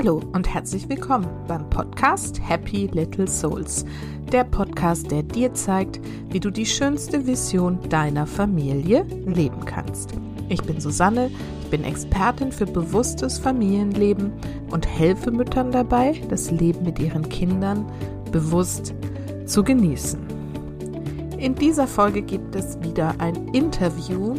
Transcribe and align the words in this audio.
Hallo 0.00 0.22
und 0.32 0.54
herzlich 0.54 0.88
willkommen 0.88 1.26
beim 1.48 1.68
Podcast 1.70 2.40
Happy 2.40 2.86
Little 2.86 3.26
Souls. 3.26 3.84
Der 4.30 4.44
Podcast, 4.44 5.10
der 5.10 5.24
dir 5.24 5.52
zeigt, 5.54 5.98
wie 6.30 6.38
du 6.38 6.52
die 6.52 6.66
schönste 6.66 7.26
Vision 7.26 7.80
deiner 7.88 8.24
Familie 8.24 9.02
leben 9.26 9.64
kannst. 9.64 10.12
Ich 10.48 10.62
bin 10.62 10.80
Susanne, 10.80 11.32
ich 11.62 11.70
bin 11.70 11.82
Expertin 11.82 12.52
für 12.52 12.66
bewusstes 12.66 13.40
Familienleben 13.40 14.32
und 14.70 14.86
helfe 14.86 15.32
Müttern 15.32 15.72
dabei, 15.72 16.22
das 16.28 16.52
Leben 16.52 16.84
mit 16.84 17.00
ihren 17.00 17.28
Kindern 17.28 17.84
bewusst 18.30 18.94
zu 19.46 19.64
genießen. 19.64 20.20
In 21.38 21.56
dieser 21.56 21.88
Folge 21.88 22.22
gibt 22.22 22.54
es 22.54 22.80
wieder 22.82 23.16
ein 23.18 23.48
Interview 23.48 24.36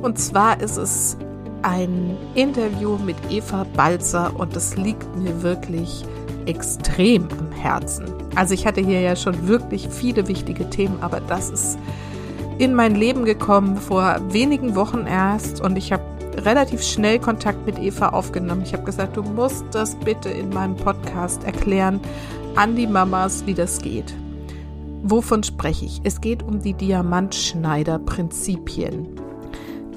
und 0.00 0.18
zwar 0.18 0.62
ist 0.62 0.78
es 0.78 1.18
ein 1.64 2.16
Interview 2.34 2.98
mit 2.98 3.16
Eva 3.30 3.64
Balzer 3.74 4.38
und 4.38 4.54
das 4.54 4.76
liegt 4.76 5.16
mir 5.16 5.42
wirklich 5.42 6.04
extrem 6.46 7.26
am 7.38 7.50
Herzen. 7.52 8.04
Also 8.34 8.52
ich 8.54 8.66
hatte 8.66 8.82
hier 8.82 9.00
ja 9.00 9.16
schon 9.16 9.48
wirklich 9.48 9.88
viele 9.88 10.28
wichtige 10.28 10.68
Themen, 10.68 10.98
aber 11.00 11.20
das 11.20 11.48
ist 11.50 11.78
in 12.58 12.74
mein 12.74 12.94
Leben 12.94 13.24
gekommen 13.24 13.78
vor 13.78 14.20
wenigen 14.28 14.76
Wochen 14.76 15.06
erst 15.06 15.62
und 15.62 15.76
ich 15.76 15.90
habe 15.92 16.04
relativ 16.36 16.82
schnell 16.82 17.18
Kontakt 17.18 17.64
mit 17.64 17.78
Eva 17.78 18.10
aufgenommen. 18.10 18.60
Ich 18.64 18.74
habe 18.74 18.84
gesagt, 18.84 19.16
du 19.16 19.22
musst 19.22 19.64
das 19.72 19.96
bitte 19.96 20.28
in 20.28 20.50
meinem 20.50 20.76
Podcast 20.76 21.44
erklären 21.44 21.98
an 22.56 22.76
die 22.76 22.86
Mamas, 22.86 23.46
wie 23.46 23.54
das 23.54 23.80
geht. 23.80 24.12
Wovon 25.02 25.42
spreche 25.42 25.86
ich? 25.86 26.02
Es 26.04 26.20
geht 26.20 26.42
um 26.42 26.60
die 26.60 26.74
Diamantschneider-Prinzipien. 26.74 29.23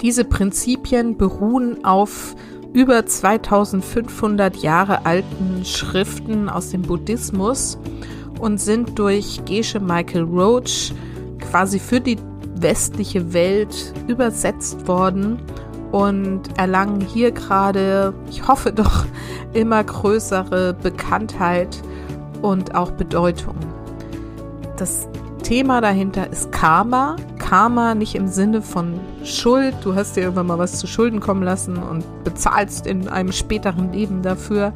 Diese 0.02 0.24
Prinzipien 0.24 1.16
beruhen 1.16 1.84
auf 1.84 2.36
über 2.72 3.04
2500 3.04 4.56
Jahre 4.58 5.04
alten 5.06 5.64
Schriften 5.64 6.48
aus 6.48 6.70
dem 6.70 6.82
Buddhismus 6.82 7.78
und 8.38 8.58
sind 8.58 8.98
durch 8.98 9.44
Geshe 9.44 9.80
Michael 9.80 10.22
Roach 10.22 10.92
quasi 11.40 11.78
für 11.78 12.00
die 12.00 12.18
westliche 12.56 13.32
Welt 13.32 13.92
übersetzt 14.06 14.86
worden 14.86 15.38
und 15.90 16.42
erlangen 16.56 17.00
hier 17.00 17.32
gerade, 17.32 18.14
ich 18.30 18.46
hoffe 18.46 18.72
doch, 18.72 19.04
immer 19.54 19.82
größere 19.82 20.74
Bekanntheit 20.74 21.82
und 22.42 22.74
auch 22.74 22.90
Bedeutung. 22.92 23.56
Das 24.76 25.08
Thema 25.38 25.80
dahinter 25.80 26.30
ist 26.30 26.52
Karma. 26.52 27.16
Karma 27.38 27.94
nicht 27.94 28.14
im 28.14 28.28
Sinne 28.28 28.62
von 28.62 29.00
Schuld. 29.24 29.74
Du 29.82 29.94
hast 29.94 30.16
dir 30.16 30.22
irgendwann 30.22 30.46
mal 30.46 30.58
was 30.58 30.78
zu 30.78 30.86
Schulden 30.86 31.20
kommen 31.20 31.42
lassen 31.42 31.76
und 31.76 32.04
bezahlst 32.24 32.86
in 32.86 33.08
einem 33.08 33.32
späteren 33.32 33.92
Leben 33.92 34.22
dafür, 34.22 34.72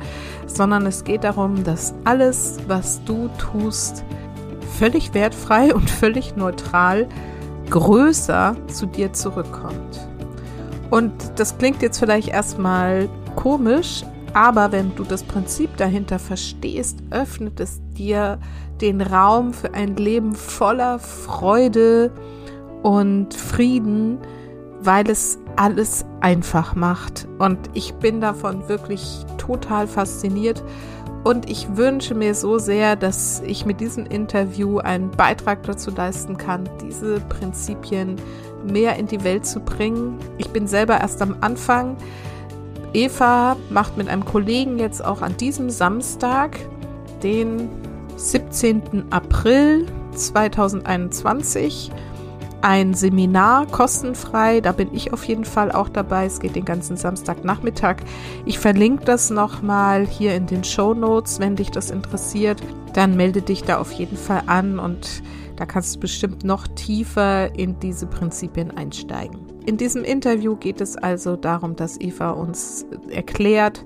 sondern 0.47 0.87
es 0.87 1.05
geht 1.05 1.25
darum, 1.25 1.65
dass 1.65 1.95
alles, 2.05 2.59
was 2.67 3.05
du 3.05 3.29
tust, 3.39 4.05
völlig 4.79 5.13
wertfrei 5.15 5.75
und 5.75 5.91
völlig 5.91 6.37
neutral 6.37 7.09
größer 7.71 8.57
zu 8.69 8.87
dir 8.87 9.13
zurückkommt. 9.13 10.09
Und 10.91 11.13
das 11.37 11.57
klingt 11.59 11.83
jetzt 11.83 11.99
vielleicht 11.99 12.29
erstmal 12.29 13.09
komisch, 13.37 14.05
aber 14.35 14.73
wenn 14.73 14.95
du 14.95 15.05
das 15.05 15.23
Prinzip 15.23 15.77
dahinter 15.77 16.19
verstehst, 16.19 17.03
öffnet 17.11 17.61
es 17.61 17.81
dir 17.97 18.39
den 18.83 19.01
Raum 19.01 19.55
für 19.55 19.73
ein 19.75 19.97
Leben 19.97 20.35
voller 20.35 20.99
Freude 20.99 22.11
und 22.83 23.33
Frieden, 23.33 24.19
weil 24.81 25.09
es 25.09 25.39
alles 25.57 26.05
einfach 26.21 26.75
macht. 26.75 27.29
Und 27.39 27.59
ich 27.75 27.95
bin 27.95 28.21
davon 28.21 28.69
wirklich 28.69 29.25
total 29.39 29.87
fasziniert. 29.87 30.63
Und 31.25 31.49
ich 31.49 31.77
wünsche 31.77 32.17
mir 32.17 32.35
so 32.35 32.59
sehr, 32.59 32.97
dass 32.97 33.41
ich 33.47 33.65
mit 33.65 33.81
diesem 33.81 34.07
Interview 34.07 34.79
einen 34.79 35.13
Beitrag 35.13 35.63
dazu 35.63 35.93
leisten 35.93 36.37
kann, 36.37 36.69
diese 36.83 37.21
Prinzipien 37.21 38.17
mehr 38.65 38.97
in 38.97 39.07
die 39.07 39.23
Welt 39.23 39.47
zu 39.47 39.61
bringen. 39.61 40.19
Ich 40.39 40.51
bin 40.51 40.67
selber 40.67 41.01
erst 41.01 41.23
am 41.23 41.37
Anfang. 41.41 41.97
Eva 42.93 43.57
macht 43.71 43.97
mit 43.97 44.09
einem 44.09 44.25
Kollegen 44.25 44.81
jetzt 44.81 45.05
auch 45.05 45.23
an 45.23 45.37
diesem 45.37 45.71
Samstag 45.71 46.59
den 47.23 47.69
17. 48.17 49.11
April 49.11 49.87
2021 50.15 51.91
ein 52.63 52.95
Seminar 52.95 53.67
kostenfrei. 53.67 54.61
Da 54.61 54.73
bin 54.73 54.95
ich 54.95 55.13
auf 55.13 55.25
jeden 55.25 55.45
Fall 55.45 55.73
auch 55.73 55.89
dabei. 55.89 56.27
Es 56.27 56.41
geht 56.41 56.55
den 56.55 56.65
ganzen 56.65 56.97
Samstagnachmittag. 56.97 57.97
Ich 58.47 58.59
verlinke 58.59 59.05
das 59.05 59.31
nochmal 59.31 60.07
hier 60.07 60.35
in 60.35 60.47
den 60.47 60.65
Show 60.65 60.95
Notes, 60.95 61.41
wenn 61.41 61.57
dich 61.57 61.71
das 61.71 61.91
interessiert. 61.91 62.63
Dann 62.95 63.17
melde 63.17 63.43
dich 63.43 63.65
da 63.65 63.79
auf 63.79 63.93
jeden 63.93 64.17
Fall 64.17 64.45
an 64.47 64.79
und 64.79 65.23
da 65.57 65.67
kannst 65.67 65.97
du 65.97 66.01
bestimmt 66.01 66.45
noch 66.45 66.67
tiefer 66.69 67.55
in 67.59 67.79
diese 67.81 68.07
Prinzipien 68.07 68.71
einsteigen. 68.77 69.41
In 69.65 69.77
diesem 69.77 70.03
Interview 70.03 70.57
geht 70.57 70.81
es 70.81 70.97
also 70.97 71.37
darum, 71.37 71.77
dass 71.77 72.01
Eva 72.01 72.31
uns 72.31 72.85
erklärt, 73.11 73.85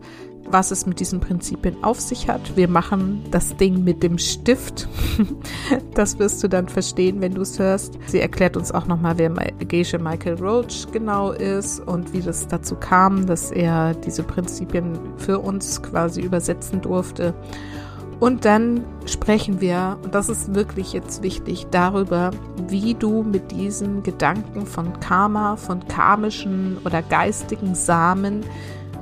was 0.51 0.71
es 0.71 0.87
mit 0.87 1.01
diesen 1.01 1.21
Prinzipien 1.21 1.83
auf 1.83 2.01
sich 2.01 2.29
hat. 2.29 2.57
Wir 2.57 2.69
machen 2.69 3.25
das 3.31 3.57
Ding 3.57 3.85
mit 3.85 4.03
dem 4.03 4.19
Stift. 4.19 4.89
das 5.95 6.19
wirst 6.19 6.43
du 6.43 6.49
dann 6.49 6.69
verstehen, 6.69 7.21
wenn 7.21 7.35
du 7.35 7.43
es 7.43 7.59
hörst. 7.59 7.99
Sie 8.07 8.21
erklärt 8.21 8.57
uns 8.57 8.73
auch 8.73 8.87
nochmal, 8.87 9.19
wer 9.19 9.31
Gesche 9.67 9.99
Michael 9.99 10.35
Roach 10.43 10.87
genau 10.93 11.33
ist 11.33 11.81
und 11.81 12.13
wie 12.13 12.21
das 12.21 12.47
dazu 12.49 12.77
kam, 12.77 13.27
dass 13.27 13.51
er 13.51 13.95
diese 13.95 14.23
Prinzipien 14.23 14.99
für 15.17 15.39
uns 15.39 15.83
quasi 15.83 16.21
übersetzen 16.21 16.81
durfte. 16.81 17.35
Und 18.19 18.47
dann 18.47 18.85
sprechen 19.05 19.61
wir, 19.61 19.99
und 20.03 20.15
das 20.15 20.31
ist 20.31 20.55
wirklich 20.55 20.95
jetzt 20.95 21.23
wichtig, 21.23 21.67
darüber, 21.71 22.31
wie 22.69 22.95
du 22.95 23.23
mit 23.23 23.53
diesen 23.53 24.03
Gedanken 24.03 24.65
von 24.65 24.99
Karma, 25.01 25.57
von 25.57 25.87
karmischen 25.87 26.79
oder 26.85 27.03
geistigen 27.03 27.75
Samen 27.75 28.43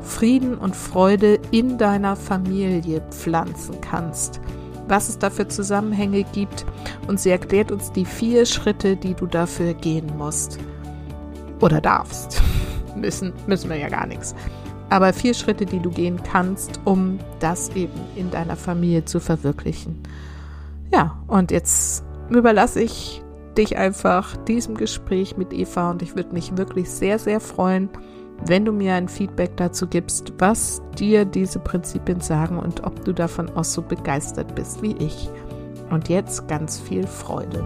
Frieden 0.04 0.56
und 0.56 0.76
Freude 0.76 1.40
in 1.50 1.78
deiner 1.78 2.16
Familie 2.16 3.00
pflanzen 3.10 3.80
kannst. 3.80 4.40
Was 4.86 5.08
es 5.08 5.18
da 5.18 5.30
für 5.30 5.48
Zusammenhänge 5.48 6.24
gibt 6.24 6.66
und 7.08 7.18
sie 7.18 7.30
erklärt 7.30 7.72
uns 7.72 7.90
die 7.90 8.04
vier 8.04 8.44
Schritte, 8.46 8.96
die 8.96 9.14
du 9.14 9.26
dafür 9.26 9.74
gehen 9.74 10.16
musst. 10.18 10.58
Oder 11.60 11.80
darfst. 11.80 12.42
müssen, 12.96 13.32
müssen 13.46 13.70
wir 13.70 13.76
ja 13.76 13.88
gar 13.88 14.06
nichts. 14.06 14.34
Aber 14.90 15.12
vier 15.12 15.34
Schritte, 15.34 15.66
die 15.66 15.80
du 15.80 15.90
gehen 15.90 16.20
kannst, 16.22 16.80
um 16.84 17.18
das 17.40 17.70
eben 17.70 17.98
in 18.16 18.30
deiner 18.30 18.56
Familie 18.56 19.04
zu 19.04 19.20
verwirklichen. 19.20 20.02
Ja, 20.92 21.18
und 21.26 21.50
jetzt 21.50 22.04
überlasse 22.28 22.82
ich 22.82 23.22
dich 23.56 23.76
einfach 23.76 24.36
diesem 24.36 24.76
Gespräch 24.76 25.36
mit 25.36 25.52
Eva 25.52 25.90
und 25.90 26.02
ich 26.02 26.16
würde 26.16 26.32
mich 26.32 26.56
wirklich 26.56 26.90
sehr, 26.90 27.18
sehr 27.18 27.40
freuen, 27.40 27.88
wenn 28.46 28.64
du 28.64 28.72
mir 28.72 28.94
ein 28.94 29.08
Feedback 29.08 29.56
dazu 29.56 29.86
gibst, 29.86 30.32
was 30.38 30.82
dir 30.98 31.24
diese 31.24 31.58
Prinzipien 31.58 32.20
sagen 32.20 32.58
und 32.58 32.84
ob 32.84 33.04
du 33.04 33.12
davon 33.12 33.50
auch 33.56 33.64
so 33.64 33.82
begeistert 33.82 34.54
bist 34.54 34.82
wie 34.82 34.96
ich. 34.98 35.28
Und 35.90 36.08
jetzt 36.08 36.48
ganz 36.48 36.80
viel 36.80 37.06
Freude. 37.06 37.64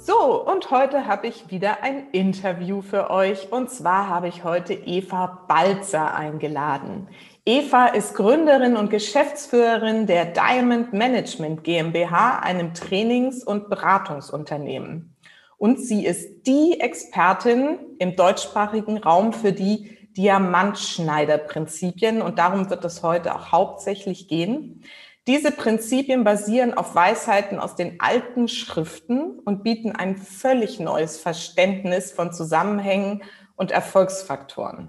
So, 0.00 0.44
und 0.44 0.70
heute 0.70 1.06
habe 1.06 1.26
ich 1.26 1.50
wieder 1.50 1.82
ein 1.82 2.10
Interview 2.12 2.82
für 2.82 3.10
euch. 3.10 3.52
Und 3.52 3.70
zwar 3.70 4.08
habe 4.08 4.28
ich 4.28 4.44
heute 4.44 4.74
Eva 4.74 5.44
Balzer 5.48 6.14
eingeladen. 6.14 7.08
Eva 7.46 7.88
ist 7.88 8.14
Gründerin 8.14 8.74
und 8.74 8.88
Geschäftsführerin 8.88 10.06
der 10.06 10.24
Diamond 10.24 10.94
Management 10.94 11.62
GmbH, 11.62 12.38
einem 12.38 12.72
Trainings- 12.72 13.44
und 13.44 13.68
Beratungsunternehmen. 13.68 15.14
Und 15.58 15.78
sie 15.78 16.06
ist 16.06 16.46
die 16.46 16.80
Expertin 16.80 17.80
im 17.98 18.16
deutschsprachigen 18.16 18.96
Raum 18.96 19.34
für 19.34 19.52
die 19.52 19.98
Diamantschneiderprinzipien. 20.16 22.22
Und 22.22 22.38
darum 22.38 22.70
wird 22.70 22.82
es 22.86 23.02
heute 23.02 23.34
auch 23.34 23.52
hauptsächlich 23.52 24.26
gehen. 24.26 24.82
Diese 25.26 25.52
Prinzipien 25.52 26.24
basieren 26.24 26.72
auf 26.72 26.94
Weisheiten 26.94 27.58
aus 27.58 27.76
den 27.76 28.00
alten 28.00 28.48
Schriften 28.48 29.38
und 29.40 29.62
bieten 29.62 29.92
ein 29.92 30.16
völlig 30.16 30.80
neues 30.80 31.18
Verständnis 31.18 32.10
von 32.10 32.32
Zusammenhängen 32.32 33.22
und 33.56 33.70
Erfolgsfaktoren. 33.70 34.88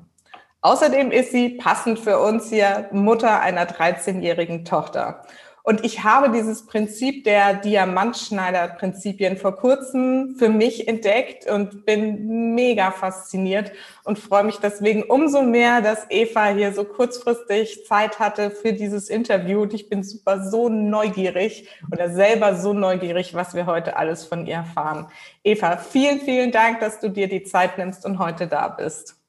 Außerdem 0.66 1.12
ist 1.12 1.32
sie 1.32 1.50
passend 1.50 2.00
für 2.00 2.18
uns 2.20 2.50
hier 2.50 2.90
Mutter 2.92 3.40
einer 3.40 3.68
13-jährigen 3.68 4.66
Tochter. 4.66 5.22
Und 5.62 5.86
ich 5.86 6.04
habe 6.04 6.32
dieses 6.32 6.66
Prinzip 6.66 7.24
der 7.24 7.54
Diamantschneider-Prinzipien 7.54 9.38
vor 9.38 9.58
kurzem 9.58 10.38
für 10.40 10.50
mich 10.50 10.88
entdeckt 10.88 11.48
und 11.48 11.86
bin 11.86 12.56
mega 12.56 12.90
fasziniert 12.90 13.74
und 14.06 14.18
freue 14.18 14.44
mich 14.44 14.58
deswegen 14.58 15.04
umso 15.04 15.44
mehr, 15.44 15.82
dass 15.82 16.08
Eva 16.10 16.48
hier 16.48 16.74
so 16.74 16.84
kurzfristig 16.84 17.86
Zeit 17.86 18.18
hatte 18.18 18.50
für 18.50 18.74
dieses 18.74 19.10
Interview. 19.10 19.62
Und 19.62 19.74
ich 19.76 19.88
bin 19.88 20.02
super 20.02 20.50
so 20.50 20.68
neugierig 20.68 21.70
oder 21.92 22.10
selber 22.10 22.56
so 22.56 22.74
neugierig, 22.74 23.36
was 23.36 23.54
wir 23.54 23.68
heute 23.68 23.98
alles 23.98 24.26
von 24.26 24.48
ihr 24.48 24.56
erfahren. 24.56 25.10
Eva, 25.44 25.78
vielen, 25.78 26.22
vielen 26.22 26.52
Dank, 26.52 26.80
dass 26.80 27.00
du 27.00 27.10
dir 27.10 27.30
die 27.30 27.44
Zeit 27.44 27.78
nimmst 27.78 28.04
und 28.04 28.18
heute 28.18 28.48
da 28.48 28.70
bist. 28.70 29.25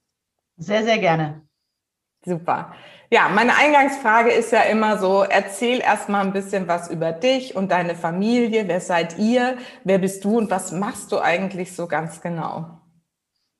Sehr, 0.57 0.85
sehr 0.85 0.99
gerne. 0.99 1.43
Super. 2.25 2.75
Ja, 3.11 3.29
meine 3.29 3.57
Eingangsfrage 3.57 4.33
ist 4.33 4.51
ja 4.51 4.63
immer 4.63 4.99
so, 4.99 5.23
erzähl 5.23 5.81
erstmal 5.81 6.27
ein 6.27 6.33
bisschen 6.33 6.67
was 6.67 6.91
über 6.91 7.13
dich 7.13 7.55
und 7.55 7.71
deine 7.71 7.95
Familie. 7.95 8.67
Wer 8.67 8.81
seid 8.81 9.17
ihr? 9.19 9.59
Wer 9.85 9.99
bist 9.99 10.25
du 10.25 10.39
und 10.39 10.51
was 10.51 10.73
machst 10.73 11.13
du 11.13 11.21
eigentlich 11.21 11.77
so 11.77 11.87
ganz 11.87 12.21
genau? 12.21 12.81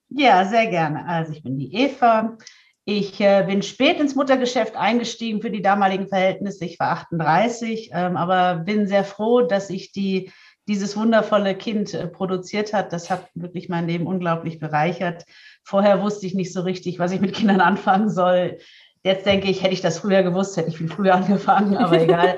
Ja, 0.09 0.45
sehr 0.47 0.67
gerne. 0.67 1.07
Also 1.07 1.33
ich 1.33 1.43
bin 1.45 1.59
die 1.59 1.75
Eva. 1.75 2.37
Ich 2.85 3.21
äh, 3.21 3.45
bin 3.47 3.63
spät 3.63 4.01
ins 4.01 4.15
Muttergeschäft 4.15 4.77
eingestiegen 4.77 5.43
für 5.43 5.51
die 5.51 5.63
damaligen 5.63 6.09
Verhältnisse. 6.09 6.65
Ich 6.65 6.79
war 6.79 6.91
38, 6.91 7.91
ähm, 7.93 8.17
aber 8.17 8.57
bin 8.57 8.87
sehr 8.87 9.05
froh, 9.05 9.43
dass 9.43 9.71
ich 9.71 9.93
die, 9.93 10.31
dieses 10.69 10.97
wundervolle 10.97 11.57
Kind 11.57 11.95
äh, 11.95 12.07
produziert 12.07 12.73
hat. 12.73 12.93
Das 12.93 13.11
hat 13.11 13.29
wirklich 13.35 13.69
mein 13.69 13.89
Leben 13.89 14.07
unglaublich 14.07 14.59
bereichert. 14.59 15.25
Vorher 15.67 16.01
wusste 16.01 16.27
ich 16.27 16.35
nicht 16.35 16.53
so 16.53 16.61
richtig, 16.61 17.01
was 17.01 17.11
ich 17.11 17.21
mit 17.21 17.35
Kindern 17.35 17.61
anfangen 17.61 18.09
soll. 18.09 18.59
Jetzt 19.03 19.27
denke 19.27 19.49
ich, 19.49 19.65
hätte 19.65 19.75
ich 19.75 19.81
das 19.81 19.99
früher 19.99 20.23
gewusst, 20.23 20.57
hätte 20.57 20.69
ich 20.69 20.79
viel 20.79 20.89
früher 20.89 21.17
angefangen, 21.17 21.77
aber 21.77 22.01
egal. 22.01 22.37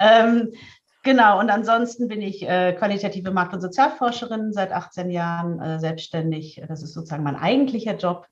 ähm, 0.00 0.52
genau, 1.04 1.38
und 1.38 1.50
ansonsten 1.50 2.08
bin 2.08 2.20
ich 2.20 2.42
äh, 2.42 2.72
qualitative 2.72 3.30
Markt- 3.30 3.54
und 3.54 3.60
Sozialforscherin 3.60 4.52
seit 4.52 4.72
18 4.72 5.08
Jahren 5.10 5.60
äh, 5.60 5.78
selbstständig. 5.78 6.62
Das 6.66 6.82
ist 6.82 6.94
sozusagen 6.94 7.22
mein 7.22 7.36
eigentlicher 7.36 7.96
Job. 7.96 8.26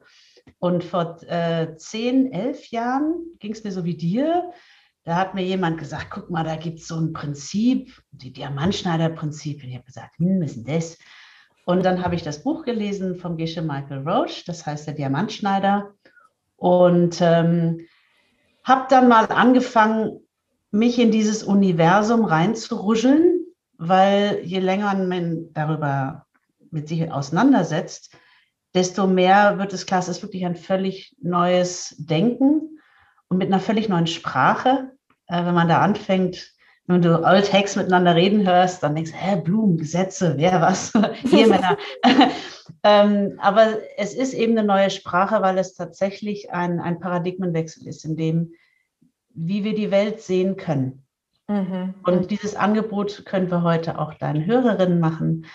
Und 0.59 0.83
vor 0.83 1.23
äh, 1.29 1.77
10, 1.77 2.33
11 2.33 2.67
Jahren 2.71 3.15
ging 3.39 3.53
es 3.53 3.63
mir 3.63 3.71
so 3.71 3.85
wie 3.85 3.97
dir. 3.97 4.51
Da 5.05 5.15
hat 5.15 5.37
mir 5.37 5.45
jemand 5.45 5.79
gesagt, 5.79 6.09
guck 6.11 6.31
mal, 6.31 6.43
da 6.43 6.57
gibt 6.57 6.81
es 6.81 6.89
so 6.89 6.97
ein 6.97 7.13
Prinzip, 7.13 7.93
die 8.11 8.33
Diamantschneider-Prinzip. 8.33 9.63
Und 9.63 9.69
ich 9.69 9.77
habe 9.77 9.85
gesagt, 9.85 10.19
hm, 10.19 10.41
was 10.41 10.57
ist 10.57 10.67
denn 10.67 10.75
das? 10.75 10.99
Und 11.65 11.85
dann 11.85 12.03
habe 12.03 12.15
ich 12.15 12.23
das 12.23 12.43
Buch 12.43 12.65
gelesen 12.65 13.17
vom 13.17 13.37
Gesche 13.37 13.63
Michael 13.63 14.09
Roach, 14.09 14.45
das 14.47 14.67
heißt 14.67 14.87
der 14.87 14.95
Diamantschneider. 14.95 15.95
Und 16.57 17.21
ähm, 17.21 17.87
habe 18.65 18.87
dann 18.89 19.09
mal 19.09 19.27
angefangen, 19.27 20.21
mich 20.71 20.99
in 20.99 21.11
dieses 21.11 21.43
Universum 21.43 22.25
reinzuruscheln, 22.25 23.45
weil 23.77 24.41
je 24.45 24.59
länger 24.59 24.95
man 24.95 25.53
darüber 25.53 26.27
mit 26.71 26.89
sich 26.89 27.11
auseinandersetzt, 27.11 28.17
desto 28.75 29.07
mehr 29.07 29.59
wird 29.59 29.73
es 29.73 29.87
klar, 29.87 30.01
es 30.01 30.09
ist 30.09 30.23
wirklich 30.23 30.47
ein 30.47 30.57
völlig 30.57 31.15
neues 31.21 31.95
Denken 31.99 32.79
und 33.29 33.37
mit 33.37 33.49
einer 33.49 33.61
völlig 33.61 33.89
neuen 33.89 34.07
Sprache. 34.07 34.93
Äh, 35.27 35.45
wenn 35.45 35.55
man 35.55 35.69
da 35.69 35.81
anfängt, 35.81 36.52
wenn 36.87 37.03
du 37.03 37.25
Old 37.25 37.53
Hacks 37.53 37.77
miteinander 37.77 38.15
reden 38.17 38.47
hörst, 38.47 38.83
dann 38.83 38.95
denkst 38.95 39.13
du, 39.13 39.17
hä, 39.17 39.41
Blumen, 39.41 39.77
Gesetze, 39.77 40.35
wer 40.37 40.61
was, 40.61 40.93
Ehemänner. 41.33 41.77
ähm, 42.83 43.39
aber 43.39 43.79
es 43.97 44.15
ist 44.15 44.35
eben 44.35 44.59
eine 44.59 44.67
neue 44.67 44.91
Sprache, 44.91 45.43
weil 45.43 45.59
es 45.59 45.75
tatsächlich 45.75 46.53
ein, 46.53 46.81
ein 46.81 46.99
Paradigmenwechsel 46.99 47.87
ist, 47.87 48.05
in 48.05 48.17
dem, 48.17 48.53
wie 49.35 49.65
wir 49.65 49.75
die 49.75 49.91
Welt 49.91 50.21
sehen 50.21 50.57
können. 50.57 51.07
Mhm. 51.49 51.95
Und 52.05 52.31
dieses 52.31 52.57
Angebot 52.57 53.25
können 53.27 53.51
wir 53.51 53.63
heute 53.63 53.99
auch 53.99 54.15
deinen 54.15 54.47
Hörerinnen 54.47 55.01
machen, 55.01 55.47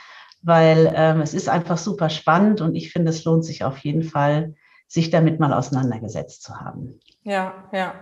weil 0.41 0.91
ähm, 0.95 1.21
es 1.21 1.33
ist 1.33 1.50
einfach 1.50 1.77
super 1.77 2.09
spannend 2.09 2.62
und 2.62 2.75
ich 2.75 2.91
finde, 2.91 3.09
es 3.09 3.25
lohnt 3.25 3.44
sich 3.44 3.63
auf 3.63 3.77
jeden 3.80 4.03
Fall, 4.03 4.56
sich 4.87 5.09
damit 5.09 5.39
mal 5.39 5.53
auseinandergesetzt 5.53 6.43
zu 6.43 6.59
haben. 6.59 6.99
Ja, 7.27 7.55
ja. 7.73 7.93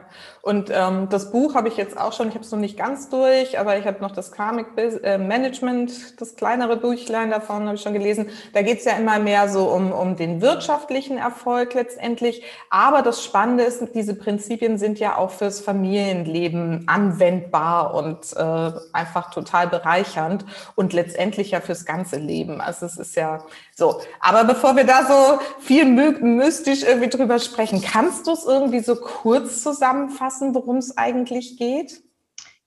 Und 0.44 0.70
ähm, 0.72 1.10
das 1.10 1.32
Buch 1.32 1.56
habe 1.56 1.68
ich 1.68 1.78
jetzt 1.78 2.00
auch 2.00 2.14
schon, 2.14 2.28
ich 2.28 2.36
habe 2.36 2.46
es 2.46 2.52
noch 2.52 2.60
nicht 2.60 2.78
ganz 2.78 3.10
durch, 3.10 3.58
aber 3.58 3.76
ich 3.80 3.88
habe 3.88 4.00
noch 4.00 4.12
das 4.12 4.32
Karmic 4.32 4.68
äh, 4.78 5.18
Management, 5.18 6.22
das 6.22 6.36
kleinere 6.36 6.78
Büchlein 6.78 7.32
davon 7.32 7.66
habe 7.66 7.74
ich 7.74 7.82
schon 7.82 7.94
gelesen. 7.94 8.30
Da 8.54 8.62
geht 8.62 8.80
es 8.80 8.86
ja 8.86 8.92
immer 8.98 9.18
mehr 9.18 9.50
so 9.50 9.68
um, 9.72 9.92
um 9.92 10.16
den 10.16 10.42
wirtschaftlichen 10.42 11.18
Erfolg 11.18 11.74
letztendlich. 11.74 12.44
Aber 12.70 13.02
das 13.02 13.24
Spannende 13.24 13.64
ist, 13.64 13.84
diese 13.96 14.14
Prinzipien 14.14 14.78
sind 14.78 15.00
ja 15.00 15.18
auch 15.18 15.32
fürs 15.32 15.60
Familienleben 15.60 16.84
anwendbar 16.88 17.96
und 17.96 18.32
äh, 18.36 18.72
einfach 18.94 19.32
total 19.32 19.70
bereichernd 19.70 20.46
und 20.76 20.94
letztendlich 20.94 21.50
ja 21.50 21.62
fürs 21.62 21.86
ganze 21.86 22.18
Leben. 22.18 22.62
Also 22.62 22.86
es 22.86 22.98
ist 22.98 23.16
ja 23.16 23.44
so. 23.74 24.02
Aber 24.20 24.44
bevor 24.44 24.76
wir 24.76 24.86
da 24.86 25.04
so 25.04 25.40
viel 25.60 25.86
mystisch 25.86 26.75
irgendwie 26.84 27.10
drüber 27.10 27.40
sprechen, 27.40 27.82
kannst 27.82 28.28
du 28.28 28.32
es 28.32 28.46
irgendwie 28.46 28.80
so 28.80 28.96
kurz 28.96 29.62
zusammenfassen, 29.64 30.56
worum 30.56 30.78
es 30.78 30.98
eigentlich 30.98 31.58
geht? 31.58 32.02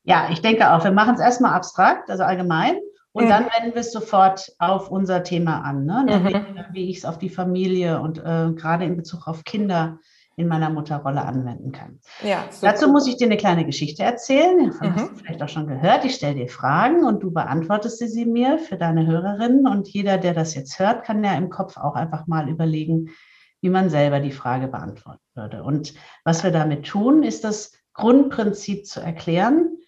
Ja, 0.04 0.28
ich 0.30 0.40
denke 0.40 0.72
auch. 0.72 0.84
Wir 0.84 0.92
machen 0.92 1.14
es 1.14 1.20
erstmal 1.20 1.52
abstrakt, 1.52 2.10
also 2.10 2.22
allgemein. 2.22 2.76
Und 3.12 3.24
mhm. 3.24 3.28
dann 3.28 3.44
wenden 3.44 3.74
wir 3.74 3.80
es 3.80 3.92
sofort 3.92 4.52
auf 4.58 4.90
unser 4.90 5.22
Thema 5.22 5.62
an, 5.62 5.84
ne? 5.84 6.06
Mhm. 6.08 6.64
wie 6.72 6.90
ich 6.90 6.98
es 6.98 7.04
auf 7.04 7.18
die 7.18 7.30
Familie 7.30 8.00
und 8.00 8.18
äh, 8.18 8.52
gerade 8.54 8.84
in 8.84 8.96
Bezug 8.96 9.26
auf 9.26 9.44
Kinder 9.44 9.98
in 10.38 10.46
meiner 10.46 10.70
Mutterrolle 10.70 11.24
anwenden 11.24 11.72
kann. 11.72 11.98
Ja, 12.22 12.44
Dazu 12.62 12.88
muss 12.88 13.08
ich 13.08 13.16
dir 13.16 13.26
eine 13.26 13.36
kleine 13.36 13.66
Geschichte 13.66 14.04
erzählen. 14.04 14.70
Davon 14.70 14.88
mhm. 14.88 14.94
hast 14.94 15.10
du 15.10 15.16
vielleicht 15.16 15.42
auch 15.42 15.48
schon 15.48 15.66
gehört. 15.66 16.04
Ich 16.04 16.14
stelle 16.14 16.36
dir 16.36 16.48
Fragen 16.48 17.04
und 17.04 17.24
du 17.24 17.32
beantwortest 17.32 17.98
sie 17.98 18.24
mir 18.24 18.58
für 18.60 18.76
deine 18.76 19.04
Hörerinnen. 19.04 19.66
Und 19.66 19.88
jeder, 19.88 20.16
der 20.16 20.34
das 20.34 20.54
jetzt 20.54 20.78
hört, 20.78 21.04
kann 21.04 21.24
ja 21.24 21.34
im 21.34 21.50
Kopf 21.50 21.76
auch 21.76 21.96
einfach 21.96 22.28
mal 22.28 22.48
überlegen, 22.48 23.10
wie 23.60 23.70
man 23.70 23.90
selber 23.90 24.20
die 24.20 24.32
Frage 24.32 24.68
beantworten 24.68 25.24
würde. 25.34 25.62
Und 25.62 25.94
was 26.24 26.44
wir 26.44 26.50
damit 26.50 26.86
tun, 26.86 27.22
ist 27.22 27.44
das 27.44 27.72
Grundprinzip 27.94 28.86
zu 28.86 29.00
erklären, 29.00 29.78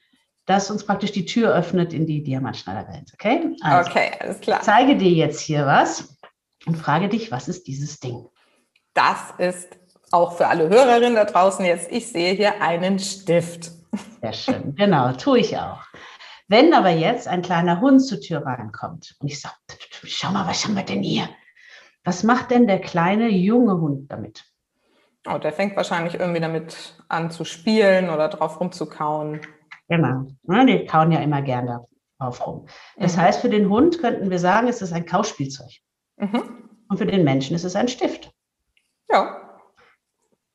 das 0.46 0.70
uns 0.70 0.84
praktisch 0.84 1.12
die 1.12 1.26
Tür 1.26 1.54
öffnet 1.54 1.92
in 1.92 2.06
die 2.06 2.22
Diamantschneiderwelt. 2.22 3.12
Okay? 3.14 3.56
Also, 3.60 3.90
okay, 3.90 4.10
alles 4.18 4.40
klar. 4.40 4.58
Ich 4.58 4.64
zeige 4.64 4.96
dir 4.96 5.10
jetzt 5.10 5.40
hier 5.40 5.64
was 5.66 6.16
und 6.66 6.76
frage 6.76 7.08
dich, 7.08 7.30
was 7.30 7.48
ist 7.48 7.68
dieses 7.68 8.00
Ding? 8.00 8.26
Das 8.94 9.32
ist 9.38 9.68
auch 10.10 10.36
für 10.36 10.48
alle 10.48 10.68
Hörerinnen 10.68 11.14
da 11.14 11.24
draußen 11.24 11.64
jetzt, 11.64 11.90
ich 11.92 12.08
sehe 12.08 12.34
hier 12.34 12.60
einen 12.60 12.98
Stift. 12.98 13.70
Sehr 14.20 14.32
schön, 14.32 14.74
genau, 14.74 15.12
tue 15.12 15.38
ich 15.38 15.56
auch. 15.56 15.82
Wenn 16.48 16.74
aber 16.74 16.90
jetzt 16.90 17.28
ein 17.28 17.42
kleiner 17.42 17.80
Hund 17.80 18.04
zur 18.04 18.20
Tür 18.20 18.44
reinkommt 18.44 19.14
und 19.20 19.28
ich 19.28 19.40
sage, 19.40 19.54
schau 20.02 20.32
mal, 20.32 20.48
was 20.48 20.64
haben 20.64 20.74
wir 20.74 20.82
denn 20.82 21.02
hier? 21.02 21.28
Was 22.04 22.22
macht 22.22 22.50
denn 22.50 22.66
der 22.66 22.80
kleine 22.80 23.28
junge 23.28 23.80
Hund 23.80 24.10
damit? 24.10 24.44
Oh, 25.28 25.38
der 25.38 25.52
fängt 25.52 25.76
wahrscheinlich 25.76 26.14
irgendwie 26.14 26.40
damit 26.40 26.94
an 27.08 27.30
zu 27.30 27.44
spielen 27.44 28.08
oder 28.08 28.28
drauf 28.28 28.58
rumzukauen. 28.58 29.40
Genau. 29.88 30.26
Die 30.44 30.86
kauen 30.86 31.12
ja 31.12 31.20
immer 31.20 31.42
gerne 31.42 31.84
drauf 32.18 32.46
rum. 32.46 32.66
Das 32.96 33.16
mhm. 33.16 33.20
heißt, 33.22 33.40
für 33.40 33.50
den 33.50 33.68
Hund 33.68 34.00
könnten 34.00 34.30
wir 34.30 34.38
sagen, 34.38 34.68
es 34.68 34.80
ist 34.80 34.92
ein 34.92 35.04
Kauspielzeug. 35.04 35.70
Mhm. 36.16 36.68
Und 36.88 36.98
für 36.98 37.06
den 37.06 37.24
Menschen 37.24 37.54
ist 37.54 37.64
es 37.64 37.76
ein 37.76 37.88
Stift. 37.88 38.32
Ja. 39.10 39.60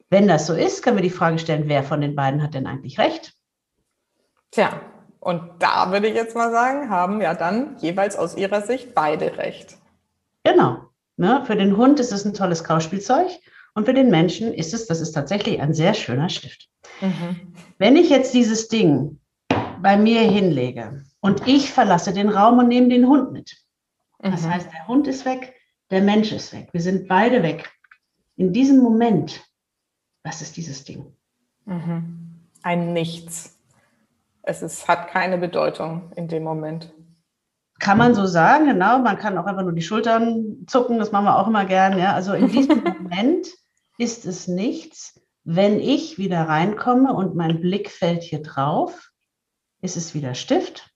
Wenn 0.09 0.27
das 0.27 0.47
so 0.47 0.53
ist, 0.53 0.83
können 0.83 0.97
wir 0.97 1.03
die 1.03 1.09
Frage 1.09 1.39
stellen, 1.39 1.67
wer 1.67 1.83
von 1.83 2.01
den 2.01 2.15
beiden 2.15 2.41
hat 2.41 2.53
denn 2.53 2.67
eigentlich 2.67 2.97
recht? 2.97 3.33
Tja, 4.51 4.81
und 5.19 5.61
da 5.61 5.91
würde 5.91 6.07
ich 6.07 6.15
jetzt 6.15 6.35
mal 6.35 6.51
sagen, 6.51 6.89
haben 6.89 7.21
ja 7.21 7.33
dann 7.33 7.77
jeweils 7.77 8.15
aus 8.15 8.35
ihrer 8.37 8.61
Sicht 8.61 8.95
beide 8.95 9.37
recht. 9.37 9.77
Genau. 10.43 10.81
Ne? 11.17 11.43
Für 11.45 11.55
den 11.55 11.77
Hund 11.77 11.99
ist 11.99 12.11
es 12.11 12.25
ein 12.25 12.33
tolles 12.33 12.63
Kauspielzeug 12.63 13.27
und 13.73 13.85
für 13.85 13.93
den 13.93 14.09
Menschen 14.09 14.53
ist 14.53 14.73
es, 14.73 14.85
das 14.87 15.01
ist 15.01 15.11
tatsächlich 15.11 15.61
ein 15.61 15.73
sehr 15.73 15.93
schöner 15.93 16.29
Stift. 16.29 16.69
Mhm. 17.01 17.53
Wenn 17.77 17.95
ich 17.95 18.09
jetzt 18.09 18.33
dieses 18.33 18.67
Ding 18.67 19.19
bei 19.81 19.97
mir 19.97 20.21
hinlege 20.21 21.03
und 21.21 21.47
ich 21.47 21.71
verlasse 21.71 22.13
den 22.13 22.29
Raum 22.29 22.59
und 22.59 22.67
nehme 22.67 22.89
den 22.89 23.07
Hund 23.07 23.31
mit, 23.31 23.55
mhm. 24.21 24.31
das 24.31 24.47
heißt, 24.47 24.71
der 24.71 24.87
Hund 24.87 25.07
ist 25.07 25.25
weg, 25.25 25.53
der 25.89 26.01
Mensch 26.01 26.31
ist 26.31 26.53
weg, 26.53 26.69
wir 26.71 26.81
sind 26.81 27.07
beide 27.07 27.43
weg. 27.43 27.69
In 28.37 28.51
diesem 28.51 28.79
Moment, 28.79 29.45
was 30.23 30.41
ist 30.41 30.57
dieses 30.57 30.83
Ding? 30.83 31.13
Mhm. 31.65 32.41
Ein 32.63 32.93
Nichts. 32.93 33.57
Es 34.41 34.61
ist, 34.61 34.87
hat 34.87 35.09
keine 35.09 35.37
Bedeutung 35.37 36.11
in 36.15 36.27
dem 36.27 36.43
Moment. 36.43 36.93
Kann 37.85 37.99
man 37.99 38.15
so 38.15 38.25
sagen, 38.25 38.65
genau. 38.65 38.97
Man 38.97 39.19
kann 39.19 39.37
auch 39.37 39.45
einfach 39.45 39.61
nur 39.61 39.73
die 39.73 39.83
Schultern 39.83 40.65
zucken, 40.65 40.97
das 40.97 41.11
machen 41.11 41.25
wir 41.25 41.37
auch 41.37 41.47
immer 41.47 41.65
gern. 41.65 41.99
Ja? 41.99 42.13
Also 42.13 42.33
in 42.33 42.49
diesem 42.49 42.83
Moment 42.99 43.47
ist 43.99 44.25
es 44.25 44.47
nichts. 44.47 45.21
Wenn 45.43 45.79
ich 45.79 46.17
wieder 46.17 46.47
reinkomme 46.49 47.13
und 47.13 47.35
mein 47.35 47.61
Blick 47.61 47.91
fällt 47.91 48.23
hier 48.23 48.41
drauf, 48.41 49.11
ist 49.81 49.97
es 49.97 50.15
wieder 50.15 50.33
Stift. 50.33 50.89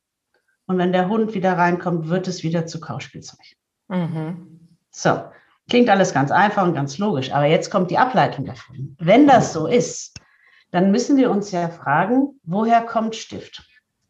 Und 0.65 0.79
wenn 0.79 0.91
der 0.91 1.09
Hund 1.09 1.35
wieder 1.35 1.55
reinkommt, 1.55 2.09
wird 2.09 2.27
es 2.27 2.41
wieder 2.41 2.65
zu 2.65 2.79
Kauspielzeug. 2.79 3.45
Mhm. 3.89 4.69
So, 4.89 5.21
klingt 5.69 5.91
alles 5.91 6.11
ganz 6.11 6.31
einfach 6.31 6.63
und 6.63 6.73
ganz 6.73 6.97
logisch. 6.97 7.31
Aber 7.31 7.45
jetzt 7.45 7.69
kommt 7.69 7.91
die 7.91 7.99
Ableitung 7.99 8.45
davon. 8.45 8.95
Wenn 8.99 9.27
das 9.27 9.53
so 9.53 9.67
ist, 9.67 10.19
dann 10.71 10.89
müssen 10.89 11.17
wir 11.17 11.29
uns 11.29 11.51
ja 11.51 11.69
fragen, 11.69 12.39
woher 12.41 12.81
kommt 12.81 13.15
Stift? 13.15 13.63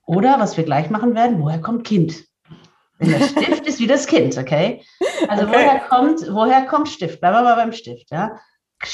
Oder 0.05 0.39
was 0.39 0.55
wir 0.55 0.63
gleich 0.63 0.89
machen 0.89 1.13
werden, 1.13 1.41
woher 1.41 1.59
kommt 1.59 1.83
Kind? 1.83 2.28
Denn 3.00 3.12
der 3.12 3.27
Stift 3.27 3.65
ist 3.68 3.79
wie 3.79 3.88
das 3.88 4.08
Kind, 4.08 4.38
okay? 4.38 4.84
Also 5.27 5.44
okay. 5.44 5.53
woher 5.53 5.79
kommt, 5.79 6.34
woher 6.34 6.65
kommt 6.65 6.89
Stift? 6.89 7.20
Bleiben 7.20 7.38
wir 7.38 7.44
mal 7.44 7.56
beim 7.56 7.72
Stift, 7.72 8.12
ja? 8.12 8.39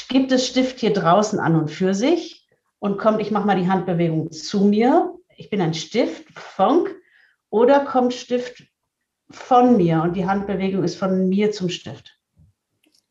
Gibt 0.10 0.32
es 0.32 0.48
Stift 0.48 0.80
hier 0.80 0.94
draußen 0.94 1.40
an 1.40 1.56
und 1.56 1.70
für 1.70 1.94
sich 1.94 2.48
und 2.80 2.98
kommt, 2.98 3.22
ich 3.22 3.32
mache 3.32 3.46
mal 3.46 3.60
die 3.60 3.70
Handbewegung 3.70 4.32
zu 4.32 4.66
mir, 4.66 5.14
ich 5.38 5.50
bin 5.50 5.62
ein 5.62 5.74
Stift, 5.74 6.28
Funk, 6.38 6.96
oder 7.50 7.82
kommt 7.82 8.14
Stift 8.14 8.64
von 9.30 9.78
mir 9.78 10.02
und 10.02 10.14
die 10.14 10.28
Handbewegung 10.28 10.84
ist 10.84 10.98
von 10.98 11.28
mir 11.30 11.52
zum 11.52 11.70
Stift? 11.70 12.18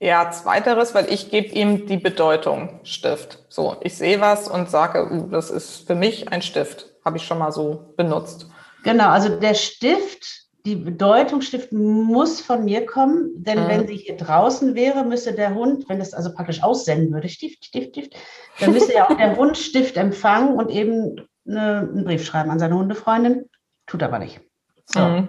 Ja, 0.01 0.31
zweiteres, 0.31 0.95
weil 0.95 1.11
ich 1.13 1.31
gebe 1.31 1.49
ihm 1.49 1.87
die 1.87 1.97
Bedeutung 1.97 2.81
Stift. 2.83 3.45
So, 3.49 3.77
ich 3.81 3.97
sehe 3.97 4.21
was 4.21 4.49
und 4.49 4.69
sage, 4.69 5.11
uh, 5.11 5.29
das 5.31 5.51
ist 5.51 5.87
für 5.87 5.95
mich 5.95 6.31
ein 6.31 6.43
Stift. 6.43 6.93
Habe 7.05 7.17
ich 7.17 7.25
schon 7.25 7.39
mal 7.39 7.53
so 7.53 7.95
benutzt. 7.97 8.49
Genau, 8.83 9.09
also 9.09 9.41
der 9.41 9.55
Stift 9.55 10.44
die 10.66 10.76
Bedeutung 10.76 11.42
stiften 11.42 11.78
muss 11.78 12.40
von 12.40 12.64
mir 12.64 12.87
kommen, 12.87 13.30
denn 13.42 13.64
mhm. 13.64 13.68
wenn 13.68 13.87
sie 13.87 13.97
hier 13.97 14.16
draußen 14.16 14.75
wäre, 14.75 15.04
müsste 15.04 15.35
der 15.35 15.54
Hund, 15.54 15.88
wenn 15.88 16.00
es 16.00 16.14
also 16.14 16.33
praktisch 16.33 16.62
aussenden 16.62 17.12
würde, 17.12 17.28
Stift, 17.28 17.66
Stift, 17.66 17.90
Stift, 17.90 18.14
dann 18.61 18.73
müsste 18.73 18.94
ja 18.94 19.04
auch 19.04 19.16
der 19.16 19.37
Hund 19.37 19.59
Stift 19.59 19.97
empfangen 19.97 20.56
und 20.56 20.71
eben 20.71 21.21
eine, 21.47 21.80
einen 21.80 22.04
Brief 22.04 22.25
schreiben 22.25 22.50
an 22.50 22.59
seine 22.59 22.76
Hundefreundin. 22.76 23.44
Tut 23.87 24.02
aber 24.02 24.18
nicht. 24.18 24.40
So. 24.87 25.00
Mhm. 25.00 25.28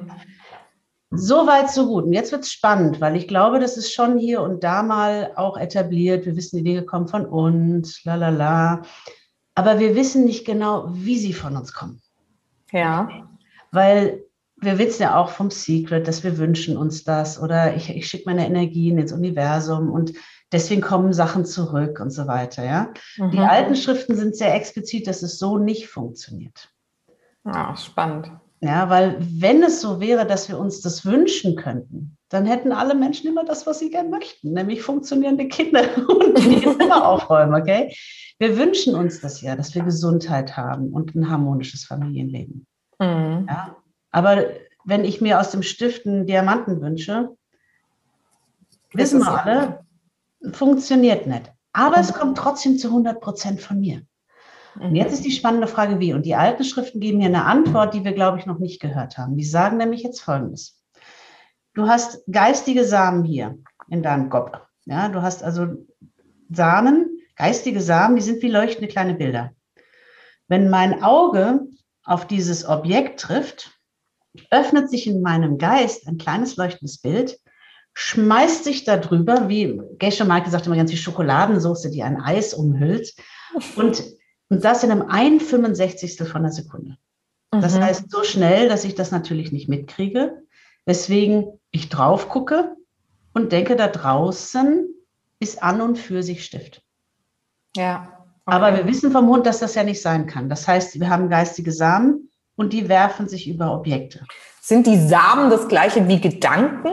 So 1.11 1.47
weit, 1.47 1.69
so 1.69 1.87
gut. 1.87 2.05
Und 2.05 2.13
jetzt 2.13 2.31
wird 2.31 2.43
es 2.43 2.51
spannend, 2.51 2.99
weil 2.99 3.15
ich 3.15 3.27
glaube, 3.27 3.59
das 3.59 3.77
ist 3.77 3.93
schon 3.93 4.17
hier 4.17 4.41
und 4.41 4.63
da 4.63 4.83
mal 4.83 5.31
auch 5.35 5.57
etabliert. 5.57 6.25
Wir 6.25 6.35
wissen, 6.35 6.57
die 6.57 6.63
Dinge 6.63 6.83
kommen 6.83 7.07
von 7.07 7.25
uns, 7.25 8.03
la 8.05 8.15
la 8.15 8.29
la. 8.29 8.81
Aber 9.53 9.79
wir 9.79 9.95
wissen 9.95 10.25
nicht 10.25 10.45
genau, 10.45 10.87
wie 10.91 11.17
sie 11.17 11.33
von 11.33 11.55
uns 11.55 11.73
kommen. 11.73 12.01
Ja. 12.71 13.07
Weil 13.71 14.24
wir 14.57 14.77
wissen 14.77 15.03
ja 15.03 15.17
auch 15.17 15.29
vom 15.29 15.51
Secret, 15.51 16.07
dass 16.07 16.23
wir 16.23 16.37
wünschen 16.37 16.77
uns 16.77 17.03
das 17.03 17.41
oder 17.41 17.75
ich, 17.75 17.89
ich 17.89 18.07
schicke 18.07 18.23
meine 18.27 18.45
Energien 18.45 18.97
ins 18.97 19.11
Universum 19.11 19.91
und 19.91 20.13
deswegen 20.51 20.81
kommen 20.81 21.13
Sachen 21.13 21.45
zurück 21.45 21.99
und 21.99 22.11
so 22.11 22.27
weiter. 22.27 22.63
Ja? 22.63 22.93
Mhm. 23.17 23.31
Die 23.31 23.39
alten 23.39 23.75
Schriften 23.75 24.15
sind 24.15 24.35
sehr 24.35 24.55
explizit, 24.55 25.07
dass 25.07 25.23
es 25.23 25.37
so 25.37 25.57
nicht 25.57 25.87
funktioniert. 25.87 26.69
Ja, 27.43 27.75
spannend. 27.75 28.31
Ja, 28.61 28.89
weil 28.89 29.17
wenn 29.19 29.61
es 29.61 29.81
so 29.81 29.99
wäre, 29.99 30.25
dass 30.25 30.49
wir 30.49 30.57
uns 30.57 30.81
das 30.81 31.05
wünschen 31.05 31.55
könnten, 31.55 32.17
dann 32.29 32.45
hätten 32.45 32.71
alle 32.71 32.95
Menschen 32.95 33.27
immer 33.27 33.45
das, 33.45 33.67
was 33.67 33.79
sie 33.79 33.91
gerne 33.91 34.09
möchten, 34.09 34.53
nämlich 34.53 34.81
funktionierende 34.81 35.47
Kinder 35.47 35.83
und 36.07 36.37
die 36.37 36.61
Zimmer 36.61 37.07
aufräumen, 37.07 37.53
okay? 37.53 37.93
Wir 38.39 38.57
wünschen 38.57 38.95
uns 38.95 39.21
das 39.21 39.41
ja, 39.41 39.55
dass 39.55 39.75
wir 39.75 39.83
Gesundheit 39.83 40.57
haben 40.57 40.91
und 40.91 41.13
ein 41.15 41.29
harmonisches 41.29 41.85
Familienleben. 41.85 42.65
Mhm. 42.99 43.45
Ja, 43.47 43.75
aber 44.15 44.45
wenn 44.85 45.03
ich 45.03 45.19
mir 45.19 45.41
aus 45.41 45.51
dem 45.51 45.61
Stift 45.61 46.07
einen 46.07 46.25
Diamanten 46.25 46.79
wünsche, 46.79 47.35
wissen 48.93 49.19
wir 49.19 49.43
alle, 49.43 49.85
funktioniert 50.53 51.27
nicht. 51.27 51.51
Aber 51.73 51.97
es 51.97 52.13
kommt 52.13 52.37
trotzdem 52.37 52.77
zu 52.77 52.87
100 52.87 53.19
Prozent 53.19 53.59
von 53.59 53.81
mir. 53.81 54.03
Und 54.79 54.95
jetzt 54.95 55.11
ist 55.11 55.25
die 55.25 55.31
spannende 55.31 55.67
Frage, 55.67 55.99
wie. 55.99 56.13
Und 56.13 56.25
die 56.25 56.35
alten 56.35 56.63
Schriften 56.63 57.01
geben 57.01 57.17
mir 57.17 57.25
eine 57.25 57.43
Antwort, 57.43 57.93
die 57.93 58.05
wir, 58.05 58.13
glaube 58.13 58.39
ich, 58.39 58.45
noch 58.45 58.59
nicht 58.59 58.79
gehört 58.79 59.17
haben. 59.17 59.35
Die 59.35 59.43
sagen 59.43 59.75
nämlich 59.75 60.03
jetzt 60.03 60.21
Folgendes. 60.21 60.81
Du 61.73 61.89
hast 61.89 62.23
geistige 62.31 62.85
Samen 62.85 63.25
hier 63.25 63.57
in 63.89 64.01
deinem 64.01 64.29
Kopf. 64.29 64.57
Ja, 64.85 65.09
du 65.09 65.23
hast 65.23 65.43
also 65.43 65.67
Samen, 66.49 67.19
geistige 67.35 67.81
Samen, 67.81 68.15
die 68.15 68.21
sind 68.21 68.41
wie 68.41 68.49
leuchtende 68.49 68.87
kleine 68.87 69.15
Bilder. 69.15 69.51
Wenn 70.47 70.69
mein 70.69 71.03
Auge 71.03 71.67
auf 72.05 72.25
dieses 72.25 72.65
Objekt 72.65 73.19
trifft, 73.19 73.74
öffnet 74.51 74.89
sich 74.89 75.07
in 75.07 75.21
meinem 75.21 75.57
Geist 75.57 76.07
ein 76.07 76.17
kleines 76.17 76.55
leuchtendes 76.55 76.99
Bild, 76.99 77.39
schmeißt 77.93 78.63
sich 78.63 78.83
darüber, 78.83 79.47
wie 79.49 79.81
Gesche 79.99 80.25
Maike 80.25 80.49
sagt 80.49 80.67
immer 80.67 80.75
ganz 80.75 80.91
wie 80.91 80.97
Schokoladensauce, 80.97 81.89
die 81.91 82.03
ein 82.03 82.19
Eis 82.19 82.53
umhüllt 82.53 83.13
und, 83.75 84.03
und 84.49 84.63
das 84.63 84.83
in 84.83 84.91
einem 84.91 85.09
1 85.09 85.43
von 85.49 85.65
einer 85.65 86.51
Sekunde. 86.51 86.97
Das 87.51 87.75
mhm. 87.75 87.83
heißt 87.83 88.11
so 88.11 88.23
schnell, 88.23 88.67
dass 88.69 88.83
ich 88.83 88.95
das 88.95 89.11
natürlich 89.11 89.51
nicht 89.51 89.69
mitkriege, 89.69 90.41
weswegen 90.85 91.59
ich 91.71 91.89
drauf 91.89 92.29
gucke 92.29 92.75
und 93.33 93.51
denke, 93.51 93.75
da 93.75 93.87
draußen 93.87 94.87
ist 95.39 95.61
an 95.61 95.81
und 95.81 95.97
für 95.97 96.23
sich 96.23 96.45
Stift. 96.45 96.81
Ja. 97.75 98.11
Okay. 98.45 98.57
Aber 98.57 98.77
wir 98.77 98.85
wissen 98.85 99.11
vom 99.11 99.27
Hund, 99.27 99.45
dass 99.45 99.59
das 99.59 99.75
ja 99.75 99.83
nicht 99.83 100.01
sein 100.01 100.27
kann. 100.27 100.49
Das 100.49 100.67
heißt, 100.67 100.99
wir 100.99 101.09
haben 101.09 101.29
geistige 101.29 101.71
Samen, 101.71 102.29
und 102.55 102.73
die 102.73 102.89
werfen 102.89 103.27
sich 103.27 103.47
über 103.47 103.73
Objekte. 103.73 104.25
Sind 104.61 104.87
die 104.87 104.97
Samen 104.97 105.49
das 105.49 105.67
gleiche 105.67 106.07
wie 106.07 106.19
Gedanken 106.19 106.89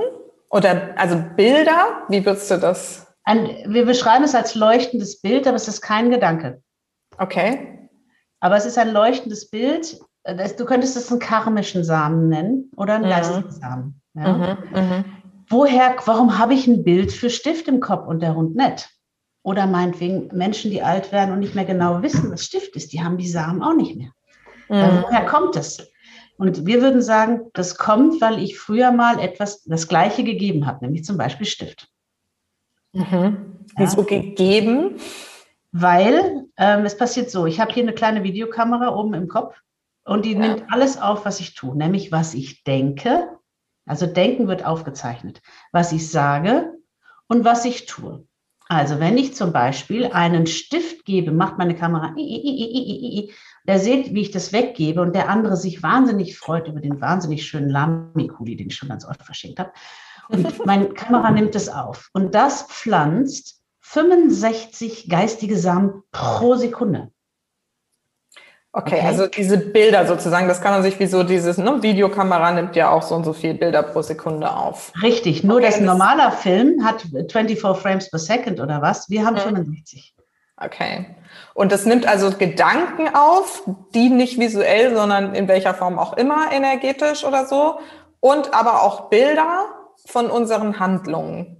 oder 0.50 0.94
also 0.96 1.22
Bilder? 1.36 2.02
Wie 2.08 2.24
würdest 2.24 2.50
du 2.50 2.58
das? 2.58 3.06
Ein, 3.24 3.48
wir 3.66 3.86
beschreiben 3.86 4.24
es 4.24 4.34
als 4.34 4.54
leuchtendes 4.54 5.20
Bild, 5.20 5.46
aber 5.46 5.56
es 5.56 5.68
ist 5.68 5.80
kein 5.80 6.10
Gedanke. 6.10 6.62
Okay. 7.18 7.88
Aber 8.40 8.56
es 8.56 8.66
ist 8.66 8.78
ein 8.78 8.92
leuchtendes 8.92 9.48
Bild. 9.48 9.98
Du 10.24 10.64
könntest 10.64 10.96
es 10.96 11.10
einen 11.10 11.20
karmischen 11.20 11.84
Samen 11.84 12.28
nennen 12.28 12.70
oder 12.76 12.94
einen 12.94 13.04
mhm. 13.04 13.10
geistigen 13.10 13.50
Samen. 13.50 14.00
Ja? 14.14 14.32
Mhm, 14.32 14.58
mh. 14.72 15.04
Woher, 15.48 15.96
warum 16.06 16.38
habe 16.38 16.54
ich 16.54 16.66
ein 16.66 16.82
Bild 16.82 17.12
für 17.12 17.30
Stift 17.30 17.68
im 17.68 17.80
Kopf 17.80 18.06
und 18.06 18.20
der 18.20 18.34
Hund 18.34 18.56
nicht? 18.56 18.88
Oder 19.42 19.66
meinetwegen 19.66 20.28
Menschen, 20.36 20.70
die 20.70 20.82
alt 20.82 21.12
werden 21.12 21.32
und 21.32 21.40
nicht 21.40 21.54
mehr 21.54 21.64
genau 21.64 22.00
wissen, 22.02 22.30
was 22.30 22.44
Stift 22.44 22.74
ist, 22.76 22.92
die 22.92 23.02
haben 23.02 23.18
die 23.18 23.28
Samen 23.28 23.62
auch 23.62 23.74
nicht 23.74 23.96
mehr. 23.96 24.10
Mhm. 24.72 25.02
Woher 25.02 25.26
kommt 25.26 25.56
es? 25.56 25.86
Und 26.38 26.66
wir 26.66 26.80
würden 26.80 27.02
sagen, 27.02 27.50
das 27.52 27.76
kommt, 27.76 28.20
weil 28.20 28.42
ich 28.42 28.58
früher 28.58 28.90
mal 28.90 29.20
etwas 29.20 29.62
das 29.64 29.86
Gleiche 29.86 30.24
gegeben 30.24 30.66
habe, 30.66 30.84
nämlich 30.84 31.04
zum 31.04 31.18
Beispiel 31.18 31.46
Stift. 31.46 31.88
Mhm. 32.92 33.66
Wieso 33.76 34.00
ja. 34.00 34.06
gegeben? 34.06 34.96
Weil 35.72 36.46
ähm, 36.56 36.84
es 36.84 36.96
passiert 36.96 37.30
so, 37.30 37.46
ich 37.46 37.60
habe 37.60 37.72
hier 37.72 37.82
eine 37.82 37.92
kleine 37.92 38.22
Videokamera 38.24 38.94
oben 38.94 39.14
im 39.14 39.28
Kopf 39.28 39.56
und 40.04 40.24
die 40.24 40.32
ja. 40.32 40.38
nimmt 40.38 40.64
alles 40.70 41.00
auf, 41.00 41.24
was 41.24 41.40
ich 41.40 41.54
tue, 41.54 41.76
nämlich 41.76 42.10
was 42.10 42.34
ich 42.34 42.64
denke. 42.64 43.28
Also 43.86 44.06
Denken 44.06 44.48
wird 44.48 44.64
aufgezeichnet, 44.64 45.42
was 45.70 45.92
ich 45.92 46.10
sage 46.10 46.72
und 47.28 47.44
was 47.44 47.64
ich 47.64 47.86
tue. 47.86 48.26
Also 48.68 49.00
wenn 49.00 49.18
ich 49.18 49.34
zum 49.34 49.52
Beispiel 49.52 50.06
einen 50.06 50.46
Stift 50.46 51.04
gebe, 51.04 51.30
macht 51.30 51.58
meine 51.58 51.74
Kamera 51.74 52.14
der 53.66 53.78
sieht, 53.78 54.14
wie 54.14 54.22
ich 54.22 54.30
das 54.30 54.52
weggebe 54.52 55.00
und 55.00 55.14
der 55.14 55.28
andere 55.28 55.56
sich 55.56 55.82
wahnsinnig 55.82 56.38
freut 56.38 56.68
über 56.68 56.80
den 56.80 57.00
wahnsinnig 57.00 57.46
schönen 57.46 57.68
Lamikuli, 57.68 58.56
den 58.56 58.68
ich 58.68 58.76
schon 58.76 58.88
ganz 58.88 59.04
oft 59.04 59.22
verschenkt 59.22 59.58
habe. 59.58 59.72
Und 60.28 60.66
meine 60.66 60.88
Kamera 60.88 61.30
nimmt 61.30 61.54
es 61.54 61.68
auf. 61.68 62.10
Und 62.12 62.34
das 62.34 62.62
pflanzt 62.62 63.60
65 63.80 65.08
geistige 65.08 65.56
Samen 65.56 66.02
pro 66.10 66.54
Sekunde. 66.54 67.10
Okay, 68.74 68.94
okay, 68.96 69.06
also 69.06 69.26
diese 69.26 69.58
Bilder 69.58 70.06
sozusagen, 70.06 70.48
das 70.48 70.62
kann 70.62 70.72
man 70.72 70.82
sich 70.82 70.98
wie 70.98 71.06
so 71.06 71.24
dieses, 71.24 71.58
ne, 71.58 71.82
Videokamera 71.82 72.52
nimmt 72.52 72.74
ja 72.74 72.88
auch 72.88 73.02
so 73.02 73.14
und 73.14 73.24
so 73.24 73.34
viel 73.34 73.52
Bilder 73.52 73.82
pro 73.82 74.00
Sekunde 74.00 74.50
auf. 74.50 74.92
Richtig, 75.02 75.44
nur 75.44 75.58
okay, 75.58 75.66
das 75.66 75.80
normaler 75.80 76.32
Film 76.32 76.82
hat 76.82 77.02
24 77.02 77.60
Frames 77.60 78.08
per 78.08 78.18
Second 78.18 78.60
oder 78.60 78.80
was, 78.80 79.10
wir 79.10 79.26
haben 79.26 79.34
mhm. 79.34 79.40
65. 79.40 80.14
Okay. 80.64 81.06
Und 81.54 81.72
das 81.72 81.86
nimmt 81.86 82.06
also 82.06 82.30
Gedanken 82.30 83.14
auf, 83.14 83.62
die 83.94 84.08
nicht 84.08 84.38
visuell, 84.38 84.94
sondern 84.94 85.34
in 85.34 85.48
welcher 85.48 85.74
Form 85.74 85.98
auch 85.98 86.16
immer 86.16 86.52
energetisch 86.52 87.24
oder 87.24 87.46
so. 87.46 87.78
Und 88.20 88.54
aber 88.54 88.82
auch 88.82 89.10
Bilder 89.10 89.66
von 90.06 90.30
unseren 90.30 90.78
Handlungen. 90.78 91.58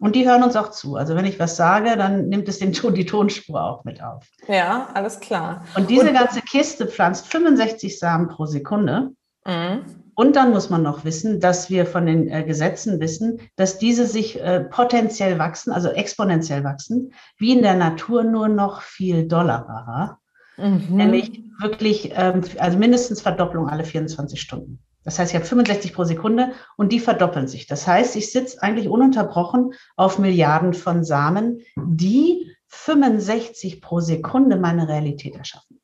Und 0.00 0.16
die 0.16 0.26
hören 0.26 0.42
uns 0.42 0.56
auch 0.56 0.70
zu. 0.70 0.96
Also 0.96 1.14
wenn 1.14 1.26
ich 1.26 1.38
was 1.38 1.56
sage, 1.56 1.96
dann 1.96 2.28
nimmt 2.28 2.48
es 2.48 2.58
den 2.58 2.72
Ton, 2.72 2.94
die 2.94 3.04
Tonspur 3.04 3.62
auch 3.62 3.84
mit 3.84 4.02
auf. 4.02 4.24
Ja, 4.48 4.88
alles 4.94 5.20
klar. 5.20 5.62
Und 5.76 5.90
diese 5.90 6.08
Und, 6.08 6.14
ganze 6.14 6.40
Kiste 6.40 6.86
pflanzt 6.86 7.26
65 7.28 7.98
Samen 7.98 8.28
pro 8.28 8.46
Sekunde. 8.46 9.10
Mhm. 9.44 9.84
Und 10.20 10.36
dann 10.36 10.50
muss 10.50 10.68
man 10.68 10.82
noch 10.82 11.06
wissen, 11.06 11.40
dass 11.40 11.70
wir 11.70 11.86
von 11.86 12.04
den 12.04 12.28
äh, 12.28 12.44
Gesetzen 12.44 13.00
wissen, 13.00 13.40
dass 13.56 13.78
diese 13.78 14.04
sich 14.04 14.38
äh, 14.38 14.60
potenziell 14.60 15.38
wachsen, 15.38 15.72
also 15.72 15.88
exponentiell 15.88 16.62
wachsen, 16.62 17.14
wie 17.38 17.54
in 17.54 17.62
der 17.62 17.74
Natur 17.74 18.22
nur 18.22 18.48
noch 18.48 18.82
viel 18.82 19.26
dollarer. 19.26 20.18
Mhm. 20.58 20.88
Nämlich 20.90 21.42
wirklich, 21.58 22.12
ähm, 22.14 22.42
also 22.58 22.76
mindestens 22.76 23.22
Verdopplung 23.22 23.70
alle 23.70 23.84
24 23.84 24.38
Stunden. 24.38 24.80
Das 25.04 25.18
heißt, 25.18 25.32
ich 25.32 25.36
habe 25.36 25.46
65 25.46 25.94
pro 25.94 26.04
Sekunde 26.04 26.52
und 26.76 26.92
die 26.92 27.00
verdoppeln 27.00 27.48
sich. 27.48 27.66
Das 27.66 27.86
heißt, 27.86 28.14
ich 28.14 28.30
sitze 28.30 28.62
eigentlich 28.62 28.88
ununterbrochen 28.88 29.72
auf 29.96 30.18
Milliarden 30.18 30.74
von 30.74 31.02
Samen, 31.02 31.62
die 31.78 32.54
65 32.66 33.80
pro 33.80 34.00
Sekunde 34.00 34.58
meine 34.58 34.86
Realität 34.86 35.34
erschaffen. 35.36 35.80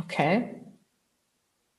Okay. 0.00 0.67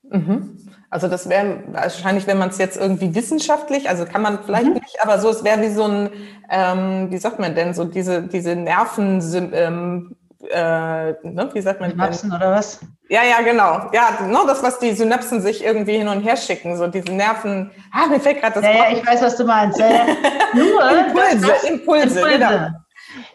Mhm. 0.09 0.57
Also 0.91 1.07
das 1.07 1.29
wäre 1.29 1.63
wahrscheinlich, 1.67 2.25
wenn 2.25 2.39
man 2.39 2.49
es 2.49 2.57
jetzt 2.57 2.77
irgendwie 2.77 3.13
wissenschaftlich, 3.13 3.89
also 3.89 4.05
kann 4.05 4.23
man 4.23 4.39
vielleicht 4.43 4.67
mhm. 4.67 4.73
nicht, 4.73 4.97
aber 5.03 5.19
so, 5.19 5.29
es 5.29 5.43
wäre 5.43 5.61
wie 5.61 5.69
so 5.69 5.83
ein, 5.83 6.09
ähm, 6.49 7.11
wie 7.11 7.17
sagt 7.17 7.39
man 7.39 7.53
denn, 7.53 7.75
so 7.75 7.83
diese, 7.85 8.23
diese 8.23 8.55
Nerven, 8.55 9.21
ähm, 9.53 10.15
äh, 10.49 11.11
ne, 11.21 11.49
wie 11.53 11.61
sagt 11.61 11.79
man? 11.79 11.91
Synapsen 11.91 12.31
oder 12.31 12.51
was? 12.51 12.79
Ja, 13.09 13.21
ja, 13.23 13.41
genau. 13.41 13.89
Ja, 13.93 14.25
no, 14.27 14.47
das, 14.47 14.63
was 14.63 14.79
die 14.79 14.93
Synapsen 14.93 15.41
sich 15.41 15.63
irgendwie 15.63 15.97
hin 15.97 16.07
und 16.07 16.21
her 16.21 16.37
schicken, 16.37 16.75
so 16.75 16.87
diese 16.87 17.11
Nerven. 17.11 17.71
Ah, 17.91 18.07
mir 18.07 18.19
fällt 18.19 18.41
gerade 18.41 18.55
das 18.55 18.63
ja, 18.63 18.73
Wort. 18.73 18.91
Ja, 18.91 18.97
ich 18.97 19.05
weiß, 19.05 19.21
was 19.21 19.35
du 19.35 19.45
meinst. 19.45 19.79
Ja, 19.79 20.05
nur 20.53 20.89
Impulse, 20.89 21.47
das, 21.47 21.63
Impulse, 21.65 22.19
Impulse. 22.19 22.75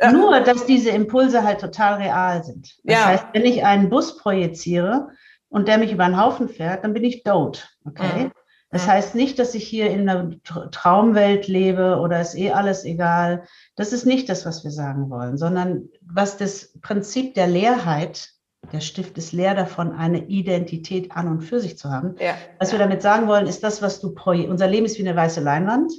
Genau. 0.00 0.12
Nur, 0.12 0.40
dass 0.40 0.66
diese 0.66 0.90
Impulse 0.90 1.43
halt 1.43 1.61
total 1.61 1.95
real 1.95 2.43
sind. 2.43 2.75
Das 2.85 2.97
ja. 2.97 3.07
heißt, 3.07 3.26
wenn 3.33 3.45
ich 3.45 3.64
einen 3.64 3.90
Bus 3.90 4.16
projiziere 4.16 5.09
und 5.54 5.68
der 5.68 5.78
mich 5.78 5.92
über 5.92 6.04
einen 6.04 6.20
Haufen 6.20 6.49
fährt, 6.49 6.82
dann 6.82 6.94
bin 6.94 7.04
ich 7.04 7.23
tot. 7.23 7.68
Okay? 7.84 8.25
Mhm. 8.25 8.32
Das 8.70 8.88
heißt 8.88 9.14
nicht, 9.14 9.38
dass 9.38 9.54
ich 9.54 9.64
hier 9.64 9.88
in 9.88 10.08
einer 10.08 10.32
Traumwelt 10.42 11.46
lebe 11.46 12.00
oder 12.00 12.20
ist 12.20 12.34
eh 12.34 12.50
alles 12.50 12.84
egal. 12.84 13.44
Das 13.76 13.92
ist 13.92 14.04
nicht 14.04 14.28
das, 14.28 14.44
was 14.46 14.64
wir 14.64 14.73
sagen 14.73 15.11
wollen, 15.11 15.38
sondern 15.38 15.90
was 16.00 16.38
das 16.38 16.76
Prinzip 16.80 17.34
der 17.34 17.46
Leerheit, 17.46 18.30
der 18.73 18.80
Stift 18.80 19.16
ist 19.16 19.30
leer 19.30 19.54
davon, 19.54 19.92
eine 19.92 20.26
Identität 20.26 21.12
an 21.12 21.28
und 21.28 21.42
für 21.42 21.61
sich 21.61 21.78
zu 21.78 21.88
haben. 21.88 22.16
Ja. 22.18 22.34
Was 22.58 22.73
wir 22.73 22.80
damit 22.80 23.00
sagen 23.00 23.28
wollen, 23.28 23.46
ist 23.46 23.62
das, 23.62 23.80
was 23.80 24.00
du 24.00 24.12
unser 24.49 24.66
Leben 24.66 24.87
ist 24.87 24.99
wie 24.99 25.06
eine 25.06 25.16
weiße 25.16 25.40
Leinwand. 25.40 25.92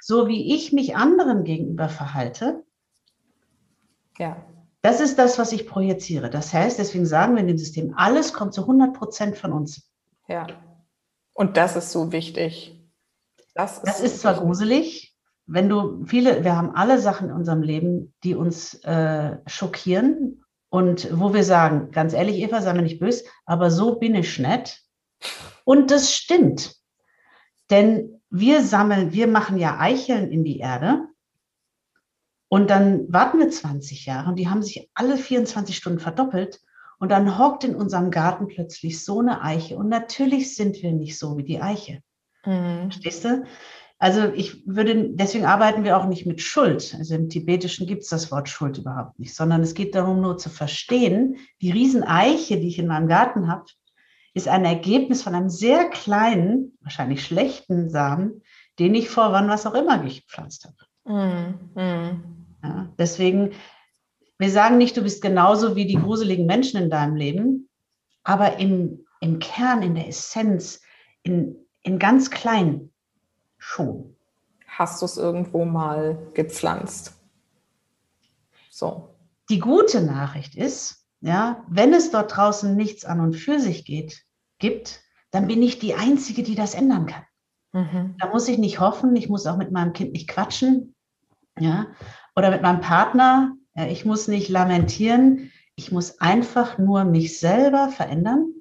So 0.00 0.26
wie 0.26 0.54
ich 0.54 0.72
mich 0.72 0.96
anderen 0.96 1.44
gegenüber 1.44 1.90
verhalte, 1.90 2.64
ja. 4.18 4.36
Das 4.84 5.00
ist 5.00 5.18
das, 5.18 5.38
was 5.38 5.52
ich 5.52 5.66
projiziere. 5.66 6.28
Das 6.28 6.52
heißt, 6.52 6.78
deswegen 6.78 7.06
sagen 7.06 7.34
wir 7.34 7.40
in 7.40 7.46
dem 7.46 7.56
System, 7.56 7.94
alles 7.96 8.34
kommt 8.34 8.52
zu 8.52 8.60
100 8.60 8.92
Prozent 8.92 9.38
von 9.38 9.50
uns. 9.50 9.90
Ja. 10.28 10.46
Und 11.32 11.56
das 11.56 11.74
ist 11.74 11.90
so 11.90 12.12
wichtig. 12.12 12.78
Das 13.54 13.78
ist, 13.78 13.86
das 13.86 14.00
ist 14.00 14.20
zwar 14.20 14.34
gruselig, 14.34 15.16
wenn 15.46 15.70
du 15.70 16.04
viele, 16.04 16.44
wir 16.44 16.54
haben 16.54 16.74
alle 16.74 16.98
Sachen 16.98 17.30
in 17.30 17.34
unserem 17.34 17.62
Leben, 17.62 18.12
die 18.24 18.34
uns 18.34 18.74
äh, 18.84 19.38
schockieren 19.46 20.44
und 20.68 21.08
wo 21.18 21.32
wir 21.32 21.44
sagen, 21.44 21.90
ganz 21.90 22.12
ehrlich, 22.12 22.36
Eva, 22.36 22.60
sei 22.60 22.74
mir 22.74 22.82
nicht 22.82 23.00
böse, 23.00 23.24
aber 23.46 23.70
so 23.70 23.94
bin 23.94 24.14
ich 24.14 24.38
nicht. 24.38 24.82
Und 25.64 25.92
das 25.92 26.12
stimmt. 26.12 26.76
Denn 27.70 28.20
wir 28.28 28.62
sammeln, 28.62 29.14
wir 29.14 29.28
machen 29.28 29.56
ja 29.56 29.78
Eicheln 29.80 30.30
in 30.30 30.44
die 30.44 30.58
Erde 30.58 31.08
und 32.54 32.70
dann 32.70 33.12
warten 33.12 33.40
wir 33.40 33.50
20 33.50 34.06
Jahre 34.06 34.30
und 34.30 34.36
die 34.36 34.48
haben 34.48 34.62
sich 34.62 34.88
alle 34.94 35.16
24 35.16 35.76
Stunden 35.76 35.98
verdoppelt 35.98 36.60
und 37.00 37.10
dann 37.10 37.36
hockt 37.36 37.64
in 37.64 37.74
unserem 37.74 38.12
Garten 38.12 38.46
plötzlich 38.46 39.04
so 39.04 39.18
eine 39.18 39.42
Eiche. 39.42 39.76
Und 39.76 39.88
natürlich 39.88 40.54
sind 40.54 40.80
wir 40.80 40.92
nicht 40.92 41.18
so 41.18 41.36
wie 41.36 41.42
die 41.42 41.60
Eiche. 41.60 42.00
Mhm. 42.46 42.92
Verstehst 42.92 43.24
du? 43.24 43.42
Also 43.98 44.32
ich 44.32 44.62
würde, 44.68 45.08
deswegen 45.14 45.46
arbeiten 45.46 45.82
wir 45.82 45.96
auch 45.96 46.06
nicht 46.06 46.26
mit 46.26 46.40
Schuld. 46.42 46.94
Also 46.96 47.16
im 47.16 47.28
Tibetischen 47.28 47.88
gibt 47.88 48.04
es 48.04 48.10
das 48.10 48.30
Wort 48.30 48.48
Schuld 48.48 48.78
überhaupt 48.78 49.18
nicht, 49.18 49.34
sondern 49.34 49.60
es 49.62 49.74
geht 49.74 49.96
darum, 49.96 50.20
nur 50.20 50.38
zu 50.38 50.48
verstehen, 50.48 51.38
die 51.60 51.72
Rieseneiche, 51.72 52.60
die 52.60 52.68
ich 52.68 52.78
in 52.78 52.86
meinem 52.86 53.08
Garten 53.08 53.48
habe, 53.48 53.64
ist 54.32 54.46
ein 54.46 54.64
Ergebnis 54.64 55.24
von 55.24 55.34
einem 55.34 55.50
sehr 55.50 55.90
kleinen, 55.90 56.78
wahrscheinlich 56.82 57.24
schlechten 57.24 57.90
Samen, 57.90 58.42
den 58.78 58.94
ich 58.94 59.10
vor 59.10 59.32
wann 59.32 59.48
was 59.48 59.66
auch 59.66 59.74
immer 59.74 59.98
gepflanzt 59.98 60.66
habe. 60.66 60.76
Mhm. 61.74 62.43
Ja, 62.64 62.88
deswegen 62.98 63.52
wir 64.38 64.50
sagen 64.50 64.78
nicht, 64.78 64.96
du 64.96 65.02
bist 65.02 65.22
genauso 65.22 65.76
wie 65.76 65.86
die 65.86 65.94
gruseligen 65.96 66.46
Menschen 66.46 66.82
in 66.82 66.90
deinem 66.90 67.16
Leben, 67.16 67.68
aber 68.24 68.58
im, 68.58 69.06
im 69.20 69.38
Kern, 69.38 69.82
in 69.82 69.94
der 69.94 70.08
Essenz, 70.08 70.80
in, 71.22 71.56
in 71.82 71.98
ganz 71.98 72.30
klein 72.30 72.90
schon. 73.58 74.16
Hast 74.66 75.00
du 75.00 75.06
es 75.06 75.16
irgendwo 75.16 75.64
mal 75.64 76.30
gepflanzt? 76.34 77.14
So. 78.70 79.10
Die 79.50 79.60
gute 79.60 80.02
Nachricht 80.02 80.56
ist, 80.56 81.06
ja, 81.20 81.64
wenn 81.68 81.92
es 81.92 82.10
dort 82.10 82.34
draußen 82.34 82.74
nichts 82.74 83.04
an 83.04 83.20
und 83.20 83.34
für 83.34 83.60
sich 83.60 83.84
geht, 83.84 84.24
gibt, 84.58 85.02
dann 85.30 85.46
bin 85.46 85.62
ich 85.62 85.78
die 85.78 85.94
Einzige, 85.94 86.42
die 86.42 86.54
das 86.54 86.74
ändern 86.74 87.06
kann. 87.06 87.24
Mhm. 87.72 88.16
Da 88.18 88.28
muss 88.28 88.48
ich 88.48 88.58
nicht 88.58 88.80
hoffen, 88.80 89.14
ich 89.16 89.28
muss 89.28 89.46
auch 89.46 89.58
mit 89.58 89.70
meinem 89.70 89.92
Kind 89.92 90.12
nicht 90.12 90.28
quatschen, 90.28 90.94
ja, 91.58 91.86
oder 92.36 92.50
mit 92.50 92.62
meinem 92.62 92.80
Partner, 92.80 93.56
ja, 93.74 93.86
ich 93.86 94.04
muss 94.04 94.28
nicht 94.28 94.48
lamentieren, 94.48 95.52
ich 95.76 95.90
muss 95.92 96.20
einfach 96.20 96.78
nur 96.78 97.04
mich 97.04 97.38
selber 97.38 97.88
verändern. 97.88 98.52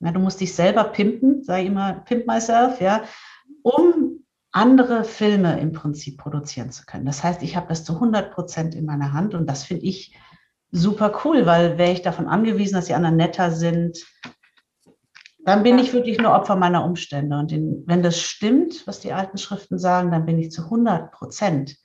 Ja, 0.00 0.12
du 0.12 0.20
musst 0.20 0.40
dich 0.40 0.54
selber 0.54 0.84
pimpen, 0.84 1.42
sage 1.44 1.62
ich 1.62 1.68
immer, 1.68 1.92
pimp 1.92 2.26
myself, 2.26 2.80
ja, 2.80 3.04
um 3.62 4.24
andere 4.52 5.04
Filme 5.04 5.60
im 5.60 5.72
Prinzip 5.72 6.18
produzieren 6.18 6.70
zu 6.70 6.84
können. 6.86 7.04
Das 7.04 7.22
heißt, 7.22 7.42
ich 7.42 7.56
habe 7.56 7.68
das 7.68 7.84
zu 7.84 7.94
100 7.94 8.32
Prozent 8.32 8.74
in 8.74 8.86
meiner 8.86 9.12
Hand 9.12 9.34
und 9.34 9.46
das 9.46 9.64
finde 9.64 9.84
ich 9.84 10.16
super 10.72 11.20
cool, 11.24 11.46
weil 11.46 11.78
wäre 11.78 11.92
ich 11.92 12.02
davon 12.02 12.26
angewiesen, 12.26 12.74
dass 12.74 12.86
die 12.86 12.94
anderen 12.94 13.16
netter 13.16 13.50
sind, 13.50 13.98
dann 15.44 15.62
bin 15.62 15.78
ich 15.78 15.92
wirklich 15.92 16.18
nur 16.18 16.32
Opfer 16.32 16.56
meiner 16.56 16.84
Umstände. 16.84 17.38
Und 17.38 17.52
in, 17.52 17.84
wenn 17.86 18.02
das 18.02 18.20
stimmt, 18.20 18.86
was 18.86 19.00
die 19.00 19.12
alten 19.12 19.38
Schriften 19.38 19.78
sagen, 19.78 20.10
dann 20.10 20.26
bin 20.26 20.38
ich 20.38 20.50
zu 20.50 20.64
100 20.64 21.12
Prozent 21.12 21.76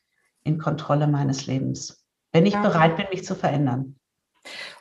in 0.45 0.57
Kontrolle 0.57 1.07
meines 1.07 1.45
Lebens 1.47 2.05
wenn 2.35 2.45
ich 2.45 2.53
ja. 2.53 2.61
bereit 2.61 2.97
bin, 2.97 3.07
mich 3.11 3.23
zu 3.23 3.33
verändern. 3.33 3.95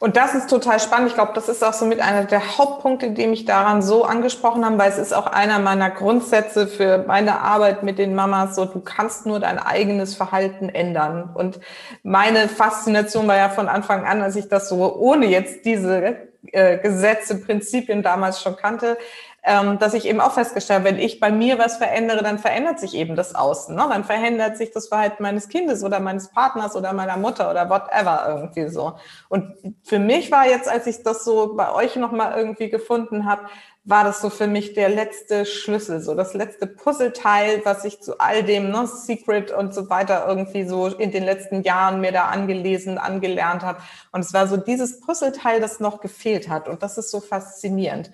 Und 0.00 0.16
das 0.16 0.35
ist 0.35 0.50
total 0.50 0.81
spannend. 0.81 1.09
Ich 1.09 1.14
glaube, 1.14 1.33
das 1.35 1.48
ist 1.48 1.62
auch 1.62 1.72
so 1.72 1.87
mit 1.87 2.00
einer 2.00 2.24
der 2.24 2.59
Hauptpunkte, 2.59 3.12
die 3.12 3.29
mich 3.29 3.44
daran 3.44 3.81
so 3.81 4.05
angesprochen 4.05 4.64
haben, 4.64 4.77
weil 4.77 4.90
es 4.90 4.98
ist 4.98 5.14
auch 5.14 5.29
einer 5.29 5.61
meiner 5.61 5.88
Grundsätze 5.88 6.66
für 6.66 7.05
meine 7.07 7.40
Arbeit 7.40 7.85
mit 7.85 7.98
den 7.98 8.14
Mamas. 8.14 8.57
So, 8.57 8.64
du 8.64 8.81
kannst 8.81 9.24
nur 9.24 9.38
dein 9.38 9.59
eigenes 9.59 10.16
Verhalten 10.16 10.68
ändern. 10.68 11.31
Und 11.33 11.61
meine 12.03 12.48
Faszination 12.48 13.29
war 13.29 13.37
ja 13.37 13.48
von 13.48 13.68
Anfang 13.68 14.05
an, 14.05 14.20
als 14.20 14.35
ich 14.35 14.48
das 14.48 14.68
so 14.68 14.96
ohne 14.96 15.27
jetzt 15.27 15.64
diese 15.64 16.16
äh, 16.53 16.79
Gesetze, 16.79 17.40
Prinzipien 17.40 18.03
damals 18.03 18.42
schon 18.42 18.57
kannte, 18.57 18.98
ähm, 19.46 19.78
dass 19.78 19.92
ich 19.92 20.07
eben 20.07 20.20
auch 20.20 20.33
festgestellt 20.33 20.80
habe, 20.80 20.90
wenn 20.90 20.98
ich 20.98 21.20
bei 21.20 21.30
mir 21.30 21.59
was 21.59 21.76
verändere, 21.76 22.22
dann 22.22 22.38
verändert 22.38 22.80
sich 22.80 22.94
eben 22.94 23.14
das 23.14 23.35
Außen. 23.35 23.74
Ne? 23.74 23.85
Dann 23.90 24.04
verändert 24.04 24.57
sich 24.57 24.70
das 24.70 24.88
Verhalten 24.88 25.22
meines 25.22 25.48
Kindes 25.50 25.85
oder 25.85 26.00
meines 26.00 26.28
Partners 26.28 26.74
oder 26.74 26.94
meiner 26.94 27.18
Mutter 27.18 27.50
oder 27.50 27.68
whatever 27.68 28.24
irgendwie 28.26 28.68
so. 28.68 28.94
Und 29.28 29.54
für 29.83 29.98
mich 29.98 30.33
war 30.33 30.46
jetzt, 30.48 30.66
als 30.66 30.87
ich 30.87 31.02
das 31.02 31.24
so 31.24 31.54
bei 31.54 31.70
euch 31.72 31.96
nochmal 31.96 32.38
irgendwie 32.38 32.70
gefunden 32.70 33.26
habe, 33.26 33.42
war 33.87 34.02
das 34.02 34.22
so 34.22 34.30
für 34.30 34.46
mich 34.46 34.72
der 34.72 34.88
letzte 34.88 35.44
Schlüssel, 35.44 36.00
so 36.00 36.14
das 36.14 36.33
letzte 36.33 36.66
Puzzleteil, 36.66 37.61
was 37.66 37.85
ich 37.85 38.00
zu 38.00 38.18
all 38.18 38.42
dem, 38.42 38.70
ne, 38.70 38.87
Secret 38.87 39.50
und 39.50 39.74
so 39.74 39.90
weiter 39.90 40.24
irgendwie 40.26 40.64
so 40.64 40.87
in 40.87 41.11
den 41.11 41.22
letzten 41.22 41.62
Jahren 41.62 42.00
mir 42.00 42.12
da 42.12 42.28
angelesen, 42.28 42.96
angelernt 42.96 43.62
habe. 43.62 43.83
Und 44.11 44.22
es 44.22 44.33
war 44.33 44.46
so 44.46 44.57
dieses 44.57 45.00
Puzzleteil, 45.00 45.61
das 45.61 45.80
noch 45.80 46.00
gefehlt 46.00 46.48
hat. 46.48 46.66
Und 46.66 46.83
das 46.83 46.96
ist 46.96 47.11
so 47.11 47.20
faszinierend. 47.20 48.11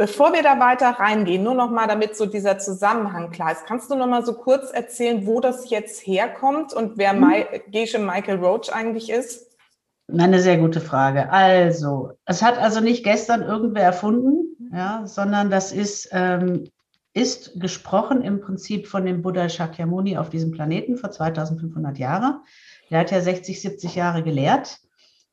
Bevor 0.00 0.32
wir 0.32 0.42
da 0.42 0.58
weiter 0.58 0.92
reingehen, 0.92 1.42
nur 1.42 1.52
noch 1.52 1.70
mal, 1.70 1.86
damit 1.86 2.16
so 2.16 2.24
dieser 2.24 2.58
Zusammenhang 2.58 3.30
klar 3.30 3.52
ist, 3.52 3.66
kannst 3.66 3.90
du 3.90 3.96
noch 3.96 4.06
mal 4.06 4.24
so 4.24 4.32
kurz 4.32 4.70
erzählen, 4.70 5.26
wo 5.26 5.40
das 5.40 5.68
jetzt 5.68 6.06
herkommt 6.06 6.72
und 6.72 6.96
wer 6.96 7.12
mhm. 7.12 7.44
Gesche 7.70 7.98
Michael 7.98 8.38
Roach 8.38 8.72
eigentlich 8.72 9.10
ist? 9.10 9.58
Eine 10.10 10.40
sehr 10.40 10.56
gute 10.56 10.80
Frage. 10.80 11.30
Also, 11.30 12.12
es 12.24 12.40
hat 12.40 12.56
also 12.56 12.80
nicht 12.80 13.04
gestern 13.04 13.42
irgendwer 13.42 13.82
erfunden, 13.82 14.70
ja, 14.72 15.02
sondern 15.04 15.50
das 15.50 15.70
ist, 15.70 16.08
ähm, 16.12 16.70
ist 17.12 17.60
gesprochen 17.60 18.22
im 18.22 18.40
Prinzip 18.40 18.88
von 18.88 19.04
dem 19.04 19.20
Buddha 19.20 19.50
Shakyamuni 19.50 20.16
auf 20.16 20.30
diesem 20.30 20.50
Planeten 20.50 20.96
vor 20.96 21.10
2500 21.10 21.98
Jahren. 21.98 22.40
Der 22.90 23.00
hat 23.00 23.10
ja 23.10 23.20
60, 23.20 23.60
70 23.60 23.96
Jahre 23.96 24.22
gelehrt 24.22 24.78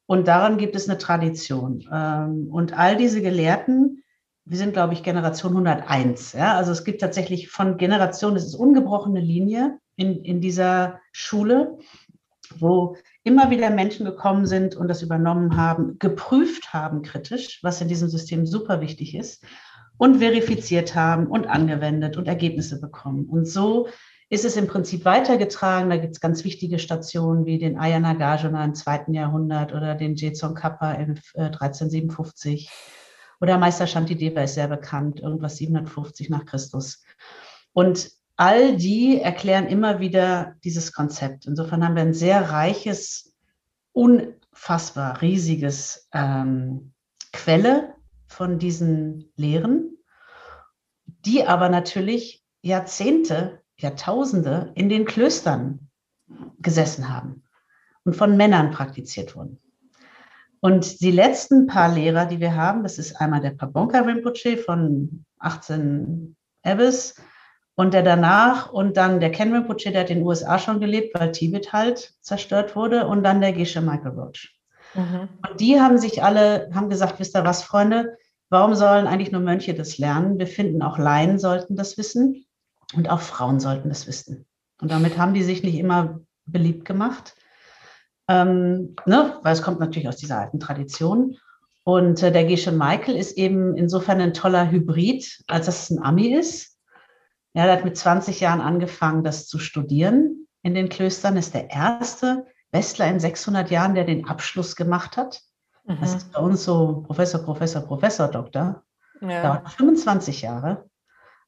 und 0.08 0.27
daran 0.27 0.58
gibt 0.58 0.75
es 0.75 0.89
eine 0.89 0.97
Tradition. 0.97 1.88
Ähm, 1.89 2.49
und 2.51 2.77
all 2.77 2.97
diese 2.97 3.21
Gelehrten 3.21 4.03
wir 4.50 4.58
sind, 4.58 4.74
glaube 4.74 4.94
ich, 4.94 5.04
Generation 5.04 5.52
101. 5.52 6.34
Ja? 6.34 6.56
Also 6.56 6.72
es 6.72 6.86
gibt 6.86 7.02
tatsächlich 7.02 7.50
von 7.50 7.78
Generation, 7.78 8.36
es 8.36 8.46
ist 8.46 8.56
ungebrochene 8.56 9.20
Linie 9.20 9.80
in, 9.98 10.24
in 10.24 10.40
dieser 10.40 11.00
Schule, 11.12 11.78
wo 12.58 12.96
immer 13.24 13.50
wieder 13.50 13.70
Menschen 13.70 14.06
gekommen 14.06 14.46
sind 14.46 14.76
und 14.76 14.88
das 14.88 15.02
übernommen 15.02 15.58
haben, 15.58 16.00
geprüft 16.00 16.74
haben 16.74 17.02
kritisch, 17.02 17.60
was 17.62 17.82
in 17.82 17.90
diesem 17.90 18.08
System 18.08 18.46
super 18.46 18.80
wichtig 18.80 19.16
ist, 19.16 19.44
und 19.98 20.20
verifiziert 20.20 20.96
haben 20.96 21.28
und 21.28 21.48
angewendet 21.48 22.16
und 22.16 22.28
Ergebnisse 22.28 22.80
bekommen. 22.80 23.26
Und 23.26 23.48
so 23.48 23.90
ist 24.30 24.46
es 24.46 24.56
im 24.56 24.68
Prinzip 24.68 25.04
weitergetragen. 25.04 25.90
Da 25.90 25.98
gibt 25.98 26.14
es 26.14 26.22
ganz 26.22 26.46
wichtige 26.46 26.80
Stationen 26.80 27.46
wie 27.46 27.58
den 27.58 27.78
Ayana 27.78 28.14
Gajona 28.14 28.64
im 28.64 28.76
zweiten 28.76 29.14
Jahrhundert 29.14 29.74
oder 29.74 29.96
den 29.96 30.16
Jezong 30.16 30.56
Kappa 30.56 30.94
in 30.94 31.20
1357 31.36 32.70
oder 33.39 33.58
Meister 33.58 33.88
Shantideva 33.88 34.41
ist 34.41 34.56
sehr 34.56 34.67
bekannt, 34.67 35.19
irgendwas 35.19 35.58
750 35.58 36.30
nach 36.30 36.45
Christus. 36.45 37.04
Und 37.73 38.12
all 38.36 38.78
die 38.78 39.19
erklären 39.21 39.67
immer 39.67 40.00
wieder 40.00 40.56
dieses 40.63 40.93
Konzept. 40.93 41.45
Insofern 41.45 41.84
haben 41.84 41.95
wir 41.95 42.04
ein 42.04 42.13
sehr 42.13 42.52
reiches, 42.52 43.36
unfassbar 43.91 45.21
riesiges 45.21 46.08
ähm, 46.13 46.93
Quelle 47.34 47.95
von 48.28 48.60
diesen 48.60 49.32
Lehren, 49.36 49.97
die 51.26 51.45
aber 51.45 51.69
natürlich 51.69 52.43
Jahrzehnte, 52.62 53.62
Jahrtausende 53.78 54.71
in 54.76 54.89
den 54.89 55.06
Klöstern 55.06 55.89
gesessen 56.60 57.10
haben 57.10 57.43
und 58.04 58.15
von 58.15 58.38
Männern 58.38 58.71
praktiziert 58.71 59.36
wurden. 59.36 59.60
Und 60.67 60.99
die 60.99 61.12
letzten 61.12 61.65
paar 61.65 61.88
Lehrer, 61.88 62.25
die 62.25 62.41
wir 62.41 62.53
haben, 62.53 62.84
das 62.84 62.97
ist 62.97 63.21
einmal 63.21 63.39
der 63.39 63.51
Pabonka 63.51 64.01
Rinpoche 64.01 64.58
von 64.58 65.23
18 65.39 66.36
Ebbes 66.62 67.15
und 67.75 67.93
der 67.93 68.03
danach 68.03 68.73
und 68.73 68.97
dann 68.97 69.21
der 69.21 69.32
Ken 69.32 69.53
Rinpoche, 69.53 69.93
der 69.93 70.01
hat 70.01 70.10
in 70.10 70.17
den 70.17 70.27
USA 70.27 70.60
schon 70.60 70.82
gelebt, 70.82 71.17
weil 71.17 71.32
Tibet 71.32 71.71
halt 71.71 72.12
zerstört 72.19 72.75
wurde 72.75 73.08
und 73.08 73.23
dann 73.23 73.39
der 73.39 73.53
Geshe 73.53 73.80
Michael 73.80 74.19
Roach. 74.19 74.60
Mhm. 74.93 75.30
Und 75.49 75.62
die 75.62 75.80
haben 75.80 75.99
sich 75.99 76.21
alle, 76.21 76.69
haben 76.75 76.89
gesagt, 76.89 77.17
wisst 77.17 77.38
ihr 77.38 77.45
was, 77.45 77.63
Freunde, 77.63 78.17
warum 78.49 78.75
sollen 78.75 79.08
eigentlich 79.08 79.32
nur 79.32 79.39
Mönche 79.39 79.73
das 79.73 79.97
lernen? 79.97 80.38
Wir 80.38 80.47
finden, 80.47 80.82
auch 80.82 80.97
Laien 80.97 81.39
sollten 81.39 81.77
das 81.77 81.97
wissen 81.97 82.45
und 82.93 83.10
auch 83.10 83.21
Frauen 83.21 83.62
sollten 83.62 83.88
das 83.88 84.06
wissen. 84.06 84.45
Und 84.82 84.91
damit 84.91 85.17
haben 85.17 85.34
die 85.34 85.43
sich 85.43 85.63
nicht 85.63 85.80
immer 85.80 86.19
beliebt 86.45 86.84
gemacht, 86.84 87.36
ähm, 88.28 88.96
ne? 89.06 89.40
weil 89.42 89.54
es 89.54 89.62
kommt 89.62 89.80
natürlich 89.80 90.08
aus 90.08 90.18
dieser 90.18 90.40
alten 90.40 90.60
Tradition. 90.60 91.38
Und 91.84 92.22
äh, 92.22 92.32
der 92.32 92.46
Geshe 92.46 92.72
Michael 92.72 93.16
ist 93.16 93.38
eben 93.38 93.78
insofern 93.78 94.20
ein 94.20 94.34
toller 94.34 94.70
Hybrid, 94.70 95.44
als 95.48 95.68
dass 95.68 95.84
es 95.84 95.90
ein 95.90 96.04
Ami 96.04 96.34
ist. 96.34 96.78
Ja, 97.54 97.66
er 97.66 97.74
hat 97.78 97.86
mit 97.86 97.98
20 97.98 98.40
Jahren 98.40 98.62
angefangen, 98.62 99.24
das 99.24 99.48
zu 99.48 99.58
studieren 99.58 100.48
in 100.63 100.74
den 100.74 100.90
Klöstern, 100.90 101.38
ist 101.38 101.54
der 101.54 101.70
erste 101.72 102.46
Westler 102.72 103.08
in 103.08 103.20
600 103.20 103.72
Jahren, 103.72 103.96
der 103.96 104.04
den 104.04 104.28
Abschluss 104.28 104.76
gemacht 104.76 105.16
hat. 105.16 105.42
Mhm. 105.86 105.98
Das 106.02 106.13
ist 106.13 106.32
bei 106.34 106.40
uns 106.40 106.63
so 106.66 107.04
Professor, 107.08 107.42
Professor, 107.42 107.82
Professor, 107.82 108.28
Doktor. 108.28 108.84
Ja. 109.22 109.42
Dauert 109.42 109.70
25 109.72 110.42
Jahre. 110.42 110.90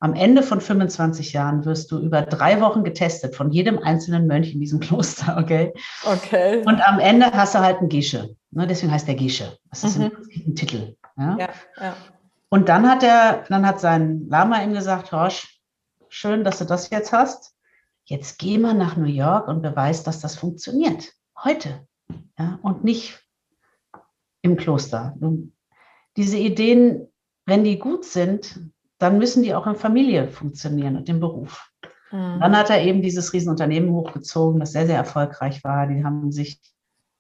Am 0.02 0.14
Ende 0.14 0.44
von 0.44 0.62
25 0.62 1.34
Jahren 1.34 1.66
wirst 1.66 1.92
du 1.92 2.00
über 2.00 2.22
drei 2.22 2.62
Wochen 2.62 2.86
getestet 2.86 3.36
von 3.36 3.52
jedem 3.52 3.80
einzelnen 3.80 4.28
Mönch 4.28 4.54
in 4.54 4.60
diesem 4.60 4.80
Kloster, 4.82 5.38
okay? 5.38 5.74
Okay. 6.06 6.64
Und 6.66 6.82
am 6.88 7.00
Ende 7.00 7.32
hast 7.32 7.56
du 7.56 7.60
halt 7.60 7.80
einen 7.80 7.90
Gesche. 7.90 8.36
Ne? 8.52 8.66
Deswegen 8.66 8.92
heißt 8.92 9.08
der 9.08 9.16
Gesche. 9.16 9.58
Das 9.70 9.84
ist 9.84 9.98
mhm. 9.98 10.12
ein 10.48 10.56
Titel. 10.56 10.96
Ja? 11.18 11.38
Ja, 11.38 11.50
ja. 11.82 11.98
Und 12.50 12.70
dann 12.70 12.90
hat 12.90 13.04
er, 13.04 13.44
dann 13.50 13.66
hat 13.68 13.80
sein 13.80 14.28
Lama 14.28 14.64
ihm 14.64 14.74
gesagt, 14.74 15.12
Horsch, 15.12 15.62
schön, 16.08 16.44
dass 16.44 16.60
du 16.60 16.66
das 16.66 16.90
jetzt 16.90 17.12
hast. 17.12 17.54
Jetzt 18.06 18.40
geh 18.40 18.58
mal 18.58 18.74
nach 18.74 18.98
New 18.98 19.06
York 19.06 19.48
und 19.48 19.62
beweis, 19.62 20.04
dass 20.04 20.20
das 20.20 20.36
funktioniert. 20.36 21.14
Heute. 21.44 21.86
Ja? 22.40 22.58
Und 22.64 22.84
nicht 22.84 23.24
im 24.42 24.56
Kloster. 24.56 25.16
Diese 26.16 26.38
Ideen, 26.38 27.08
wenn 27.46 27.64
die 27.64 27.78
gut 27.78 28.06
sind, 28.06 28.60
dann 29.00 29.18
müssen 29.18 29.44
die 29.44 29.56
auch 29.56 29.66
in 29.66 29.76
Familie 29.76 30.28
funktionieren 30.28 30.98
und 30.98 31.10
im 31.10 31.20
Beruf. 31.20 31.72
Mhm. 32.12 32.40
Dann 32.40 32.58
hat 32.58 32.70
er 32.70 32.82
eben 32.84 33.02
dieses 33.02 33.34
Riesenunternehmen 33.34 33.92
hochgezogen, 33.92 34.60
das 34.60 34.74
sehr, 34.74 34.86
sehr 34.86 34.98
erfolgreich 34.98 35.64
war. 35.64 35.88
Die 35.88 36.04
haben 36.04 36.32
sich 36.32 36.60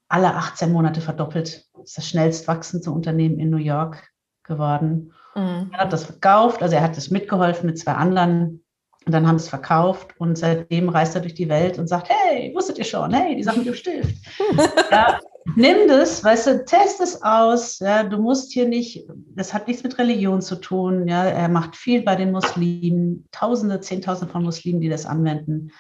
alle 0.07 0.35
18 0.35 0.71
Monate 0.71 1.01
verdoppelt. 1.01 1.67
Das 1.73 1.89
ist 1.89 1.97
das 1.97 2.07
schnellst 2.07 2.47
wachsende 2.47 2.91
Unternehmen 2.91 3.39
in 3.39 3.49
New 3.49 3.57
York 3.57 4.09
geworden. 4.43 5.13
Mhm. 5.35 5.69
Er 5.71 5.79
hat 5.79 5.93
das 5.93 6.05
verkauft, 6.05 6.61
also 6.61 6.75
er 6.75 6.83
hat 6.83 6.97
das 6.97 7.11
mitgeholfen 7.11 7.67
mit 7.67 7.79
zwei 7.79 7.93
anderen 7.93 8.63
und 9.05 9.13
dann 9.13 9.27
haben 9.27 9.37
es 9.37 9.47
verkauft 9.47 10.19
und 10.19 10.37
seitdem 10.37 10.89
reist 10.89 11.15
er 11.15 11.21
durch 11.21 11.35
die 11.35 11.47
Welt 11.49 11.79
und 11.79 11.87
sagt, 11.87 12.09
hey, 12.09 12.51
wusstet 12.53 12.77
ihr 12.79 12.83
schon, 12.83 13.13
hey, 13.13 13.35
die 13.35 13.43
Sachen 13.43 13.59
mit 13.59 13.67
dem 13.67 13.75
Stift. 13.75 14.15
ja, 14.91 15.18
nimm 15.55 15.87
das, 15.87 16.23
weißt 16.23 16.47
du, 16.47 16.65
test 16.65 16.99
es 17.01 17.21
aus. 17.21 17.79
Ja, 17.79 18.03
du 18.03 18.17
musst 18.17 18.51
hier 18.51 18.67
nicht, 18.67 19.07
das 19.35 19.53
hat 19.53 19.67
nichts 19.67 19.83
mit 19.83 19.97
Religion 19.97 20.41
zu 20.41 20.55
tun. 20.55 21.07
Ja, 21.07 21.25
er 21.25 21.49
macht 21.49 21.75
viel 21.75 22.03
bei 22.03 22.15
den 22.15 22.31
Muslimen, 22.31 23.27
Tausende, 23.31 23.79
Zehntausende 23.79 24.31
von 24.31 24.43
Muslimen, 24.43 24.81
die 24.81 24.89
das 24.89 25.05
anwenden, 25.05 25.71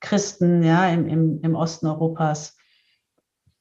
Christen, 0.00 0.62
ja, 0.62 0.88
im, 0.88 1.06
im, 1.08 1.40
im 1.42 1.54
Osten 1.54 1.86
Europas. 1.86 2.56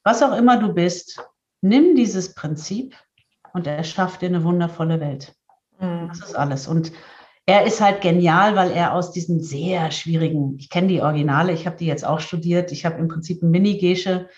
Was 0.04 0.22
auch 0.22 0.36
immer 0.38 0.58
du 0.58 0.74
bist, 0.74 1.20
nimm 1.62 1.96
dieses 1.96 2.34
Prinzip 2.34 2.96
und 3.54 3.68
er 3.68 3.84
schafft 3.84 4.22
dir 4.22 4.30
eine 4.30 4.44
wundervolle 4.44 5.00
Welt. 5.00 5.34
Mhm. 5.80 6.10
Das 6.10 6.20
ist 6.20 6.36
alles. 6.36 6.68
Und 6.68 6.92
er 7.46 7.66
ist 7.66 7.82
halt 7.82 8.02
genial, 8.02 8.56
weil 8.56 8.72
er 8.72 8.94
aus 8.94 9.12
diesen 9.12 9.42
sehr 9.42 9.92
schwierigen, 9.92 10.56
ich 10.58 10.70
kenne 10.70 10.88
die 10.88 11.02
Originale, 11.02 11.54
ich 11.54 11.66
habe 11.68 11.78
die 11.78 11.86
jetzt 11.86 12.06
auch 12.06 12.20
studiert, 12.20 12.72
ich 12.72 12.86
habe 12.86 13.00
im 13.00 13.08
Prinzip 13.08 13.44
ein 13.44 13.52
Mini-Gesche 13.52 14.30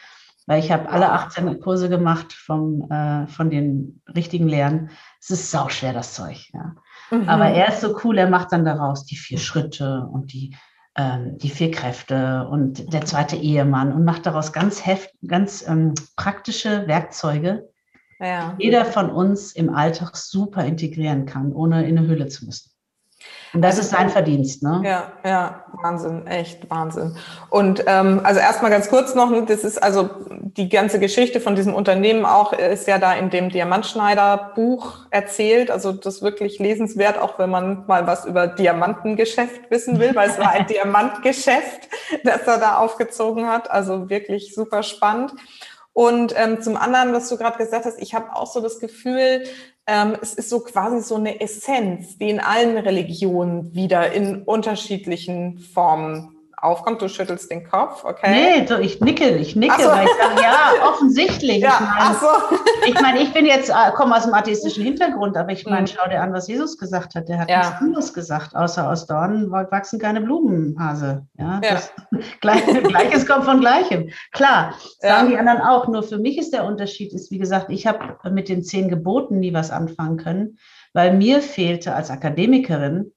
weil 0.48 0.60
ich 0.60 0.72
habe 0.72 0.90
alle 0.90 1.12
18 1.12 1.60
Kurse 1.60 1.90
gemacht 1.90 2.34
vom, 2.34 2.90
äh, 2.90 3.28
von 3.28 3.50
den 3.50 4.02
richtigen 4.16 4.48
Lehren. 4.48 4.90
Es 5.20 5.30
ist 5.30 5.52
sau 5.52 5.70
schwer, 5.70 5.94
das 5.94 6.14
Zeug. 6.14 6.50
Ja. 6.54 6.76
Mhm. 7.12 7.30
Aber 7.30 7.48
er 7.48 7.68
ist 7.68 7.82
so 7.82 8.00
cool, 8.04 8.18
er 8.18 8.30
macht 8.30 8.54
dann 8.54 8.66
daraus 8.66 9.06
die 9.06 9.18
vier 9.18 9.38
Schritte 9.38 10.08
und 10.12 10.32
die, 10.32 10.56
ähm, 10.96 11.38
die 11.38 11.50
vier 11.50 11.70
Kräfte 11.70 12.48
und 12.50 12.92
der 12.94 13.06
zweite 13.06 13.36
Ehemann 13.36 13.92
und 13.92 14.06
macht 14.06 14.26
daraus 14.26 14.54
ganz, 14.54 14.86
heft, 14.86 15.14
ganz 15.28 15.68
ähm, 15.68 15.94
praktische 16.16 16.88
Werkzeuge, 16.88 17.70
ja. 18.20 18.56
die 18.58 18.66
jeder 18.66 18.86
von 18.86 19.12
uns 19.12 19.52
im 19.52 19.70
Alltag 19.70 20.16
super 20.16 20.64
integrieren 20.64 21.26
kann, 21.26 21.52
ohne 21.52 21.86
in 21.86 21.98
eine 21.98 22.08
Höhle 22.08 22.28
zu 22.28 22.46
müssen. 22.46 22.72
Und 23.54 23.62
das 23.62 23.78
ist 23.78 23.92
sein 23.92 24.10
Verdienst, 24.10 24.64
ne? 24.64 24.82
Ja, 24.84 25.12
ja, 25.24 25.64
Wahnsinn, 25.82 26.28
echt 26.28 26.70
Wahnsinn. 26.70 27.16
Und 27.50 27.84
ähm, 27.88 28.22
also 28.24 28.40
erstmal 28.40 28.72
ganz 28.72 28.90
kurz 28.90 29.16
noch, 29.16 29.30
ne, 29.30 29.44
das 29.46 29.64
ist 29.64 29.82
also 29.82 30.10
die 30.30 30.70
ganze 30.70 31.00
Geschichte 31.00 31.40
von 31.40 31.56
diesem 31.56 31.74
Unternehmen 31.74 32.26
auch, 32.26 32.54
ist 32.54 32.88
ja 32.88 32.98
da 32.98 33.14
in 33.14 33.30
dem 33.30 33.50
Diamantschneider-Buch 33.50 35.08
erzählt. 35.12 35.72
Also 35.72 35.94
das 35.94 36.16
ist 36.16 36.22
wirklich 36.22 36.60
lesenswert, 36.60 37.18
auch 37.20 37.40
wenn 37.40 37.50
man 37.50 37.86
mal 37.88 38.08
was 38.08 38.26
über 38.26 38.48
Diamantengeschäft 38.48 39.70
wissen 39.70 40.00
will, 40.00 40.16
weil 40.16 40.30
es 40.30 40.40
war 40.40 40.52
ein 40.52 40.68
Diamantgeschäft, 40.70 41.88
das 42.24 42.42
er 42.48 42.58
da 42.58 42.78
aufgezogen 42.78 43.48
hat. 43.48 43.72
Also 43.72 44.10
wirklich 44.10 44.54
super 44.54 44.84
spannend. 44.84 45.34
Und 45.94 46.34
ähm, 46.38 46.62
zum 46.62 46.78
anderen, 46.78 47.14
was 47.14 47.28
du 47.30 47.38
gerade 47.38 47.58
gesagt 47.58 47.86
hast, 47.86 48.00
ich 48.00 48.14
habe 48.14 48.36
auch 48.36 48.46
so 48.46 48.62
das 48.62 48.80
Gefühl, 48.80 49.44
ähm, 49.88 50.18
es 50.22 50.34
ist 50.34 50.50
so 50.50 50.60
quasi 50.60 51.02
so 51.02 51.16
eine 51.16 51.40
Essenz, 51.40 52.18
die 52.18 52.30
in 52.30 52.40
allen 52.40 52.78
Religionen 52.78 53.74
wieder 53.74 54.12
in 54.12 54.44
unterschiedlichen 54.44 55.60
Formen 55.60 56.37
aufkommt. 56.68 57.02
Du 57.02 57.08
schüttelst 57.08 57.50
den 57.50 57.68
Kopf, 57.68 58.04
okay? 58.04 58.66
Nee, 58.68 58.82
ich 58.82 59.00
nicke, 59.00 59.30
ich 59.38 59.56
nicke, 59.56 59.82
so. 59.82 59.90
weil 59.90 60.06
ich 60.06 60.12
sage, 60.12 60.42
ja, 60.42 60.88
offensichtlich. 60.90 61.60
Ja, 61.60 61.80
ich 61.80 62.00
meine, 62.00 62.16
so. 62.16 62.28
ich, 62.86 63.02
mein, 63.02 63.18
ich 63.18 63.34
bin 63.34 63.46
jetzt, 63.46 63.70
äh, 63.70 63.92
komme 63.96 64.16
aus 64.16 64.26
dem 64.26 64.34
atheistischen 64.34 64.84
Hintergrund, 64.88 65.38
aber 65.38 65.52
ich 65.52 65.66
meine, 65.66 65.82
mhm. 65.82 65.88
schau 65.88 66.10
dir 66.10 66.22
an, 66.22 66.34
was 66.34 66.48
Jesus 66.48 66.78
gesagt 66.78 67.16
hat. 67.16 67.30
Der 67.30 67.40
hat 67.40 67.50
ja. 67.50 67.60
nichts 67.60 67.82
anderes 67.82 68.14
gesagt, 68.14 68.56
außer 68.56 68.90
aus 68.90 69.08
Dornen 69.08 69.52
wachsen 69.52 70.00
keine 70.00 70.22
Blumenhase. 70.22 71.26
Ja, 71.38 71.62
ja. 71.64 71.72
Das, 71.72 71.92
Gleiches 72.42 73.26
kommt 73.26 73.46
von 73.46 73.60
Gleichem. 73.60 74.10
Klar, 74.32 74.74
sagen 75.00 75.28
ja. 75.28 75.32
die 75.32 75.38
anderen 75.38 75.62
auch. 75.62 75.88
Nur 75.88 76.04
für 76.04 76.18
mich 76.18 76.38
ist 76.38 76.54
der 76.54 76.66
Unterschied, 76.66 77.14
ist, 77.14 77.32
wie 77.32 77.38
gesagt, 77.38 77.68
ich 77.70 77.88
habe 77.88 78.18
mit 78.30 78.50
den 78.50 78.64
zehn 78.64 78.90
Geboten 78.90 79.40
nie 79.40 79.54
was 79.54 79.72
anfangen 79.72 80.18
können, 80.18 80.58
weil 80.94 81.16
mir 81.16 81.42
fehlte 81.42 81.94
als 81.94 82.12
Akademikerin 82.12 83.12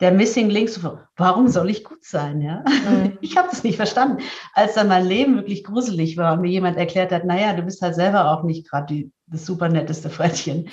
der 0.00 0.12
Missing 0.12 0.48
Link, 0.48 0.70
so, 0.70 0.98
warum 1.16 1.48
soll 1.48 1.70
ich 1.70 1.84
gut 1.84 2.04
sein? 2.04 2.40
Ja? 2.40 2.64
Mhm. 2.66 3.18
Ich 3.20 3.36
habe 3.36 3.48
das 3.50 3.62
nicht 3.62 3.76
verstanden. 3.76 4.22
Als 4.54 4.74
dann 4.74 4.88
mein 4.88 5.06
Leben 5.06 5.36
wirklich 5.36 5.62
gruselig 5.62 6.16
war 6.16 6.32
und 6.32 6.40
mir 6.40 6.50
jemand 6.50 6.78
erklärt 6.78 7.12
hat, 7.12 7.24
naja, 7.24 7.52
du 7.52 7.62
bist 7.62 7.82
halt 7.82 7.94
selber 7.94 8.30
auch 8.30 8.42
nicht 8.42 8.68
gerade 8.68 9.10
das 9.26 9.46
super 9.46 9.68
netteste 9.68 10.10
Frettchen, 10.10 10.68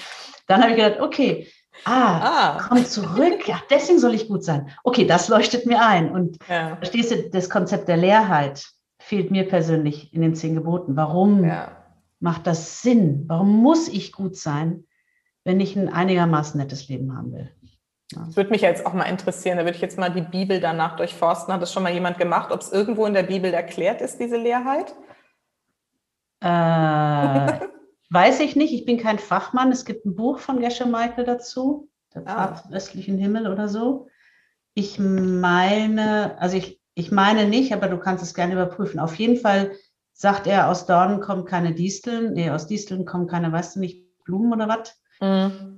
dann 0.47 0.61
habe 0.61 0.71
ich 0.71 0.77
gedacht, 0.77 1.01
okay, 1.01 1.47
ah, 1.83 2.19
ah, 2.55 2.67
komm 2.67 2.85
zurück, 2.85 3.47
ja, 3.47 3.61
deswegen 3.69 3.99
soll 3.99 4.13
ich 4.15 4.27
gut 4.27 4.43
sein. 4.43 4.69
Okay, 4.83 5.05
das 5.05 5.27
leuchtet 5.27 5.65
mir 5.65 5.85
ein. 5.85 6.09
Und 6.11 6.37
ja. 6.49 6.77
verstehst 6.77 7.11
du, 7.11 7.29
das 7.29 7.49
Konzept 7.49 7.87
der 7.87 7.97
Leerheit 7.97 8.65
fehlt 8.99 9.29
mir 9.29 9.47
persönlich 9.47 10.13
in 10.13 10.21
den 10.21 10.35
zehn 10.35 10.55
Geboten. 10.55 10.95
Warum 10.95 11.43
ja. 11.43 11.71
macht 12.19 12.47
das 12.47 12.81
Sinn? 12.81 13.25
Warum 13.27 13.61
muss 13.61 13.87
ich 13.87 14.11
gut 14.11 14.37
sein, 14.37 14.85
wenn 15.43 15.59
ich 15.59 15.75
ein 15.75 15.89
einigermaßen 15.89 16.59
nettes 16.59 16.87
Leben 16.87 17.15
haben 17.15 17.33
will? 17.33 17.51
Das 18.11 18.37
würde 18.37 18.51
mich 18.51 18.61
jetzt 18.61 18.85
auch 18.85 18.93
mal 18.93 19.03
interessieren. 19.03 19.57
Da 19.57 19.63
würde 19.63 19.75
ich 19.75 19.81
jetzt 19.81 19.97
mal 19.97 20.09
die 20.09 20.21
Bibel 20.21 20.59
danach 20.59 20.95
durchforsten. 20.95 21.53
Hat 21.53 21.61
das 21.61 21.73
schon 21.73 21.83
mal 21.83 21.93
jemand 21.93 22.17
gemacht, 22.17 22.51
ob 22.51 22.61
es 22.61 22.71
irgendwo 22.71 23.05
in 23.05 23.13
der 23.13 23.23
Bibel 23.23 23.53
erklärt 23.53 24.01
ist, 24.01 24.19
diese 24.19 24.37
Leerheit? 24.37 24.95
Äh, 26.39 26.47
weiß 28.09 28.39
ich 28.39 28.55
nicht. 28.55 28.73
Ich 28.73 28.85
bin 28.85 28.97
kein 28.97 29.19
Fachmann. 29.19 29.71
Es 29.71 29.83
gibt 29.83 30.05
ein 30.05 30.15
Buch 30.15 30.39
von 30.39 30.61
Gesche 30.61 30.85
Michael 30.85 31.25
dazu, 31.25 31.89
der 32.13 32.23
ah. 32.25 32.47
Pfad 32.47 32.63
zum 32.63 32.73
östlichen 32.73 33.17
Himmel 33.17 33.51
oder 33.51 33.67
so. 33.67 34.07
Ich 34.73 34.99
meine, 34.99 36.39
also 36.39 36.55
ich, 36.55 36.79
ich 36.93 37.11
meine 37.11 37.45
nicht, 37.45 37.73
aber 37.73 37.87
du 37.89 37.97
kannst 37.97 38.23
es 38.23 38.33
gerne 38.33 38.53
überprüfen. 38.53 38.99
Auf 38.99 39.15
jeden 39.15 39.37
Fall 39.37 39.71
sagt 40.13 40.47
er, 40.47 40.69
aus 40.69 40.85
Dornen 40.85 41.19
kommen 41.19 41.45
keine 41.45 41.73
Disteln. 41.73 42.33
Nee, 42.33 42.51
aus 42.51 42.67
Disteln 42.67 43.05
kommen 43.05 43.27
keine, 43.27 43.51
weißt 43.51 43.75
du 43.75 43.79
nicht, 43.81 44.23
Blumen 44.23 44.53
oder 44.53 44.67
was? 44.69 44.95
Mhm. 45.19 45.76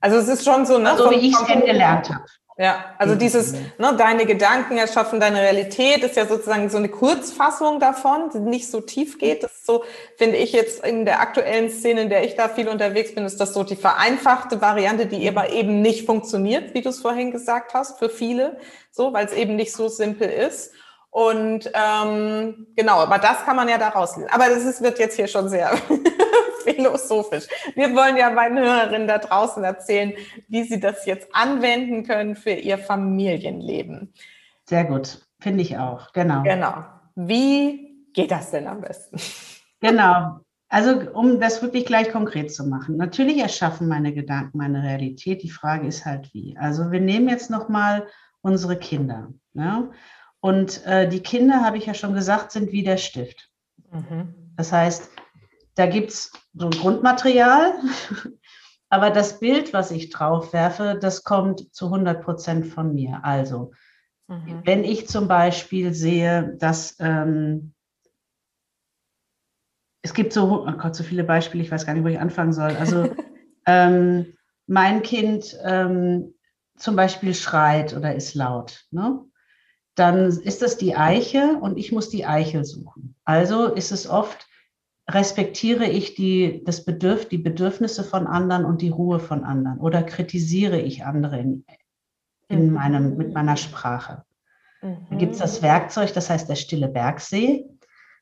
Also 0.00 0.16
es 0.16 0.28
ist 0.28 0.44
schon 0.44 0.66
so, 0.66 0.78
ne? 0.78 0.94
So 0.96 1.10
wie 1.10 1.28
ich 1.28 1.34
es 1.34 1.44
kennengelernt 1.44 2.08
habe. 2.10 2.24
Ja, 2.60 2.94
also 2.98 3.14
dieses, 3.14 3.54
ne, 3.78 3.94
deine 3.96 4.26
Gedanken 4.26 4.76
erschaffen 4.76 5.18
deine 5.18 5.40
Realität, 5.40 6.04
ist 6.04 6.16
ja 6.16 6.26
sozusagen 6.26 6.68
so 6.68 6.76
eine 6.76 6.90
Kurzfassung 6.90 7.80
davon, 7.80 8.28
die 8.34 8.38
nicht 8.38 8.70
so 8.70 8.82
tief 8.82 9.16
geht. 9.16 9.42
Das 9.42 9.50
ist 9.52 9.64
so, 9.64 9.82
finde 10.18 10.36
ich 10.36 10.52
jetzt 10.52 10.84
in 10.84 11.06
der 11.06 11.20
aktuellen 11.20 11.70
Szene, 11.70 12.02
in 12.02 12.10
der 12.10 12.22
ich 12.22 12.34
da 12.36 12.50
viel 12.50 12.68
unterwegs 12.68 13.14
bin, 13.14 13.24
ist 13.24 13.40
das 13.40 13.54
so 13.54 13.64
die 13.64 13.76
vereinfachte 13.76 14.60
Variante, 14.60 15.06
die 15.06 15.26
aber 15.26 15.48
eben 15.48 15.80
nicht 15.80 16.04
funktioniert, 16.04 16.74
wie 16.74 16.82
du 16.82 16.90
es 16.90 17.00
vorhin 17.00 17.30
gesagt 17.30 17.72
hast, 17.72 17.98
für 17.98 18.10
viele, 18.10 18.58
so, 18.90 19.14
weil 19.14 19.24
es 19.24 19.32
eben 19.32 19.56
nicht 19.56 19.72
so 19.72 19.88
simpel 19.88 20.28
ist. 20.28 20.72
Und 21.08 21.72
ähm, 21.72 22.66
genau, 22.76 22.98
aber 22.98 23.16
das 23.16 23.42
kann 23.46 23.56
man 23.56 23.70
ja 23.70 23.78
da 23.78 23.88
rauslesen. 23.88 24.30
Aber 24.30 24.50
das 24.50 24.64
ist, 24.64 24.82
wird 24.82 24.98
jetzt 24.98 25.16
hier 25.16 25.28
schon 25.28 25.48
sehr 25.48 25.72
philosophisch. 26.64 27.46
Wir 27.74 27.94
wollen 27.94 28.16
ja 28.16 28.30
meinen 28.30 28.58
Hörerinnen 28.58 29.08
da 29.08 29.18
draußen 29.18 29.62
erzählen, 29.64 30.12
wie 30.48 30.64
sie 30.64 30.80
das 30.80 31.06
jetzt 31.06 31.28
anwenden 31.34 32.04
können 32.04 32.36
für 32.36 32.50
ihr 32.50 32.78
Familienleben. 32.78 34.12
Sehr 34.68 34.84
gut, 34.84 35.26
finde 35.40 35.62
ich 35.62 35.78
auch, 35.78 36.12
genau. 36.12 36.42
Genau. 36.42 36.84
Wie 37.16 38.06
geht 38.12 38.30
das 38.30 38.50
denn 38.50 38.66
am 38.66 38.80
besten? 38.80 39.16
Genau. 39.80 40.40
Also 40.68 41.10
um 41.12 41.40
das 41.40 41.62
wirklich 41.62 41.84
gleich 41.84 42.12
konkret 42.12 42.54
zu 42.54 42.64
machen. 42.64 42.96
Natürlich 42.96 43.38
erschaffen 43.38 43.88
meine 43.88 44.14
Gedanken 44.14 44.58
meine 44.58 44.84
Realität. 44.84 45.42
Die 45.42 45.50
Frage 45.50 45.88
ist 45.88 46.06
halt 46.06 46.32
wie. 46.32 46.56
Also 46.56 46.92
wir 46.92 47.00
nehmen 47.00 47.28
jetzt 47.28 47.50
noch 47.50 47.68
mal 47.68 48.06
unsere 48.40 48.76
Kinder. 48.76 49.32
Ja? 49.54 49.90
Und 50.38 50.86
äh, 50.86 51.08
die 51.08 51.20
Kinder, 51.20 51.64
habe 51.64 51.76
ich 51.76 51.86
ja 51.86 51.94
schon 51.94 52.14
gesagt, 52.14 52.52
sind 52.52 52.70
wie 52.70 52.84
der 52.84 52.98
Stift. 52.98 53.50
Mhm. 53.90 54.52
Das 54.56 54.72
heißt, 54.72 55.10
da 55.80 55.86
gibt 55.86 56.10
es 56.10 56.30
so 56.52 56.66
ein 56.66 56.72
Grundmaterial, 56.72 57.72
aber 58.90 59.10
das 59.10 59.40
Bild, 59.40 59.72
was 59.72 59.90
ich 59.90 60.10
drauf 60.10 60.52
werfe, 60.52 60.98
das 61.00 61.24
kommt 61.24 61.74
zu 61.74 61.86
100 61.86 62.22
Prozent 62.22 62.66
von 62.66 62.94
mir. 62.94 63.24
Also, 63.24 63.72
mhm. 64.28 64.60
wenn 64.64 64.84
ich 64.84 65.08
zum 65.08 65.26
Beispiel 65.26 65.94
sehe, 65.94 66.54
dass 66.58 66.96
ähm, 67.00 67.72
es 70.02 70.12
gibt 70.12 70.34
so, 70.34 70.66
oh 70.68 70.72
Gott, 70.72 70.94
so 70.94 71.02
viele 71.02 71.24
Beispiele, 71.24 71.62
ich 71.62 71.70
weiß 71.70 71.86
gar 71.86 71.94
nicht, 71.94 72.04
wo 72.04 72.08
ich 72.08 72.20
anfangen 72.20 72.52
soll. 72.52 72.76
Also, 72.76 73.10
ähm, 73.66 74.34
mein 74.66 75.00
Kind 75.00 75.58
ähm, 75.64 76.34
zum 76.76 76.94
Beispiel 76.94 77.34
schreit 77.34 77.96
oder 77.96 78.14
ist 78.14 78.34
laut. 78.34 78.84
Ne? 78.90 79.24
dann 79.94 80.28
ist 80.28 80.62
das 80.62 80.78
die 80.78 80.96
Eiche 80.96 81.58
und 81.60 81.76
ich 81.76 81.92
muss 81.92 82.08
die 82.08 82.24
Eichel 82.24 82.64
suchen. 82.64 83.16
Also 83.24 83.66
ist 83.66 83.92
es 83.92 84.08
oft, 84.08 84.46
respektiere 85.12 85.86
ich 85.86 86.14
die, 86.14 86.62
das 86.64 86.84
Bedürf, 86.84 87.28
die 87.28 87.38
Bedürfnisse 87.38 88.04
von 88.04 88.26
anderen 88.26 88.64
und 88.64 88.82
die 88.82 88.90
Ruhe 88.90 89.20
von 89.20 89.44
anderen 89.44 89.78
oder 89.78 90.02
kritisiere 90.02 90.80
ich 90.80 91.04
andere 91.04 91.38
in, 91.38 91.64
in 92.48 92.68
mhm. 92.68 92.74
meinem, 92.74 93.16
mit 93.16 93.34
meiner 93.34 93.56
Sprache. 93.56 94.24
Mhm. 94.82 95.06
Da 95.10 95.16
gibt 95.16 95.32
es 95.32 95.38
das 95.38 95.62
Werkzeug, 95.62 96.12
das 96.12 96.30
heißt 96.30 96.48
der 96.48 96.56
stille 96.56 96.88
Bergsee. 96.88 97.66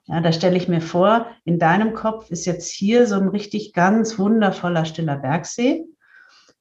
Ja, 0.07 0.21
da 0.21 0.33
stelle 0.33 0.57
ich 0.57 0.69
mir 0.69 0.81
vor, 0.81 1.27
in 1.45 1.59
deinem 1.59 1.93
Kopf 1.93 2.31
ist 2.31 2.47
jetzt 2.47 2.71
hier 2.71 3.07
so 3.07 3.17
ein 3.17 3.29
richtig 3.29 3.75
ganz 3.75 4.19
wundervoller 4.19 4.87
stiller 4.87 5.17
Bergsee. 5.17 5.85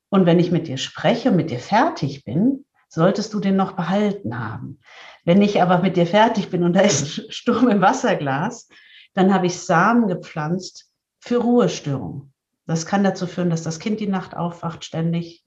Und 0.10 0.26
wenn 0.26 0.40
ich 0.40 0.52
mit 0.52 0.68
dir 0.68 0.78
spreche 0.78 1.30
und 1.30 1.38
mit 1.38 1.50
dir 1.50 1.60
fertig 1.60 2.26
bin, 2.26 2.66
solltest 2.90 3.34
du 3.34 3.40
den 3.40 3.56
noch 3.56 3.74
behalten 3.74 4.40
haben. 4.40 4.80
Wenn 5.26 5.42
ich 5.42 5.62
aber 5.62 5.80
mit 5.80 5.98
dir 5.98 6.08
fertig 6.08 6.50
bin 6.50 6.64
und 6.64 6.74
da 6.74 6.82
ist 6.82 7.34
Sturm 7.34 7.70
im 7.70 7.82
Wasserglas, 7.82 8.70
dann 9.18 9.34
habe 9.34 9.48
ich 9.48 9.60
Samen 9.60 10.08
gepflanzt 10.08 10.92
für 11.20 11.38
Ruhestörung. 11.38 12.32
Das 12.68 12.86
kann 12.86 13.04
dazu 13.04 13.26
führen, 13.26 13.50
dass 13.50 13.64
das 13.64 13.80
Kind 13.80 14.00
die 14.00 14.08
Nacht 14.08 14.38
aufwacht 14.38 14.86
ständig 14.86 15.44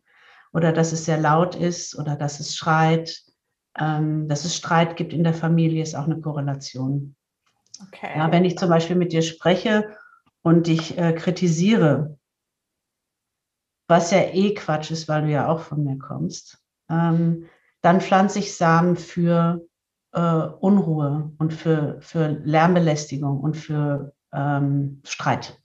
oder 0.52 0.72
dass 0.72 0.90
es 0.90 1.04
sehr 1.04 1.18
laut 1.18 1.54
ist 1.54 1.96
oder 1.96 2.16
dass 2.16 2.40
es 2.40 2.56
schreit. 2.56 3.22
Ähm, 3.78 4.26
dass 4.26 4.44
es 4.44 4.56
Streit 4.56 4.96
gibt 4.96 5.12
in 5.12 5.22
der 5.22 5.34
Familie, 5.34 5.84
ist 5.84 5.94
auch 5.94 6.06
eine 6.06 6.20
Korrelation. 6.20 7.14
Okay. 7.86 8.10
Ja, 8.16 8.32
wenn 8.32 8.44
ich 8.44 8.58
zum 8.58 8.68
Beispiel 8.68 8.96
mit 8.96 9.12
dir 9.12 9.22
spreche 9.22 9.96
und 10.42 10.66
dich 10.66 10.98
äh, 10.98 11.12
kritisiere, 11.12 12.18
was 13.86 14.10
ja 14.10 14.22
eh 14.22 14.54
Quatsch 14.54 14.90
ist, 14.90 15.08
weil 15.08 15.22
du 15.22 15.28
ja 15.30 15.46
auch 15.46 15.60
von 15.60 15.84
mir 15.84 15.98
kommst, 15.98 16.58
ähm, 16.88 17.46
dann 17.80 18.00
pflanze 18.00 18.40
ich 18.40 18.56
Samen 18.56 18.96
für 18.96 19.64
äh, 20.12 20.20
Unruhe 20.20 21.30
und 21.38 21.52
für, 21.52 21.98
für 22.00 22.28
Lärmbelästigung 22.28 23.40
und 23.40 23.54
für 23.54 24.12
ähm, 24.32 25.00
Streit. 25.04 25.56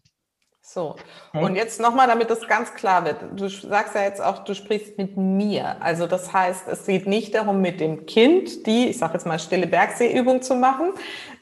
So, 0.68 0.96
okay. 1.32 1.46
und 1.46 1.56
jetzt 1.56 1.80
nochmal, 1.80 2.08
damit 2.08 2.32
das 2.32 2.48
ganz 2.48 2.74
klar 2.74 3.06
wird. 3.06 3.18
Du 3.36 3.48
sagst 3.48 3.94
ja 3.94 4.02
jetzt 4.02 4.20
auch, 4.20 4.40
du 4.44 4.56
sprichst 4.56 4.98
mit 4.98 5.16
mir. 5.16 5.80
Also 5.80 6.08
das 6.08 6.34
heißt, 6.34 6.68
es 6.68 6.88
geht 6.88 7.06
nicht 7.06 7.36
darum, 7.36 7.62
mit 7.62 7.80
dem 7.80 8.08
Kind 8.08 8.66
die, 8.66 8.88
ich 8.88 8.98
sage 8.98 9.14
jetzt 9.14 9.28
mal, 9.28 9.38
stille 9.38 9.68
Bergseeübung 9.68 10.42
zu 10.42 10.56
machen, 10.56 10.94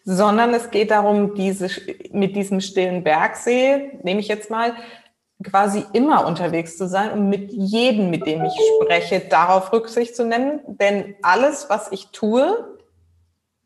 sondern 0.03 0.53
es 0.53 0.71
geht 0.71 0.91
darum, 0.91 1.35
diese, 1.35 1.69
mit 2.11 2.35
diesem 2.35 2.59
stillen 2.59 3.03
Bergsee, 3.03 3.97
nehme 4.03 4.19
ich 4.19 4.27
jetzt 4.27 4.49
mal, 4.49 4.73
quasi 5.41 5.85
immer 5.93 6.27
unterwegs 6.27 6.77
zu 6.77 6.87
sein 6.87 7.11
und 7.11 7.29
mit 7.29 7.51
jedem, 7.51 8.09
mit 8.09 8.25
dem 8.25 8.43
ich 8.43 8.53
spreche, 8.81 9.21
darauf 9.21 9.71
Rücksicht 9.71 10.15
zu 10.15 10.25
nehmen. 10.25 10.59
Denn 10.67 11.15
alles, 11.21 11.69
was 11.69 11.91
ich 11.91 12.09
tue, 12.09 12.77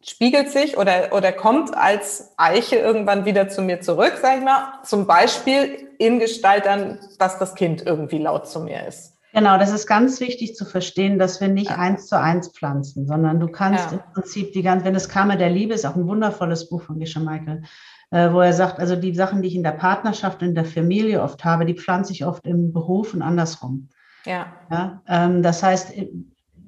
spiegelt 0.09 0.49
sich 0.49 0.77
oder, 0.77 1.13
oder 1.13 1.31
kommt 1.31 1.75
als 1.75 2.33
Eiche 2.37 2.77
irgendwann 2.77 3.25
wieder 3.25 3.49
zu 3.49 3.61
mir 3.61 3.81
zurück, 3.81 4.13
sag 4.21 4.37
ich 4.37 4.43
mal. 4.43 4.79
Zum 4.83 5.05
Beispiel 5.05 5.89
in 5.97 6.19
Gestalt 6.19 6.65
dann, 6.65 6.99
dass 7.19 7.39
das 7.39 7.55
Kind 7.55 7.85
irgendwie 7.85 8.19
laut 8.19 8.47
zu 8.47 8.61
mir 8.61 8.87
ist. 8.87 9.17
Genau, 9.33 9.57
das 9.57 9.71
ist 9.71 9.85
ganz 9.85 10.19
wichtig 10.19 10.55
zu 10.55 10.65
verstehen, 10.65 11.19
dass 11.19 11.41
wir 11.41 11.47
nicht 11.47 11.69
ja. 11.69 11.77
eins 11.77 12.07
zu 12.07 12.19
eins 12.19 12.49
pflanzen, 12.49 13.05
sondern 13.05 13.39
du 13.39 13.47
kannst 13.47 13.91
ja. 13.91 13.97
im 13.97 14.13
Prinzip 14.13 14.53
die 14.53 14.63
ganze, 14.63 14.85
wenn 14.85 14.93
das 14.93 15.09
Kammer 15.09 15.35
der 15.35 15.49
Liebe 15.49 15.73
ist, 15.73 15.85
auch 15.85 15.95
ein 15.95 16.07
wundervolles 16.07 16.69
Buch 16.69 16.81
von 16.81 16.97
Gisha 16.97 17.19
Michael, 17.19 17.63
äh, 18.09 18.31
wo 18.31 18.39
er 18.39 18.53
sagt, 18.53 18.79
also 18.79 18.95
die 18.95 19.13
Sachen, 19.13 19.41
die 19.41 19.49
ich 19.49 19.55
in 19.55 19.63
der 19.63 19.73
Partnerschaft, 19.73 20.41
in 20.41 20.55
der 20.55 20.65
Familie 20.65 21.21
oft 21.21 21.43
habe, 21.43 21.65
die 21.65 21.75
pflanze 21.75 22.13
ich 22.13 22.25
oft 22.25 22.47
im 22.47 22.71
Beruf 22.73 23.13
und 23.13 23.21
andersrum. 23.21 23.89
Ja. 24.25 24.47
ja 24.71 25.03
ähm, 25.07 25.43
das 25.43 25.61
heißt, 25.61 25.95
äh, 25.95 26.07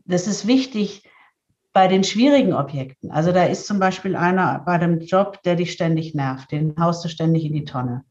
das 0.06 0.28
ist 0.28 0.46
wichtig 0.46 1.09
bei 1.74 1.88
den 1.88 2.04
schwierigen 2.04 2.54
Objekten. 2.54 3.12
Also 3.12 3.32
da 3.32 3.44
ist 3.44 3.68
zum 3.68 3.80
Beispiel 3.80 4.16
einer 4.16 4.60
bei 4.66 4.78
dem 4.78 5.00
Job, 5.00 5.42
der 5.44 5.56
dich 5.56 5.72
ständig 5.72 6.16
nervt, 6.16 6.52
den 6.52 6.76
haust 6.80 7.04
du 7.06 7.10
ständig 7.10 7.46
in 7.46 7.54
die 7.54 7.66
Tonne. 7.66 8.04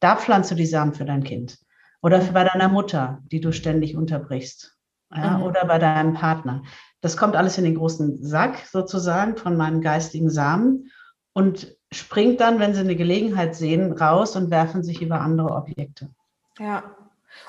Da 0.00 0.16
pflanzt 0.16 0.50
du 0.50 0.54
die 0.54 0.66
Samen 0.66 0.94
für 0.94 1.04
dein 1.04 1.22
Kind. 1.22 1.58
Oder 2.02 2.18
bei 2.18 2.44
deiner 2.44 2.68
Mutter, 2.68 3.20
die 3.32 3.40
du 3.40 3.52
ständig 3.52 3.96
unterbrichst. 3.96 4.76
Ja, 5.14 5.38
mhm. 5.38 5.44
Oder 5.44 5.64
bei 5.64 5.78
deinem 5.78 6.14
Partner. 6.14 6.62
Das 7.00 7.16
kommt 7.16 7.36
alles 7.36 7.56
in 7.56 7.64
den 7.64 7.76
großen 7.76 8.22
Sack 8.22 8.58
sozusagen 8.66 9.36
von 9.36 9.56
meinen 9.56 9.80
geistigen 9.80 10.28
Samen. 10.28 10.90
Und 11.32 11.76
springt 11.92 12.40
dann, 12.40 12.58
wenn 12.58 12.74
sie 12.74 12.80
eine 12.80 12.96
Gelegenheit 12.96 13.54
sehen, 13.54 13.92
raus 13.92 14.36
und 14.36 14.50
werfen 14.50 14.82
sich 14.82 15.00
über 15.02 15.20
andere 15.20 15.50
Objekte. 15.52 16.10
Ja. 16.58 16.82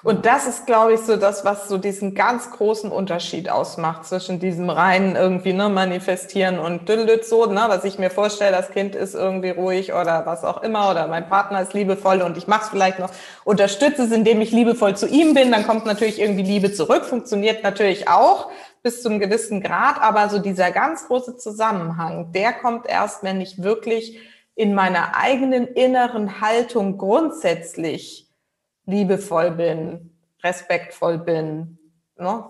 Und 0.06 0.28
das 0.28 0.46
ist, 0.46 0.68
glaube 0.68 0.94
ich, 0.94 1.00
so 1.00 1.16
das, 1.16 1.46
was 1.46 1.68
so 1.68 1.80
diesen 1.80 2.14
ganz 2.14 2.52
großen 2.52 2.92
Unterschied 2.92 3.50
ausmacht 3.50 4.06
zwischen 4.06 4.40
diesem 4.40 4.70
reinen 4.70 5.16
irgendwie 5.16 5.52
ne, 5.52 5.68
manifestieren 5.68 6.60
und 6.60 6.88
düllüt 6.88 7.26
so, 7.26 7.48
ne, 7.48 7.66
was 7.68 7.86
ich 7.86 7.98
mir 7.98 8.12
vorstelle, 8.12 8.56
das 8.56 8.70
Kind 8.70 8.94
ist 8.94 9.16
irgendwie 9.16 9.50
ruhig 9.50 9.94
oder 9.94 10.28
was 10.28 10.44
auch 10.44 10.62
immer 10.62 10.92
oder 10.92 11.08
mein 11.08 11.28
Partner 11.28 11.62
ist 11.62 11.74
liebevoll 11.74 12.22
und 12.22 12.38
ich 12.38 12.46
mache 12.46 12.66
es 12.66 12.70
vielleicht 12.70 13.00
noch, 13.00 13.10
unterstütze 13.46 14.04
es, 14.04 14.12
indem 14.12 14.42
ich 14.42 14.52
liebevoll 14.52 14.96
zu 14.96 15.08
ihm 15.08 15.34
bin, 15.34 15.52
dann 15.52 15.66
kommt 15.66 15.88
natürlich 15.88 16.22
irgendwie 16.22 16.44
Liebe 16.44 16.72
zurück, 16.72 17.06
funktioniert 17.06 17.64
natürlich 17.64 18.08
auch 18.08 18.52
bis 18.84 19.02
zu 19.02 19.10
einem 19.10 19.20
gewissen 19.20 19.62
Grad, 19.62 20.00
aber 20.00 20.30
so 20.30 20.38
dieser 20.38 20.70
ganz 20.70 21.08
große 21.08 21.38
Zusammenhang, 21.38 22.32
der 22.32 22.54
kommt 22.54 22.86
erst, 22.86 23.24
wenn 23.24 23.42
ich 23.42 23.64
wirklich 23.64 24.20
in 24.54 24.76
meiner 24.76 25.16
eigenen 25.16 25.66
inneren 25.66 26.42
Haltung 26.42 27.00
grundsätzlich 27.00 28.25
liebevoll 28.86 29.52
bin, 29.52 30.12
respektvoll 30.44 31.20
bin. 31.20 31.78
Ne? 32.18 32.46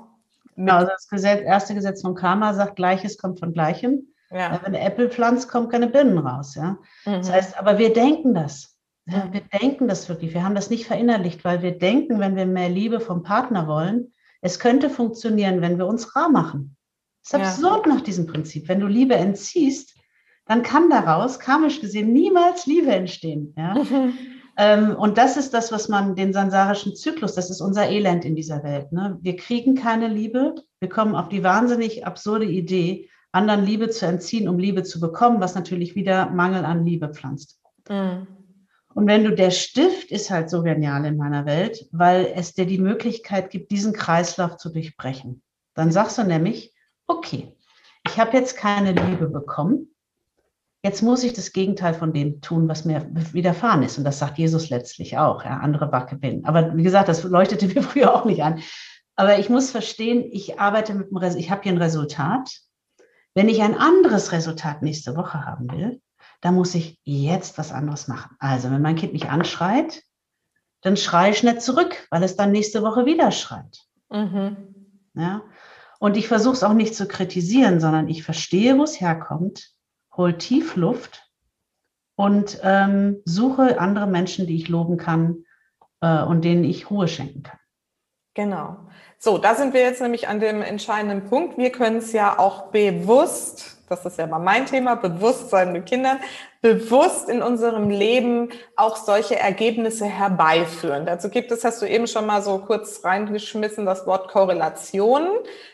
Genau, 0.55 0.75
also 0.75 0.87
das 0.87 1.07
Gesetz, 1.07 1.41
erste 1.41 1.75
Gesetz 1.75 2.01
von 2.01 2.15
Karma 2.15 2.53
sagt, 2.53 2.75
Gleiches 2.75 3.17
kommt 3.17 3.39
von 3.39 3.53
Gleichem. 3.53 4.07
Ja. 4.31 4.51
Wenn 4.51 4.75
eine 4.75 4.81
Äpfel 4.81 5.09
pflanzt, 5.09 5.49
kommen 5.49 5.69
keine 5.69 5.87
Birnen 5.87 6.17
raus. 6.17 6.55
Ja? 6.55 6.77
Mhm. 7.05 7.13
Das 7.13 7.31
heißt, 7.31 7.59
aber 7.59 7.77
wir 7.77 7.93
denken 7.93 8.33
das. 8.33 8.75
Ja, 9.07 9.29
wir 9.31 9.41
denken 9.41 9.87
das 9.87 10.09
wirklich. 10.09 10.33
Wir 10.33 10.43
haben 10.43 10.55
das 10.55 10.71
nicht 10.71 10.87
verinnerlicht, 10.87 11.45
weil 11.45 11.61
wir 11.61 11.77
denken, 11.77 12.19
wenn 12.19 12.35
wir 12.35 12.47
mehr 12.47 12.69
Liebe 12.69 12.99
vom 12.99 13.21
Partner 13.21 13.67
wollen, 13.67 14.11
es 14.41 14.59
könnte 14.59 14.89
funktionieren, 14.89 15.61
wenn 15.61 15.77
wir 15.77 15.85
uns 15.85 16.15
rar 16.15 16.29
machen. 16.29 16.75
Das 17.21 17.33
ist 17.33 17.63
absurd 17.63 17.87
nach 17.87 18.01
diesem 18.01 18.25
Prinzip. 18.25 18.67
Wenn 18.67 18.79
du 18.79 18.87
Liebe 18.87 19.15
entziehst, 19.15 19.95
dann 20.45 20.63
kann 20.63 20.89
daraus, 20.89 21.39
karmisch 21.39 21.81
gesehen, 21.81 22.13
niemals 22.13 22.65
Liebe 22.65 22.91
entstehen. 22.91 23.53
Ja? 23.57 23.75
und 24.57 25.17
das 25.17 25.35
ist 25.35 25.53
das, 25.53 25.71
was 25.73 25.89
man 25.89 26.15
den 26.15 26.31
sansarischen 26.31 26.95
Zyklus, 26.95 27.35
das 27.35 27.49
ist 27.49 27.59
unser 27.59 27.89
Elend 27.89 28.23
in 28.23 28.35
dieser 28.35 28.63
Welt. 28.63 28.91
Ne? 28.93 29.17
Wir 29.21 29.35
kriegen 29.35 29.75
keine 29.75 30.07
Liebe, 30.07 30.55
wir 30.79 30.89
kommen 30.89 31.13
auf 31.13 31.27
die 31.27 31.43
wahnsinnig 31.43 32.05
absurde 32.05 32.45
Idee, 32.45 33.09
anderen 33.33 33.65
Liebe 33.65 33.89
zu 33.89 34.05
entziehen, 34.05 34.47
um 34.47 34.57
Liebe 34.57 34.83
zu 34.83 35.01
bekommen, 35.01 35.41
was 35.41 35.55
natürlich 35.55 35.95
wieder 35.95 36.29
Mangel 36.29 36.63
an 36.63 36.85
Liebe 36.85 37.09
pflanzt. 37.09 37.59
Mhm. 37.89 38.27
Und 38.93 39.07
wenn 39.07 39.25
du, 39.25 39.35
der 39.35 39.51
Stift 39.51 40.09
ist 40.09 40.31
halt 40.31 40.49
so 40.49 40.63
genial 40.63 41.03
in 41.03 41.17
meiner 41.17 41.45
Welt, 41.45 41.85
weil 41.91 42.31
es 42.33 42.53
dir 42.53 42.65
die 42.65 42.77
Möglichkeit 42.77 43.49
gibt, 43.49 43.71
diesen 43.71 43.91
Kreislauf 43.91 44.55
zu 44.55 44.69
durchbrechen. 44.69 45.41
Dann 45.73 45.91
sagst 45.91 46.17
du 46.17 46.23
nämlich, 46.23 46.73
okay, 47.07 47.53
ich 48.07 48.17
habe 48.17 48.37
jetzt 48.37 48.55
keine 48.55 48.93
Liebe 48.93 49.27
bekommen, 49.27 49.93
Jetzt 50.85 51.01
muss 51.01 51.23
ich 51.23 51.33
das 51.33 51.51
Gegenteil 51.51 51.95
von 51.95 52.13
dem 52.13 52.41
tun, 52.41 52.67
was 52.67 52.85
mir 52.85 53.07
widerfahren 53.33 53.81
ist. 53.81 53.97
Und 53.97 54.03
das 54.03 54.19
sagt 54.19 54.37
Jesus 54.37 54.69
letztlich 54.69 55.17
auch. 55.17 55.43
Ja, 55.43 55.57
andere 55.57 55.87
Backe 55.87 56.15
bin. 56.15 56.45
Aber 56.45 56.77
wie 56.77 56.83
gesagt, 56.83 57.09
das 57.09 57.23
leuchtete 57.23 57.65
mir 57.73 57.81
früher 57.81 58.13
auch 58.13 58.23
nicht 58.23 58.43
an. 58.43 58.61
Aber 59.15 59.39
ich 59.39 59.49
muss 59.49 59.71
verstehen, 59.71 60.29
ich 60.31 60.59
arbeite 60.59 60.93
mit 60.93 61.09
dem, 61.09 61.17
Res 61.17 61.33
ich 61.33 61.49
habe 61.49 61.63
hier 61.63 61.71
ein 61.71 61.81
Resultat. 61.81 62.51
Wenn 63.33 63.49
ich 63.49 63.63
ein 63.63 63.73
anderes 63.73 64.31
Resultat 64.31 64.83
nächste 64.83 65.15
Woche 65.15 65.43
haben 65.43 65.71
will, 65.71 66.01
dann 66.41 66.53
muss 66.53 66.75
ich 66.75 66.99
jetzt 67.03 67.57
was 67.57 67.71
anderes 67.71 68.07
machen. 68.07 68.35
Also, 68.37 68.69
wenn 68.69 68.83
mein 68.83 68.95
Kind 68.95 69.11
mich 69.11 69.27
anschreit, 69.27 70.03
dann 70.81 70.97
schreie 70.97 71.31
ich 71.31 71.41
nicht 71.41 71.63
zurück, 71.63 72.05
weil 72.11 72.21
es 72.21 72.35
dann 72.35 72.51
nächste 72.51 72.83
Woche 72.83 73.07
wieder 73.07 73.31
schreit. 73.31 73.79
Mhm. 74.11 75.01
Ja? 75.15 75.41
Und 75.97 76.15
ich 76.15 76.27
versuche 76.27 76.53
es 76.53 76.63
auch 76.63 76.73
nicht 76.73 76.93
zu 76.93 77.07
kritisieren, 77.07 77.79
sondern 77.79 78.07
ich 78.07 78.21
verstehe, 78.21 78.77
wo 78.77 78.83
es 78.83 79.01
herkommt, 79.01 79.74
hole 80.17 80.37
tief 80.37 80.75
Luft 80.75 81.29
und 82.15 82.59
ähm, 82.63 83.21
suche 83.25 83.79
andere 83.79 84.07
Menschen, 84.07 84.47
die 84.47 84.55
ich 84.55 84.69
loben 84.69 84.97
kann 84.97 85.45
äh, 86.01 86.23
und 86.23 86.43
denen 86.43 86.63
ich 86.63 86.89
Ruhe 86.89 87.07
schenken 87.07 87.43
kann. 87.43 87.59
Genau. 88.33 88.77
So, 89.17 89.37
da 89.37 89.55
sind 89.55 89.73
wir 89.73 89.81
jetzt 89.81 90.01
nämlich 90.01 90.27
an 90.27 90.39
dem 90.39 90.61
entscheidenden 90.61 91.29
Punkt. 91.29 91.57
Wir 91.57 91.71
können 91.71 91.97
es 91.97 92.11
ja 92.11 92.37
auch 92.37 92.71
bewusst 92.71 93.74
das 93.89 94.05
ist 94.05 94.17
ja 94.17 94.27
mal 94.27 94.39
mein 94.39 94.65
Thema, 94.65 94.95
Bewusstsein 94.95 95.71
mit 95.71 95.85
Kindern, 95.85 96.19
bewusst 96.61 97.29
in 97.29 97.43
unserem 97.43 97.89
Leben 97.89 98.49
auch 98.75 98.95
solche 98.97 99.37
Ergebnisse 99.37 100.05
herbeiführen. 100.05 101.05
Dazu 101.05 101.29
gibt 101.29 101.51
es, 101.51 101.63
hast 101.63 101.81
du 101.81 101.85
eben 101.85 102.07
schon 102.07 102.25
mal 102.25 102.41
so 102.41 102.57
kurz 102.57 103.03
reingeschmissen, 103.03 103.85
das 103.85 104.07
Wort 104.07 104.29
Korrelation. 104.29 105.27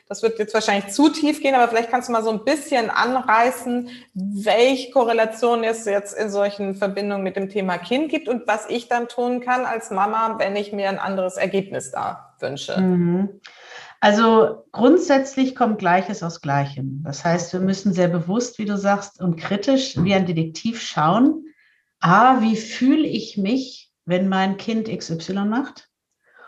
Das 0.10 0.22
wird 0.22 0.40
jetzt 0.40 0.54
wahrscheinlich 0.54 0.92
zu 0.92 1.08
tief 1.08 1.42
gehen, 1.42 1.56
aber 1.56 1.70
vielleicht 1.70 1.90
kannst 1.90 2.10
du 2.10 2.12
mal 2.12 2.24
so 2.24 2.32
ein 2.32 2.44
bisschen 2.44 2.90
anreißen, 2.90 3.90
welche 4.14 4.92
Korrelation 4.92 5.64
es 5.64 5.86
jetzt 5.86 6.14
in 6.18 6.30
solchen 6.30 6.76
Verbindungen 6.76 7.24
mit 7.24 7.38
dem 7.38 7.50
Thema 7.50 7.78
Kind 7.78 8.10
gibt 8.10 8.28
und 8.28 8.46
was 8.48 8.70
ich 8.70 8.90
dann 8.90 9.08
tun 9.08 9.40
kann 9.40 9.66
als 9.66 9.92
Mama, 9.92 10.36
wenn 10.40 10.58
ich 10.58 10.74
mir 10.74 10.90
ein 10.90 11.00
anderes 11.00 11.38
Ergebnis 11.38 11.92
da 11.92 12.34
wünsche. 12.40 12.78
Mhm. 12.78 13.40
Also 14.02 14.66
grundsätzlich 14.72 15.56
kommt 15.56 15.78
Gleiches 15.78 16.24
aus 16.24 16.42
Gleichem. 16.42 17.04
Das 17.04 17.24
heißt, 17.24 17.54
wir 17.54 17.60
müssen 17.60 17.94
sehr 17.94 18.08
bewusst, 18.08 18.58
wie 18.58 18.66
du 18.66 18.76
sagst, 18.76 19.22
und 19.22 19.38
kritisch 19.38 19.96
wie 20.04 20.16
ein 20.16 20.26
Detektiv 20.26 20.82
schauen, 20.82 21.46
a, 22.00 22.42
wie 22.42 22.56
fühle 22.56 23.08
ich 23.08 23.38
mich, 23.38 23.92
wenn 24.06 24.28
mein 24.28 24.58
Kind 24.58 24.90
XY 24.90 25.46
macht? 25.46 25.88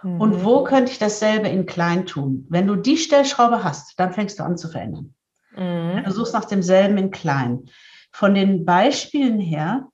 Mhm. 0.01 0.19
Und 0.19 0.43
wo 0.43 0.63
könnte 0.63 0.91
ich 0.91 0.97
dasselbe 0.97 1.47
in 1.47 1.67
klein 1.67 2.07
tun? 2.07 2.47
Wenn 2.49 2.65
du 2.65 2.75
die 2.75 2.97
Stellschraube 2.97 3.63
hast, 3.63 3.99
dann 3.99 4.13
fängst 4.13 4.39
du 4.39 4.43
an 4.43 4.57
zu 4.57 4.67
verändern. 4.67 5.13
Mhm. 5.55 6.03
Du 6.05 6.11
suchst 6.11 6.33
nach 6.33 6.45
demselben 6.45 6.97
in 6.97 7.11
klein. 7.11 7.69
Von 8.11 8.33
den 8.33 8.65
Beispielen 8.65 9.39
her 9.39 9.89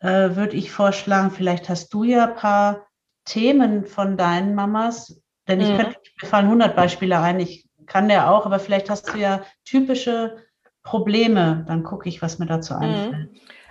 äh, 0.00 0.34
würde 0.34 0.56
ich 0.56 0.72
vorschlagen, 0.72 1.30
vielleicht 1.30 1.68
hast 1.68 1.94
du 1.94 2.02
ja 2.02 2.26
ein 2.26 2.34
paar 2.34 2.86
Themen 3.24 3.84
von 3.84 4.16
deinen 4.16 4.56
Mamas, 4.56 5.22
denn 5.48 5.60
ich 5.60 5.68
mhm. 5.68 5.76
könnte, 5.76 6.00
mir 6.22 6.28
fallen 6.28 6.46
100 6.46 6.76
Beispiele 6.76 7.18
ein, 7.20 7.40
ich 7.40 7.68
kann 7.86 8.08
der 8.08 8.30
auch, 8.30 8.46
aber 8.46 8.58
vielleicht 8.58 8.90
hast 8.90 9.12
du 9.12 9.18
ja 9.18 9.42
typische 9.64 10.36
Probleme, 10.82 11.64
dann 11.66 11.82
gucke 11.82 12.08
ich, 12.08 12.22
was 12.22 12.38
mir 12.38 12.46
dazu 12.46 12.74
mhm. 12.74 12.80
einfällt. 12.82 13.28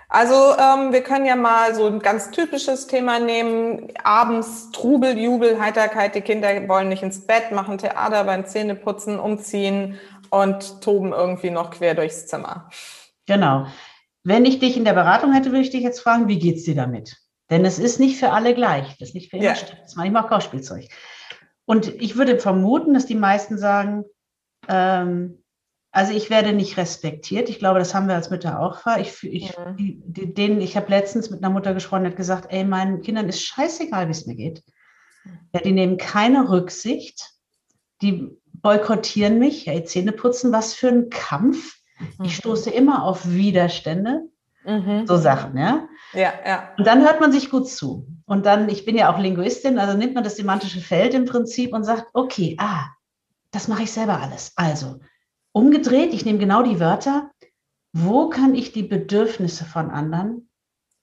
Also 0.08 0.36
ähm, 0.36 0.94
wir 0.94 1.02
können 1.02 1.26
ja 1.26 1.36
mal 1.36 1.74
so 1.74 1.88
ein 1.88 2.00
ganz 2.00 2.32
typisches 2.32 2.88
Thema 2.88 3.20
nehmen. 3.20 3.92
Abends 4.04 4.72
Trubel, 4.72 5.18
Jubel, 5.18 5.60
Heiterkeit. 5.60 6.16
Die 6.16 6.22
Kinder 6.22 6.68
wollen 6.68 6.90
nicht 6.90 7.04
ins 7.04 7.26
Bett, 7.26 7.52
machen 7.52 7.80
Theater 7.80 8.24
beim 8.24 8.46
Zähneputzen, 8.46 9.20
umziehen 9.20 10.00
und 10.30 10.82
toben 10.82 11.12
irgendwie 11.12 11.50
noch 11.50 11.72
quer 11.72 11.96
durchs 11.96 12.28
Zimmer. 12.28 12.70
Genau. 13.26 13.66
Wenn 14.24 14.46
ich 14.46 14.60
dich 14.60 14.78
in 14.78 14.86
der 14.86 14.94
Beratung 14.94 15.34
hätte, 15.34 15.52
würde 15.52 15.62
ich 15.62 15.72
dich 15.72 15.84
jetzt 15.84 16.00
fragen, 16.00 16.28
wie 16.28 16.40
geht's 16.40 16.64
dir 16.64 16.76
damit? 16.76 17.18
Denn 17.50 17.66
es 17.66 17.80
ist 17.80 18.00
nicht 18.00 18.20
für 18.20 18.32
alle 18.32 18.54
gleich. 18.54 18.98
Das 19.00 19.10
ist 19.10 19.16
nicht 19.16 19.30
für 19.32 19.38
immer 19.38 19.46
ja. 19.46 19.56
Das 19.82 19.96
mache 19.96 20.08
ich 20.08 20.16
auch 20.16 20.28
Kauspielzeug. 20.28 20.88
Und 21.66 21.88
ich 22.02 22.16
würde 22.16 22.40
vermuten, 22.40 22.94
dass 22.94 23.06
die 23.06 23.16
meisten 23.16 23.58
sagen, 23.58 24.06
ähm, 24.68 25.44
also 25.92 26.12
ich 26.14 26.30
werde 26.30 26.52
nicht 26.52 26.78
respektiert. 26.78 27.48
Ich 27.48 27.58
glaube, 27.58 27.80
das 27.80 27.96
haben 27.96 28.08
wir 28.08 28.16
als 28.16 28.30
Mütter 28.30 28.60
auch. 28.60 28.86
Ich, 28.98 29.24
ich, 29.24 29.56
ja. 29.56 29.72
die, 29.72 30.02
die, 30.06 30.34
denen, 30.34 30.60
ich 30.60 30.76
habe 30.76 30.90
letztens 30.90 31.30
mit 31.30 31.42
einer 31.42 31.54
Mutter 31.54 31.74
gesprochen, 31.74 32.04
die 32.04 32.10
hat 32.10 32.18
gesagt, 32.18 32.52
ey, 32.52 32.66
meinen 32.66 33.02
Kindern 33.02 33.30
ist 33.30 33.42
scheißegal, 33.42 34.08
wie 34.08 34.12
es 34.12 34.26
mir 34.26 34.36
geht. 34.36 34.62
Ja, 35.54 35.62
die 35.62 35.72
nehmen 35.72 35.98
keine 35.98 36.50
Rücksicht. 36.50 37.32
Die 38.02 38.30
boykottieren 38.54 39.40
mich. 39.40 39.66
Ja, 39.66 39.84
Zähne 39.86 40.12
putzen, 40.12 40.52
was 40.52 40.74
für 40.74 40.90
ein 40.90 41.10
Kampf. 41.10 41.78
Ich 42.12 42.20
mhm. 42.20 42.30
stoße 42.30 42.70
immer 42.72 43.04
auf 43.04 43.30
Widerstände. 43.30 44.24
Mhm. 44.66 45.08
So 45.08 45.18
Sachen, 45.18 45.58
ja. 45.58 45.88
Ja, 46.14 46.34
ja. 46.46 46.74
Und 46.78 46.86
dann 46.86 47.04
hört 47.04 47.22
man 47.22 47.32
sich 47.32 47.50
gut 47.50 47.70
zu. 47.70 48.06
Und 48.26 48.46
dann, 48.46 48.70
ich 48.70 48.86
bin 48.86 48.98
ja 48.98 49.14
auch 49.14 49.20
Linguistin, 49.20 49.78
also 49.78 49.98
nimmt 49.98 50.16
man 50.16 50.24
das 50.24 50.36
semantische 50.36 50.82
Feld 50.82 51.14
im 51.14 51.26
Prinzip 51.26 51.74
und 51.74 51.84
sagt, 51.84 52.08
okay, 52.14 52.56
ah, 52.60 52.86
das 53.52 53.68
mache 53.68 53.84
ich 53.84 53.92
selber 53.92 54.20
alles. 54.20 54.52
Also, 54.56 55.00
umgedreht, 55.52 56.14
ich 56.14 56.26
nehme 56.26 56.40
genau 56.40 56.64
die 56.64 56.80
Wörter, 56.80 57.32
wo 57.94 58.30
kann 58.30 58.56
ich 58.56 58.74
die 58.74 58.84
Bedürfnisse 58.84 59.64
von 59.64 59.90
anderen 59.92 60.50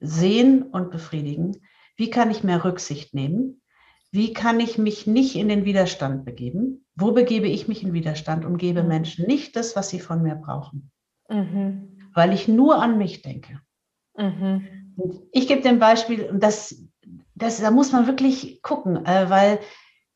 sehen 0.00 0.62
und 0.62 0.90
befriedigen? 0.90 1.56
Wie 1.96 2.11
kann 2.11 2.30
ich 2.30 2.44
mehr 2.44 2.64
Rücksicht 2.64 3.14
nehmen? 3.14 3.62
Wie 4.11 4.35
kann 4.35 4.61
ich 4.61 4.76
mich 4.76 5.06
nicht 5.06 5.37
in 5.37 5.48
den 5.48 5.64
Widerstand 5.64 6.26
begeben? 6.26 6.85
Wo 6.94 7.12
begebe 7.12 7.46
ich 7.46 7.66
mich 7.66 7.82
in 7.82 7.94
Widerstand 7.94 8.44
und 8.44 8.58
gebe 8.58 8.82
mhm. 8.82 8.88
Menschen 8.88 9.26
nicht 9.26 9.56
das, 9.56 9.74
was 9.74 9.88
sie 9.88 10.00
von 10.00 10.22
mir 10.22 10.35
brauchen? 10.35 10.90
Mhm. 11.30 12.11
Weil 12.12 12.35
ich 12.35 12.46
nur 12.46 12.82
an 12.82 12.98
mich 12.98 13.22
denke. 13.22 13.61
Mhm. 14.16 14.92
Ich 15.32 15.48
gebe 15.48 15.62
dem 15.62 15.78
Beispiel, 15.78 16.24
und 16.24 16.42
das, 16.42 16.76
das, 17.42 17.61
da 17.61 17.70
muss 17.70 17.92
man 17.92 18.07
wirklich 18.07 18.62
gucken, 18.62 19.05
äh, 19.05 19.28
weil 19.28 19.61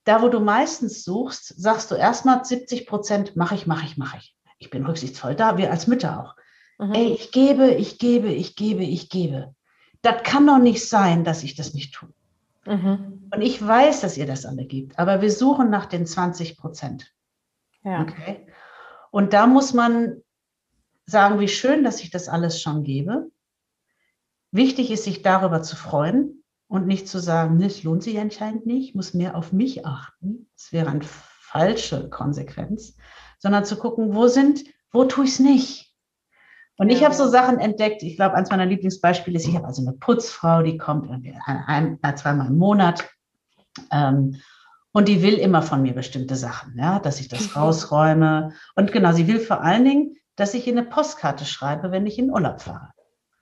da, 0.04 0.22
wo 0.22 0.28
du 0.28 0.40
meistens 0.40 1.04
suchst, 1.04 1.60
sagst 1.60 1.90
du 1.90 1.96
erstmal 1.96 2.44
70 2.44 2.86
Prozent, 2.86 3.36
mache 3.36 3.56
ich, 3.56 3.66
mache 3.66 3.84
ich, 3.84 3.96
mache 3.96 4.18
ich. 4.18 4.36
Ich 4.58 4.70
bin 4.70 4.86
rücksichtsvoll 4.86 5.34
da, 5.34 5.58
wir 5.58 5.70
als 5.70 5.86
Mütter 5.86 6.20
auch. 6.20 6.36
Mhm. 6.78 6.94
Ey, 6.94 7.12
ich 7.12 7.32
gebe, 7.32 7.70
ich 7.72 7.98
gebe, 7.98 8.28
ich 8.28 8.56
gebe, 8.56 8.84
ich 8.84 9.10
gebe. 9.10 9.54
Das 10.02 10.22
kann 10.22 10.46
doch 10.46 10.58
nicht 10.58 10.88
sein, 10.88 11.24
dass 11.24 11.42
ich 11.42 11.56
das 11.56 11.74
nicht 11.74 11.92
tue. 11.92 12.08
Mhm. 12.66 13.28
Und 13.32 13.42
ich 13.42 13.64
weiß, 13.64 14.00
dass 14.00 14.16
ihr 14.16 14.26
das 14.26 14.46
alle 14.46 14.64
gibt, 14.64 14.98
aber 14.98 15.20
wir 15.20 15.30
suchen 15.30 15.70
nach 15.70 15.86
den 15.86 16.06
20 16.06 16.56
Prozent. 16.56 17.12
Ja. 17.82 18.02
Okay? 18.02 18.46
Und 19.10 19.32
da 19.32 19.46
muss 19.46 19.74
man 19.74 20.22
sagen, 21.04 21.40
wie 21.40 21.48
schön, 21.48 21.84
dass 21.84 22.00
ich 22.00 22.10
das 22.10 22.28
alles 22.28 22.60
schon 22.60 22.84
gebe. 22.84 23.30
Wichtig 24.52 24.90
ist, 24.90 25.04
sich 25.04 25.22
darüber 25.22 25.62
zu 25.62 25.76
freuen 25.76 26.44
und 26.68 26.86
nicht 26.86 27.08
zu 27.08 27.18
sagen, 27.18 27.60
es 27.62 27.82
lohnt 27.82 28.02
sich 28.02 28.18
anscheinend 28.18 28.66
nicht, 28.66 28.90
ich 28.90 28.94
muss 28.94 29.14
mehr 29.14 29.36
auf 29.36 29.52
mich 29.52 29.86
achten. 29.86 30.48
Das 30.56 30.72
wäre 30.72 30.90
eine 30.90 31.04
falsche 31.04 32.08
Konsequenz, 32.10 32.96
sondern 33.38 33.64
zu 33.64 33.76
gucken, 33.76 34.14
wo 34.14 34.26
sind, 34.28 34.64
wo 34.92 35.04
tue 35.04 35.24
ich 35.24 35.32
es 35.32 35.38
nicht? 35.40 35.94
Und 36.78 36.90
ja. 36.90 36.96
ich 36.96 37.04
habe 37.04 37.14
so 37.14 37.28
Sachen 37.28 37.58
entdeckt. 37.58 38.02
Ich 38.02 38.16
glaube, 38.16 38.34
eins 38.34 38.50
meiner 38.50 38.66
Lieblingsbeispiele 38.66 39.36
ist, 39.36 39.48
ich 39.48 39.56
habe 39.56 39.66
also 39.66 39.82
eine 39.82 39.92
Putzfrau, 39.92 40.62
die 40.62 40.76
kommt 40.76 41.10
ein, 41.10 41.98
ein, 42.02 42.16
zweimal 42.16 42.48
im 42.48 42.58
Monat. 42.58 43.08
Ähm, 43.90 44.36
und 44.92 45.08
die 45.08 45.22
will 45.22 45.34
immer 45.34 45.62
von 45.62 45.82
mir 45.82 45.94
bestimmte 45.94 46.36
Sachen, 46.36 46.74
ja, 46.78 46.98
dass 46.98 47.20
ich 47.20 47.28
das 47.28 47.54
rausräume. 47.54 48.52
Und 48.74 48.92
genau, 48.92 49.12
sie 49.12 49.28
will 49.28 49.40
vor 49.40 49.62
allen 49.62 49.84
Dingen, 49.84 50.16
dass 50.36 50.54
ich 50.54 50.66
ihr 50.66 50.72
eine 50.72 50.84
Postkarte 50.84 51.44
schreibe, 51.44 51.90
wenn 51.90 52.06
ich 52.06 52.18
in 52.18 52.30
Urlaub 52.30 52.62
fahre. 52.62 52.90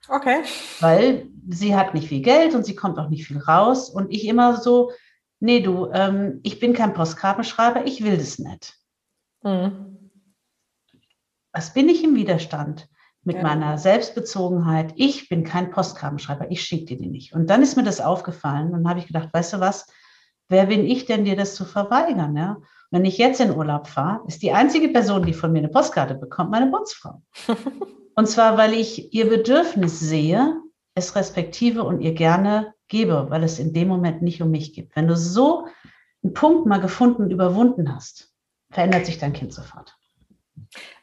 Okay. 0.07 0.43
Weil 0.79 1.27
sie 1.49 1.75
hat 1.75 1.93
nicht 1.93 2.07
viel 2.07 2.21
Geld 2.21 2.55
und 2.55 2.65
sie 2.65 2.75
kommt 2.75 2.97
auch 2.97 3.09
nicht 3.09 3.27
viel 3.27 3.39
raus. 3.39 3.89
Und 3.89 4.11
ich 4.11 4.27
immer 4.27 4.57
so, 4.57 4.91
nee, 5.39 5.61
du, 5.61 5.89
ähm, 5.91 6.39
ich 6.43 6.59
bin 6.59 6.73
kein 6.73 6.93
Postkartenschreiber, 6.93 7.85
ich 7.85 8.03
will 8.03 8.17
das 8.17 8.39
nicht. 8.39 8.75
Mhm. 9.43 10.11
Was 11.51 11.73
bin 11.73 11.89
ich 11.89 12.03
im 12.03 12.15
Widerstand 12.15 12.89
mit 13.23 13.37
ja. 13.37 13.43
meiner 13.43 13.77
Selbstbezogenheit? 13.77 14.93
Ich 14.95 15.29
bin 15.29 15.43
kein 15.43 15.71
Postkartenschreiber, 15.71 16.51
ich 16.51 16.61
schicke 16.61 16.85
dir 16.85 16.97
die 16.97 17.09
nicht. 17.09 17.33
Und 17.33 17.49
dann 17.49 17.61
ist 17.61 17.77
mir 17.77 17.83
das 17.83 18.01
aufgefallen 18.01 18.73
und 18.73 18.87
habe 18.87 18.99
ich 18.99 19.07
gedacht, 19.07 19.29
weißt 19.31 19.53
du 19.53 19.59
was, 19.59 19.87
wer 20.49 20.65
bin 20.67 20.85
ich 20.85 21.05
denn, 21.05 21.25
dir 21.25 21.35
das 21.35 21.55
zu 21.55 21.65
verweigern? 21.65 22.35
Ja? 22.35 22.57
Wenn 22.91 23.05
ich 23.05 23.17
jetzt 23.17 23.39
in 23.39 23.55
Urlaub 23.55 23.87
fahre, 23.87 24.21
ist 24.27 24.43
die 24.43 24.51
einzige 24.51 24.89
Person, 24.89 25.23
die 25.23 25.33
von 25.33 25.51
mir 25.51 25.59
eine 25.59 25.69
Postkarte 25.69 26.15
bekommt, 26.15 26.51
meine 26.51 26.69
Putzfrau. 26.69 27.21
Und 28.15 28.27
zwar, 28.27 28.57
weil 28.57 28.73
ich 28.73 29.13
ihr 29.13 29.29
Bedürfnis 29.29 29.99
sehe, 29.99 30.61
es 30.95 31.15
respektive 31.15 31.83
und 31.83 32.01
ihr 32.01 32.13
gerne 32.13 32.73
gebe, 32.87 33.29
weil 33.29 33.43
es 33.43 33.59
in 33.59 33.73
dem 33.73 33.89
Moment 33.89 34.21
nicht 34.21 34.41
um 34.41 34.51
mich 34.51 34.73
geht. 34.73 34.95
Wenn 34.95 35.07
du 35.07 35.15
so 35.17 35.67
einen 36.23 36.33
Punkt 36.33 36.65
mal 36.65 36.79
gefunden 36.79 37.23
und 37.23 37.31
überwunden 37.31 37.93
hast, 37.93 38.31
verändert 38.71 39.05
sich 39.05 39.17
dein 39.17 39.33
Kind 39.33 39.53
sofort. 39.53 39.97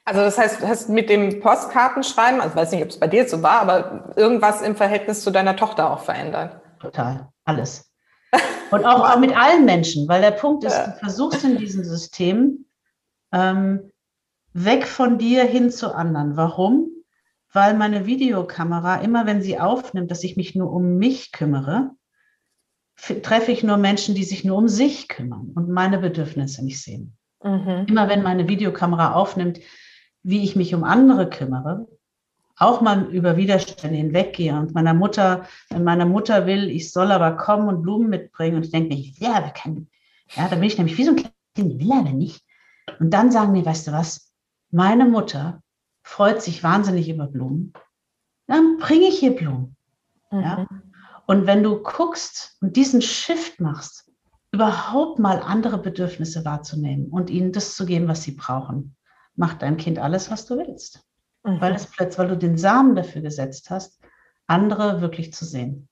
Also 0.04 0.20
das 0.20 0.38
heißt, 0.38 0.62
du 0.62 0.68
hast 0.68 0.88
mit 0.88 1.10
dem 1.10 1.40
Postkartenschreiben, 1.40 2.40
also 2.40 2.54
ich 2.54 2.56
weiß 2.56 2.72
nicht, 2.72 2.82
ob 2.82 2.88
es 2.88 2.98
bei 2.98 3.06
dir 3.06 3.28
so 3.28 3.42
war, 3.42 3.60
aber 3.60 4.14
irgendwas 4.16 4.62
im 4.62 4.74
Verhältnis 4.74 5.22
zu 5.22 5.30
deiner 5.30 5.54
Tochter 5.54 5.90
auch 5.90 6.02
verändert. 6.02 6.60
Total, 6.80 7.28
alles. 7.44 7.92
Und 8.70 8.84
auch, 8.84 9.08
auch 9.08 9.18
mit 9.18 9.36
allen 9.36 9.64
Menschen, 9.64 10.08
weil 10.08 10.22
der 10.22 10.30
Punkt 10.30 10.64
ist, 10.64 10.76
du 10.76 10.92
versuchst 10.98 11.44
in 11.44 11.58
diesem 11.58 11.84
System 11.84 12.64
ähm, 13.30 13.92
weg 14.54 14.86
von 14.86 15.18
dir 15.18 15.44
hin 15.44 15.70
zu 15.70 15.94
anderen. 15.94 16.36
Warum? 16.36 16.88
Weil 17.52 17.74
meine 17.74 18.06
Videokamera, 18.06 18.96
immer 18.96 19.26
wenn 19.26 19.42
sie 19.42 19.58
aufnimmt, 19.58 20.10
dass 20.10 20.24
ich 20.24 20.36
mich 20.36 20.54
nur 20.54 20.72
um 20.72 20.96
mich 20.96 21.32
kümmere, 21.32 21.90
treffe 23.22 23.52
ich 23.52 23.62
nur 23.62 23.76
Menschen, 23.76 24.14
die 24.14 24.24
sich 24.24 24.44
nur 24.44 24.56
um 24.56 24.68
sich 24.68 25.08
kümmern 25.08 25.52
und 25.54 25.68
meine 25.68 25.98
Bedürfnisse 25.98 26.64
nicht 26.64 26.80
sehen. 26.80 27.16
Mhm. 27.42 27.86
Immer 27.88 28.08
wenn 28.08 28.22
meine 28.22 28.48
Videokamera 28.48 29.14
aufnimmt, 29.14 29.60
wie 30.22 30.44
ich 30.44 30.56
mich 30.56 30.74
um 30.74 30.84
andere 30.84 31.28
kümmere, 31.28 31.88
auch 32.56 32.80
mal 32.80 33.06
über 33.06 33.36
Widerstände 33.36 33.96
hinweggehe 33.96 34.56
und 34.58 34.74
meiner 34.74 34.94
Mutter, 34.94 35.46
wenn 35.70 35.84
meine 35.84 36.06
Mutter 36.06 36.46
will, 36.46 36.70
ich 36.70 36.92
soll 36.92 37.10
aber 37.10 37.36
kommen 37.36 37.68
und 37.68 37.82
Blumen 37.82 38.08
mitbringen 38.08 38.56
und 38.56 38.66
ich 38.66 38.70
denke, 38.70 38.94
ich 38.94 39.20
will 39.20 39.28
aber 39.28 39.50
keinen, 39.50 39.90
ja, 40.34 40.48
da 40.48 40.54
bin 40.54 40.64
ich 40.64 40.78
nämlich 40.78 40.96
wie 40.96 41.04
so 41.04 41.10
ein 41.10 41.16
Kind, 41.16 41.80
will 41.80 41.92
aber 41.92 42.12
nicht. 42.12 42.44
Und 43.00 43.10
dann 43.10 43.32
sagen 43.32 43.54
die, 43.54 43.66
weißt 43.66 43.88
du 43.88 43.92
was, 43.92 44.32
meine 44.70 45.06
Mutter 45.06 45.62
freut 46.02 46.42
sich 46.42 46.62
wahnsinnig 46.62 47.08
über 47.08 47.26
Blumen, 47.26 47.72
dann 48.46 48.78
bringe 48.78 49.06
ich 49.06 49.22
ihr 49.22 49.34
Blumen. 49.34 49.76
Mhm. 50.30 50.40
Ja? 50.40 50.66
Und 51.26 51.46
wenn 51.46 51.62
du 51.62 51.82
guckst 51.82 52.56
und 52.60 52.76
diesen 52.76 53.02
Shift 53.02 53.60
machst, 53.60 54.10
überhaupt 54.50 55.18
mal 55.18 55.40
andere 55.40 55.78
Bedürfnisse 55.78 56.44
wahrzunehmen 56.44 57.06
und 57.06 57.30
ihnen 57.30 57.52
das 57.52 57.74
zu 57.74 57.86
geben, 57.86 58.08
was 58.08 58.22
sie 58.22 58.32
brauchen, 58.32 58.96
macht 59.34 59.62
dein 59.62 59.78
Kind 59.78 59.98
alles, 59.98 60.30
was 60.30 60.44
du 60.44 60.58
willst. 60.58 61.06
Mhm. 61.44 61.60
Weil 61.60 61.74
es 61.74 61.86
plötzlich, 61.86 62.18
weil 62.18 62.28
du 62.28 62.36
den 62.36 62.58
Samen 62.58 62.94
dafür 62.94 63.22
gesetzt 63.22 63.70
hast, 63.70 64.00
andere 64.46 65.00
wirklich 65.00 65.32
zu 65.32 65.44
sehen. 65.44 65.88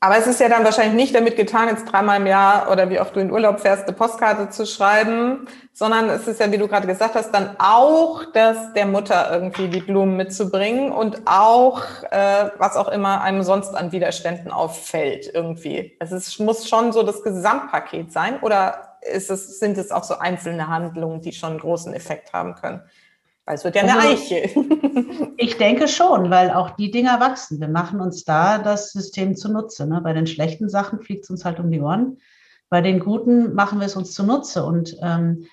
Aber 0.00 0.18
es 0.18 0.26
ist 0.26 0.38
ja 0.38 0.50
dann 0.50 0.64
wahrscheinlich 0.64 0.94
nicht 0.94 1.14
damit 1.14 1.34
getan, 1.34 1.68
jetzt 1.68 1.86
dreimal 1.86 2.20
im 2.20 2.26
Jahr 2.26 2.70
oder 2.70 2.90
wie 2.90 3.00
oft 3.00 3.16
du 3.16 3.20
in 3.20 3.30
Urlaub 3.30 3.60
fährst, 3.60 3.84
eine 3.84 3.96
Postkarte 3.96 4.50
zu 4.50 4.66
schreiben, 4.66 5.46
sondern 5.72 6.10
es 6.10 6.28
ist 6.28 6.40
ja, 6.40 6.52
wie 6.52 6.58
du 6.58 6.68
gerade 6.68 6.86
gesagt 6.86 7.14
hast, 7.14 7.32
dann 7.32 7.56
auch 7.58 8.22
das 8.34 8.74
der 8.74 8.84
Mutter 8.84 9.32
irgendwie 9.32 9.68
die 9.68 9.80
Blumen 9.80 10.18
mitzubringen 10.18 10.92
und 10.92 11.22
auch, 11.24 11.80
äh, 12.10 12.50
was 12.58 12.76
auch 12.76 12.88
immer 12.88 13.22
einem 13.22 13.42
sonst 13.42 13.74
an 13.74 13.92
Widerständen 13.92 14.50
auffällt 14.50 15.30
irgendwie. 15.32 15.96
Es 16.00 16.38
muss 16.38 16.68
schon 16.68 16.92
so 16.92 17.02
das 17.02 17.22
Gesamtpaket 17.22 18.12
sein 18.12 18.40
oder 18.40 18.98
ist 19.00 19.30
es, 19.30 19.58
sind 19.58 19.78
es 19.78 19.90
auch 19.90 20.04
so 20.04 20.18
einzelne 20.18 20.68
Handlungen, 20.68 21.22
die 21.22 21.32
schon 21.32 21.50
einen 21.50 21.60
großen 21.60 21.94
Effekt 21.94 22.32
haben 22.34 22.54
können? 22.54 22.82
Wird 23.46 23.76
ja 23.76 23.82
eine 23.82 23.98
also, 23.98 24.08
Eiche. 24.08 24.50
ich 25.36 25.58
denke 25.58 25.86
schon, 25.86 26.30
weil 26.30 26.50
auch 26.50 26.70
die 26.70 26.90
Dinger 26.90 27.20
wachsen. 27.20 27.60
Wir 27.60 27.68
machen 27.68 28.00
uns 28.00 28.24
da 28.24 28.58
das 28.58 28.92
System 28.92 29.36
zunutze. 29.36 29.86
Ne? 29.86 30.00
Bei 30.00 30.12
den 30.14 30.26
schlechten 30.26 30.68
Sachen 30.70 31.00
fliegt 31.00 31.24
es 31.24 31.30
uns 31.30 31.44
halt 31.44 31.60
um 31.60 31.70
die 31.70 31.80
Ohren. 31.80 32.18
Bei 32.70 32.80
den 32.80 33.00
guten 33.00 33.54
machen 33.54 33.80
wir 33.80 33.86
es 33.86 33.96
uns 33.96 34.12
zunutze. 34.12 34.64
Und 34.64 34.96
ähm, 35.02 35.46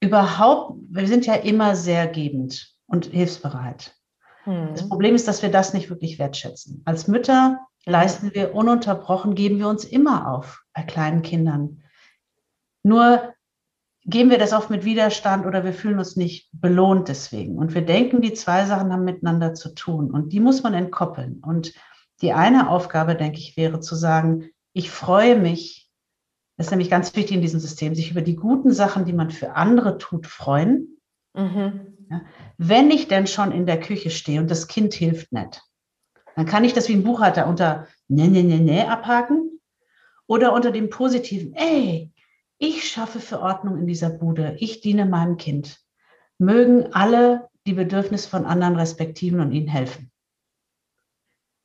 überhaupt, 0.00 0.78
wir 0.90 1.06
sind 1.06 1.24
ja 1.24 1.34
immer 1.34 1.76
sehr 1.76 2.06
gebend 2.06 2.74
und 2.86 3.06
hilfsbereit. 3.06 3.94
Hm. 4.44 4.68
Das 4.72 4.88
Problem 4.88 5.14
ist, 5.14 5.26
dass 5.26 5.42
wir 5.42 5.50
das 5.50 5.72
nicht 5.72 5.88
wirklich 5.88 6.18
wertschätzen. 6.18 6.82
Als 6.84 7.08
Mütter 7.08 7.58
leisten 7.86 8.34
wir 8.34 8.54
ununterbrochen, 8.54 9.34
geben 9.34 9.58
wir 9.58 9.68
uns 9.68 9.84
immer 9.84 10.30
auf 10.30 10.62
bei 10.74 10.82
kleinen 10.82 11.22
Kindern. 11.22 11.82
Nur 12.82 13.34
geben 14.04 14.30
wir 14.30 14.38
das 14.38 14.52
oft 14.52 14.70
mit 14.70 14.84
Widerstand 14.84 15.46
oder 15.46 15.64
wir 15.64 15.72
fühlen 15.72 15.98
uns 15.98 16.16
nicht 16.16 16.48
belohnt 16.52 17.08
deswegen. 17.08 17.56
Und 17.58 17.74
wir 17.74 17.82
denken, 17.82 18.22
die 18.22 18.32
zwei 18.32 18.64
Sachen 18.64 18.92
haben 18.92 19.04
miteinander 19.04 19.54
zu 19.54 19.74
tun 19.74 20.10
und 20.10 20.32
die 20.32 20.40
muss 20.40 20.62
man 20.62 20.74
entkoppeln. 20.74 21.42
Und 21.44 21.74
die 22.22 22.32
eine 22.32 22.70
Aufgabe, 22.70 23.14
denke 23.14 23.38
ich, 23.38 23.56
wäre 23.56 23.80
zu 23.80 23.94
sagen, 23.94 24.50
ich 24.72 24.90
freue 24.90 25.38
mich, 25.38 25.90
das 26.56 26.66
ist 26.66 26.70
nämlich 26.70 26.90
ganz 26.90 27.14
wichtig 27.14 27.36
in 27.36 27.42
diesem 27.42 27.60
System, 27.60 27.94
sich 27.94 28.10
über 28.10 28.22
die 28.22 28.36
guten 28.36 28.72
Sachen, 28.72 29.04
die 29.04 29.12
man 29.12 29.30
für 29.30 29.54
andere 29.54 29.98
tut, 29.98 30.26
freuen. 30.26 30.98
Mhm. 31.34 31.94
Ja, 32.10 32.22
wenn 32.56 32.90
ich 32.90 33.08
denn 33.08 33.26
schon 33.26 33.52
in 33.52 33.66
der 33.66 33.78
Küche 33.78 34.10
stehe 34.10 34.40
und 34.40 34.50
das 34.50 34.66
Kind 34.66 34.94
hilft 34.94 35.32
nicht, 35.32 35.62
dann 36.34 36.46
kann 36.46 36.64
ich 36.64 36.72
das 36.72 36.88
wie 36.88 36.94
ein 36.94 37.04
Buchhalter 37.04 37.46
unter 37.46 37.86
ne, 38.08 38.28
ne, 38.28 38.42
ne, 38.42 38.58
ne 38.58 38.90
abhaken 38.90 39.60
oder 40.26 40.52
unter 40.52 40.70
dem 40.70 40.88
positiven, 40.88 41.52
ey, 41.54 42.12
ich 42.58 42.88
schaffe 42.88 43.20
für 43.20 43.40
Ordnung 43.40 43.78
in 43.78 43.86
dieser 43.86 44.10
Bude, 44.10 44.56
ich 44.58 44.80
diene 44.80 45.06
meinem 45.06 45.36
Kind. 45.36 45.80
Mögen 46.38 46.92
alle 46.92 47.48
die 47.66 47.72
Bedürfnisse 47.72 48.28
von 48.28 48.44
anderen 48.44 48.76
respektieren 48.76 49.40
und 49.40 49.52
ihnen 49.52 49.68
helfen. 49.68 50.10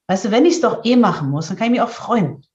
Weißt 0.08 0.26
du, 0.26 0.32
wenn 0.32 0.46
ich 0.46 0.56
es 0.56 0.62
doch 0.62 0.84
eh 0.86 0.96
machen 0.96 1.30
muss, 1.30 1.48
dann 1.48 1.58
kann 1.58 1.68
ich 1.68 1.72
mich 1.72 1.82
auch 1.82 1.90
freuen. 1.90 2.46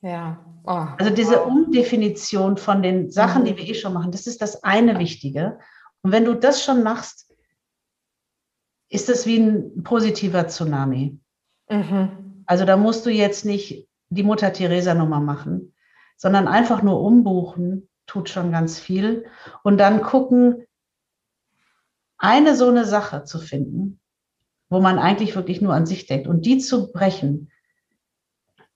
Ja. 0.00 0.44
Oh. 0.64 0.86
Also 0.98 1.12
diese 1.12 1.42
Umdefinition 1.42 2.56
von 2.56 2.82
den 2.82 3.10
Sachen, 3.10 3.44
die 3.44 3.56
wir 3.56 3.66
eh 3.66 3.74
schon 3.74 3.94
machen, 3.94 4.12
das 4.12 4.26
ist 4.26 4.42
das 4.42 4.62
eine 4.62 4.98
Wichtige. 4.98 5.58
Und 6.02 6.12
wenn 6.12 6.24
du 6.24 6.34
das 6.34 6.62
schon 6.62 6.82
machst, 6.82 7.32
ist 8.90 9.08
das 9.08 9.26
wie 9.26 9.38
ein 9.38 9.82
positiver 9.82 10.46
Tsunami. 10.46 11.18
Mhm. 11.70 12.44
Also 12.46 12.64
da 12.64 12.76
musst 12.76 13.04
du 13.06 13.10
jetzt 13.10 13.44
nicht 13.44 13.88
die 14.10 14.22
Mutter 14.22 14.52
Teresa 14.52 14.94
Nummer 14.94 15.20
machen, 15.20 15.74
sondern 16.16 16.48
einfach 16.48 16.82
nur 16.82 17.00
umbuchen, 17.00 17.87
tut 18.08 18.28
schon 18.28 18.50
ganz 18.50 18.80
viel. 18.80 19.26
Und 19.62 19.78
dann 19.78 20.02
gucken, 20.02 20.66
eine 22.16 22.56
so 22.56 22.68
eine 22.68 22.84
Sache 22.84 23.22
zu 23.22 23.38
finden, 23.38 24.00
wo 24.68 24.80
man 24.80 24.98
eigentlich 24.98 25.36
wirklich 25.36 25.60
nur 25.60 25.74
an 25.74 25.86
sich 25.86 26.06
denkt 26.06 26.26
und 26.26 26.44
die 26.44 26.58
zu 26.58 26.92
brechen. 26.92 27.52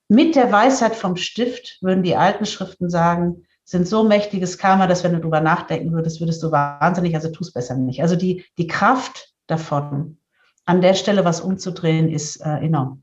Mit 0.08 0.36
der 0.36 0.52
Weisheit 0.52 0.94
vom 0.94 1.16
Stift 1.16 1.78
würden 1.82 2.04
die 2.04 2.16
alten 2.16 2.46
Schriften 2.46 2.88
sagen, 2.88 3.46
sind 3.64 3.88
so 3.88 4.04
mächtiges 4.04 4.58
Karma, 4.58 4.86
dass 4.86 5.02
wenn 5.02 5.12
du 5.12 5.18
darüber 5.18 5.40
nachdenken 5.40 5.92
würdest, 5.92 6.20
würdest 6.20 6.42
du 6.42 6.52
wahnsinnig, 6.52 7.14
also 7.14 7.30
tu 7.30 7.42
es 7.42 7.52
besser 7.52 7.76
nicht. 7.76 8.02
Also 8.02 8.16
die, 8.16 8.44
die 8.58 8.66
Kraft 8.66 9.32
davon, 9.46 10.18
an 10.64 10.80
der 10.80 10.94
Stelle 10.94 11.24
was 11.24 11.40
umzudrehen, 11.40 12.08
ist 12.08 12.36
äh, 12.44 12.58
enorm. 12.58 13.02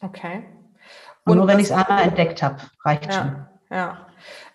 Okay. 0.00 0.44
Und, 1.24 1.32
und 1.32 1.38
nur 1.38 1.46
wenn 1.46 1.58
ich 1.58 1.66
es 1.66 1.72
einmal 1.72 2.02
entdeckt 2.02 2.42
habe, 2.42 2.56
reicht 2.84 3.06
ja. 3.06 3.12
schon. 3.12 3.46
Ja. 3.70 4.06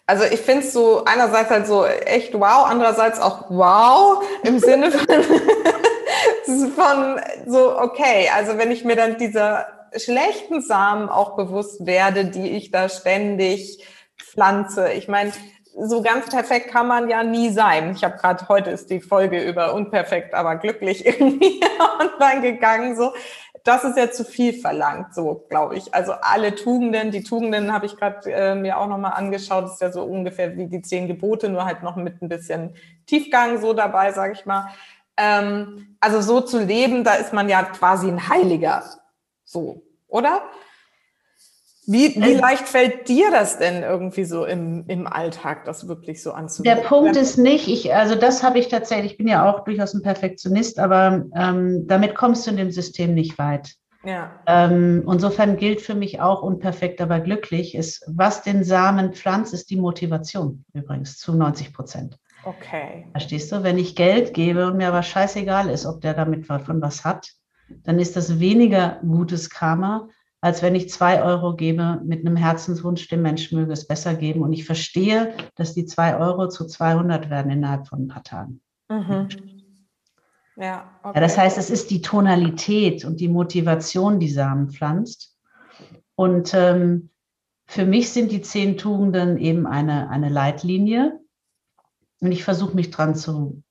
Also 0.07 0.23
ich 0.23 0.39
finde 0.39 0.65
es 0.65 0.71
so 0.71 1.03
einerseits 1.03 1.49
halt 1.49 1.67
so 1.67 1.85
echt 1.85 2.33
wow, 2.33 2.65
andererseits 2.65 3.19
auch 3.19 3.49
wow 3.49 4.23
im 4.43 4.57
Sinne 4.67 4.89
von, 4.91 5.23
von 6.75 7.19
so, 7.45 7.77
okay, 7.77 8.29
also 8.33 8.57
wenn 8.57 8.71
ich 8.71 8.85
mir 8.85 8.95
dann 8.95 9.17
dieser 9.17 9.67
schlechten 9.95 10.61
Samen 10.61 11.09
auch 11.09 11.35
bewusst 11.35 11.85
werde, 11.85 12.25
die 12.25 12.51
ich 12.51 12.71
da 12.71 12.87
ständig 12.87 13.83
pflanze. 14.17 14.91
Ich 14.93 15.09
meine, 15.09 15.33
so 15.79 16.01
ganz 16.01 16.29
perfekt 16.29 16.69
kann 16.69 16.87
man 16.87 17.09
ja 17.09 17.23
nie 17.23 17.49
sein. 17.49 17.91
Ich 17.95 18.03
habe 18.03 18.17
gerade 18.17 18.47
heute 18.47 18.71
ist 18.71 18.89
die 18.89 18.99
Folge 18.99 19.43
über 19.43 19.73
unperfekt, 19.73 20.33
aber 20.33 20.55
glücklich 20.55 21.05
irgendwie 21.19 21.61
online 21.99 22.41
gegangen. 22.41 22.95
So, 22.95 23.13
das 23.67 23.83
ist 23.83 23.97
ja 23.97 24.09
zu 24.09 24.23
viel 24.23 24.53
verlangt, 24.53 25.13
so 25.13 25.45
glaube 25.49 25.75
ich. 25.75 25.93
Also 25.93 26.13
alle 26.13 26.55
Tugenden, 26.55 27.11
die 27.11 27.23
Tugenden 27.23 27.73
habe 27.73 27.85
ich 27.85 27.97
gerade 27.97 28.31
äh, 28.31 28.55
mir 28.55 28.77
auch 28.77 28.87
nochmal 28.87 29.13
angeschaut, 29.13 29.65
das 29.65 29.73
ist 29.73 29.81
ja 29.81 29.91
so 29.91 30.03
ungefähr 30.03 30.55
wie 30.55 30.67
die 30.67 30.81
zehn 30.81 31.07
Gebote, 31.07 31.49
nur 31.49 31.65
halt 31.65 31.83
noch 31.83 31.95
mit 31.97 32.21
ein 32.21 32.29
bisschen 32.29 32.75
Tiefgang 33.05 33.59
so 33.59 33.73
dabei, 33.73 34.11
sage 34.13 34.33
ich 34.33 34.45
mal. 34.45 34.69
Ähm, 35.17 35.97
also 35.99 36.21
so 36.21 36.41
zu 36.41 36.63
leben, 36.63 37.03
da 37.03 37.15
ist 37.15 37.33
man 37.33 37.49
ja 37.49 37.63
quasi 37.63 38.07
ein 38.07 38.29
Heiliger, 38.29 38.83
so, 39.43 39.81
oder? 40.07 40.43
Wie, 41.89 42.15
wie 42.17 42.33
äh, 42.33 42.37
leicht 42.37 42.67
fällt 42.67 43.07
dir 43.07 43.31
das 43.31 43.59
denn 43.59 43.81
irgendwie 43.81 44.25
so 44.25 44.43
im, 44.43 44.83
im 44.89 45.07
Alltag, 45.07 45.63
das 45.63 45.87
wirklich 45.87 46.21
so 46.21 46.33
anzuwenden? 46.33 46.75
Der 46.75 46.87
Punkt 46.87 47.15
ist 47.15 47.37
nicht, 47.37 47.69
ich, 47.69 47.95
also 47.95 48.15
das 48.15 48.43
habe 48.43 48.59
ich 48.59 48.67
tatsächlich, 48.67 49.13
ich 49.13 49.17
bin 49.17 49.27
ja 49.27 49.49
auch 49.49 49.63
durchaus 49.63 49.93
ein 49.93 50.01
Perfektionist, 50.01 50.79
aber 50.79 51.23
ähm, 51.33 51.87
damit 51.87 52.13
kommst 52.13 52.45
du 52.45 52.51
in 52.51 52.57
dem 52.57 52.71
System 52.71 53.13
nicht 53.13 53.37
weit. 53.37 53.75
Ja. 54.03 54.31
Ähm, 54.45 55.07
insofern 55.09 55.55
gilt 55.55 55.79
für 55.79 55.95
mich 55.95 56.19
auch 56.19 56.41
unperfekt, 56.41 56.99
aber 56.99 57.21
glücklich 57.21 57.73
ist, 57.73 58.03
was 58.07 58.41
den 58.43 58.65
Samen 58.65 59.13
pflanzt, 59.13 59.53
ist 59.53 59.69
die 59.69 59.77
Motivation 59.77 60.65
übrigens 60.73 61.17
zu 61.17 61.33
90 61.33 61.73
Prozent. 61.73 62.19
Okay. 62.43 63.07
Verstehst 63.11 63.49
du? 63.51 63.63
Wenn 63.63 63.77
ich 63.77 63.95
Geld 63.95 64.33
gebe 64.33 64.67
und 64.67 64.75
mir 64.75 64.89
aber 64.89 65.03
scheißegal 65.03 65.69
ist, 65.69 65.85
ob 65.85 66.01
der 66.01 66.13
damit 66.13 66.45
von 66.45 66.81
was 66.81 67.05
hat, 67.05 67.31
dann 67.83 67.97
ist 67.97 68.17
das 68.17 68.39
weniger 68.39 68.99
gutes 69.01 69.49
Karma, 69.49 70.09
als 70.41 70.61
wenn 70.61 70.75
ich 70.75 70.89
zwei 70.89 71.23
Euro 71.23 71.55
gebe 71.55 71.99
mit 72.03 72.25
einem 72.25 72.35
Herzenswunsch, 72.35 73.07
dem 73.07 73.21
Menschen 73.21 73.59
möge 73.59 73.73
es 73.73 73.87
besser 73.87 74.13
geben. 74.13 74.41
Und 74.41 74.53
ich 74.53 74.65
verstehe, 74.65 75.33
dass 75.55 75.73
die 75.73 75.85
zwei 75.85 76.17
Euro 76.17 76.47
zu 76.47 76.65
200 76.65 77.29
werden 77.29 77.51
innerhalb 77.51 77.87
von 77.87 78.03
ein 78.03 78.07
paar 78.07 78.23
Tagen. 78.23 78.61
Mhm. 78.89 79.27
Ja, 80.57 80.89
okay. 81.03 81.13
ja, 81.15 81.21
das 81.21 81.37
heißt, 81.37 81.57
es 81.57 81.69
ist 81.69 81.91
die 81.91 82.01
Tonalität 82.01 83.05
und 83.05 83.19
die 83.19 83.27
Motivation, 83.27 84.19
die 84.19 84.29
Samen 84.29 84.69
pflanzt. 84.69 85.37
Und 86.15 86.53
ähm, 86.53 87.09
für 87.65 87.85
mich 87.85 88.11
sind 88.11 88.31
die 88.31 88.41
zehn 88.41 88.77
Tugenden 88.77 89.37
eben 89.37 89.67
eine, 89.67 90.09
eine 90.09 90.29
Leitlinie. 90.29 91.19
Und 92.21 92.31
ich 92.31 92.43
versuche 92.43 92.75
mich 92.75 92.89
daran 92.89 93.15
zu 93.15 93.61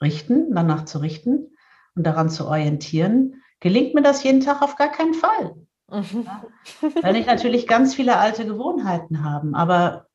richten, 0.00 0.54
danach 0.54 0.84
zu 0.84 0.98
richten 0.98 1.54
und 1.94 2.06
daran 2.06 2.30
zu 2.30 2.46
orientieren. 2.46 3.42
Gelingt 3.60 3.94
mir 3.94 4.02
das 4.02 4.22
jeden 4.24 4.40
Tag 4.40 4.62
auf 4.62 4.76
gar 4.76 4.90
keinen 4.90 5.14
Fall. 5.14 5.54
Mhm. 5.92 6.26
Weil 7.02 7.16
ich 7.16 7.26
natürlich 7.26 7.66
ganz 7.66 7.94
viele 7.94 8.16
alte 8.16 8.46
Gewohnheiten 8.46 9.22
habe. 9.22 9.50
Aber 9.52 10.06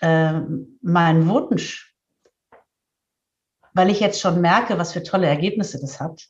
äh, 0.00 0.40
mein 0.80 1.28
Wunsch, 1.28 1.94
weil 3.74 3.90
ich 3.90 4.00
jetzt 4.00 4.20
schon 4.20 4.40
merke, 4.40 4.78
was 4.78 4.92
für 4.92 5.02
tolle 5.02 5.26
Ergebnisse 5.26 5.78
das 5.80 6.00
hat, 6.00 6.26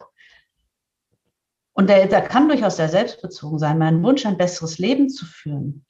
und 1.78 1.88
der, 1.88 2.08
der 2.08 2.22
kann 2.22 2.48
durchaus 2.48 2.74
sehr 2.74 2.88
selbstbezogen 2.88 3.60
sein, 3.60 3.78
mein 3.78 4.02
Wunsch, 4.02 4.26
ein 4.26 4.36
besseres 4.36 4.78
Leben 4.78 5.08
zu 5.08 5.24
führen 5.24 5.86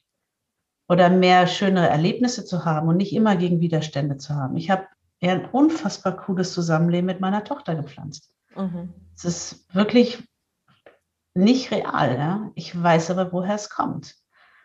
oder 0.87 1.09
mehr 1.09 1.47
schönere 1.47 1.87
Erlebnisse 1.87 2.45
zu 2.45 2.63
haben 2.63 2.87
und 2.89 2.97
nicht 2.97 3.11
immer 3.11 3.35
gegen 3.35 3.59
Widerstände 3.59 4.17
zu 4.17 4.35
haben. 4.35 4.55
Ich 4.55 4.69
habe 4.69 4.85
ein 5.19 5.49
unfassbar 5.49 6.15
cooles 6.15 6.53
Zusammenleben 6.53 7.07
mit 7.07 7.21
meiner 7.21 7.43
Tochter 7.43 7.73
gepflanzt. 7.73 8.31
Mhm. 8.55 8.93
Es 9.15 9.25
ist 9.25 9.73
wirklich 9.73 10.23
nicht 11.33 11.71
real. 11.71 12.17
Ja? 12.17 12.51
Ich 12.55 12.81
weiß 12.81 13.11
aber, 13.11 13.31
woher 13.31 13.55
es 13.55 13.69
kommt. 13.69 14.15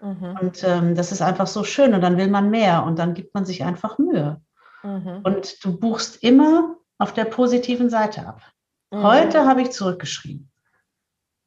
Mhm. 0.00 0.38
Und 0.40 0.64
ähm, 0.64 0.94
das 0.94 1.12
ist 1.12 1.22
einfach 1.22 1.46
so 1.46 1.64
schön 1.64 1.94
und 1.94 2.00
dann 2.00 2.16
will 2.16 2.28
man 2.28 2.50
mehr 2.50 2.84
und 2.84 2.98
dann 2.98 3.14
gibt 3.14 3.34
man 3.34 3.44
sich 3.44 3.64
einfach 3.64 3.98
Mühe. 3.98 4.40
Mhm. 4.82 5.20
Und 5.22 5.64
du 5.64 5.78
buchst 5.78 6.22
immer 6.22 6.76
auf 6.98 7.12
der 7.12 7.24
positiven 7.24 7.90
Seite 7.90 8.26
ab. 8.26 8.42
Mhm. 8.90 9.02
Heute 9.02 9.46
habe 9.46 9.62
ich 9.62 9.70
zurückgeschrieben. 9.70 10.50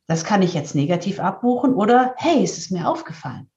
Das 0.07 0.23
kann 0.23 0.41
ich 0.41 0.53
jetzt 0.53 0.73
negativ 0.73 1.19
abbuchen 1.19 1.73
oder 1.73 2.13
hey, 2.17 2.43
es 2.43 2.57
ist 2.57 2.71
mir 2.71 2.87
aufgefallen. 2.87 3.49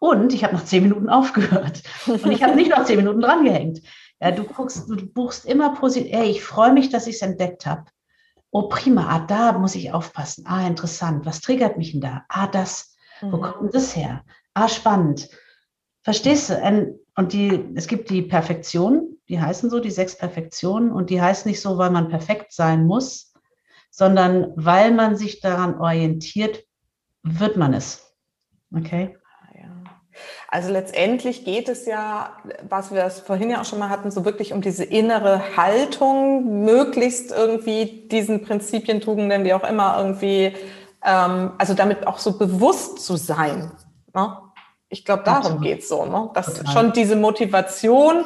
Und 0.00 0.32
ich 0.32 0.44
habe 0.44 0.54
nach 0.54 0.64
zehn 0.64 0.82
Minuten 0.82 1.08
aufgehört. 1.08 1.82
Und 2.06 2.26
ich 2.26 2.42
habe 2.42 2.54
nicht 2.54 2.70
noch 2.70 2.84
zehn 2.84 2.96
Minuten 2.96 3.20
drangehängt. 3.20 3.82
Ja, 4.20 4.30
du 4.30 4.44
guckst, 4.44 4.88
du 4.88 4.96
buchst 4.96 5.44
immer 5.44 5.74
positiv. 5.74 6.12
Ey, 6.12 6.30
ich 6.30 6.42
freue 6.42 6.72
mich, 6.72 6.88
dass 6.88 7.06
ich 7.06 7.16
es 7.16 7.22
entdeckt 7.22 7.66
habe. 7.66 7.84
Oh, 8.50 8.68
prima. 8.68 9.08
Ah, 9.08 9.26
da 9.26 9.58
muss 9.58 9.74
ich 9.74 9.92
aufpassen. 9.92 10.44
Ah, 10.46 10.66
interessant. 10.66 11.26
Was 11.26 11.40
triggert 11.40 11.76
mich 11.76 11.92
denn 11.92 12.00
da? 12.00 12.24
Ah, 12.28 12.46
das. 12.46 12.96
Wo 13.20 13.36
mhm. 13.36 13.42
kommt 13.42 13.62
denn 13.62 13.70
das 13.72 13.94
her? 13.94 14.24
Ah, 14.54 14.68
spannend. 14.68 15.28
Verstehst 16.02 16.50
du? 16.50 16.96
Und 17.16 17.32
die, 17.32 17.68
es 17.74 17.86
gibt 17.88 18.08
die 18.10 18.22
Perfektion, 18.22 19.16
die 19.28 19.40
heißen 19.40 19.68
so, 19.68 19.80
die 19.80 19.90
sechs 19.90 20.16
Perfektionen. 20.16 20.92
Und 20.92 21.10
die 21.10 21.20
heißt 21.20 21.44
nicht 21.44 21.60
so, 21.60 21.76
weil 21.76 21.90
man 21.90 22.08
perfekt 22.08 22.52
sein 22.52 22.86
muss, 22.86 23.34
sondern 23.90 24.52
weil 24.56 24.92
man 24.92 25.16
sich 25.16 25.40
daran 25.40 25.78
orientiert, 25.78 26.64
wird 27.22 27.56
man 27.56 27.74
es. 27.74 28.14
Okay? 28.74 29.17
Also 30.48 30.72
letztendlich 30.72 31.44
geht 31.44 31.68
es 31.68 31.84
ja, 31.84 32.32
was 32.68 32.92
wir 32.92 33.10
vorhin 33.10 33.50
ja 33.50 33.60
auch 33.60 33.66
schon 33.66 33.78
mal 33.78 33.90
hatten, 33.90 34.10
so 34.10 34.24
wirklich 34.24 34.52
um 34.52 34.62
diese 34.62 34.84
innere 34.84 35.56
Haltung, 35.56 36.64
möglichst 36.64 37.30
irgendwie 37.32 38.08
diesen 38.10 38.42
Prinzipien, 38.42 39.00
Tugenden, 39.00 39.44
wie 39.44 39.52
auch 39.52 39.68
immer, 39.68 39.96
irgendwie, 39.98 40.54
ähm, 41.04 41.52
also 41.58 41.74
damit 41.74 42.06
auch 42.06 42.18
so 42.18 42.38
bewusst 42.38 43.00
zu 43.00 43.16
sein. 43.16 43.72
Ne? 44.14 44.38
Ich 44.88 45.04
glaube, 45.04 45.22
darum 45.24 45.60
geht 45.60 45.80
es 45.80 45.88
so, 45.88 46.06
ne? 46.06 46.30
dass 46.32 46.54
Total. 46.54 46.72
schon 46.72 46.92
diese 46.92 47.16
Motivation, 47.16 48.24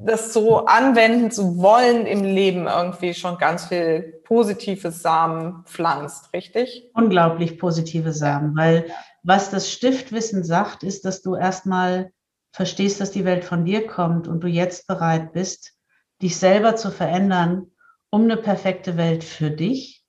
das 0.00 0.32
so 0.32 0.64
anwenden 0.64 1.30
zu 1.30 1.58
wollen 1.58 2.06
im 2.06 2.24
Leben 2.24 2.66
irgendwie 2.66 3.12
schon 3.12 3.36
ganz 3.36 3.66
viel 3.66 4.22
positives 4.24 5.02
Samen 5.02 5.64
pflanzt, 5.66 6.32
richtig? 6.32 6.90
Unglaublich 6.94 7.58
positive 7.58 8.12
Samen, 8.12 8.56
weil 8.56 8.86
was 9.22 9.50
das 9.50 9.70
Stiftwissen 9.70 10.44
sagt, 10.44 10.82
ist, 10.82 11.04
dass 11.04 11.22
du 11.22 11.34
erstmal 11.34 12.12
verstehst, 12.52 13.00
dass 13.00 13.10
die 13.10 13.24
Welt 13.24 13.44
von 13.44 13.64
dir 13.64 13.86
kommt 13.86 14.28
und 14.28 14.42
du 14.42 14.48
jetzt 14.48 14.86
bereit 14.86 15.32
bist, 15.32 15.74
dich 16.20 16.36
selber 16.36 16.76
zu 16.76 16.90
verändern, 16.90 17.70
um 18.10 18.22
eine 18.22 18.36
perfekte 18.36 18.96
Welt 18.96 19.24
für 19.24 19.50
dich 19.50 20.04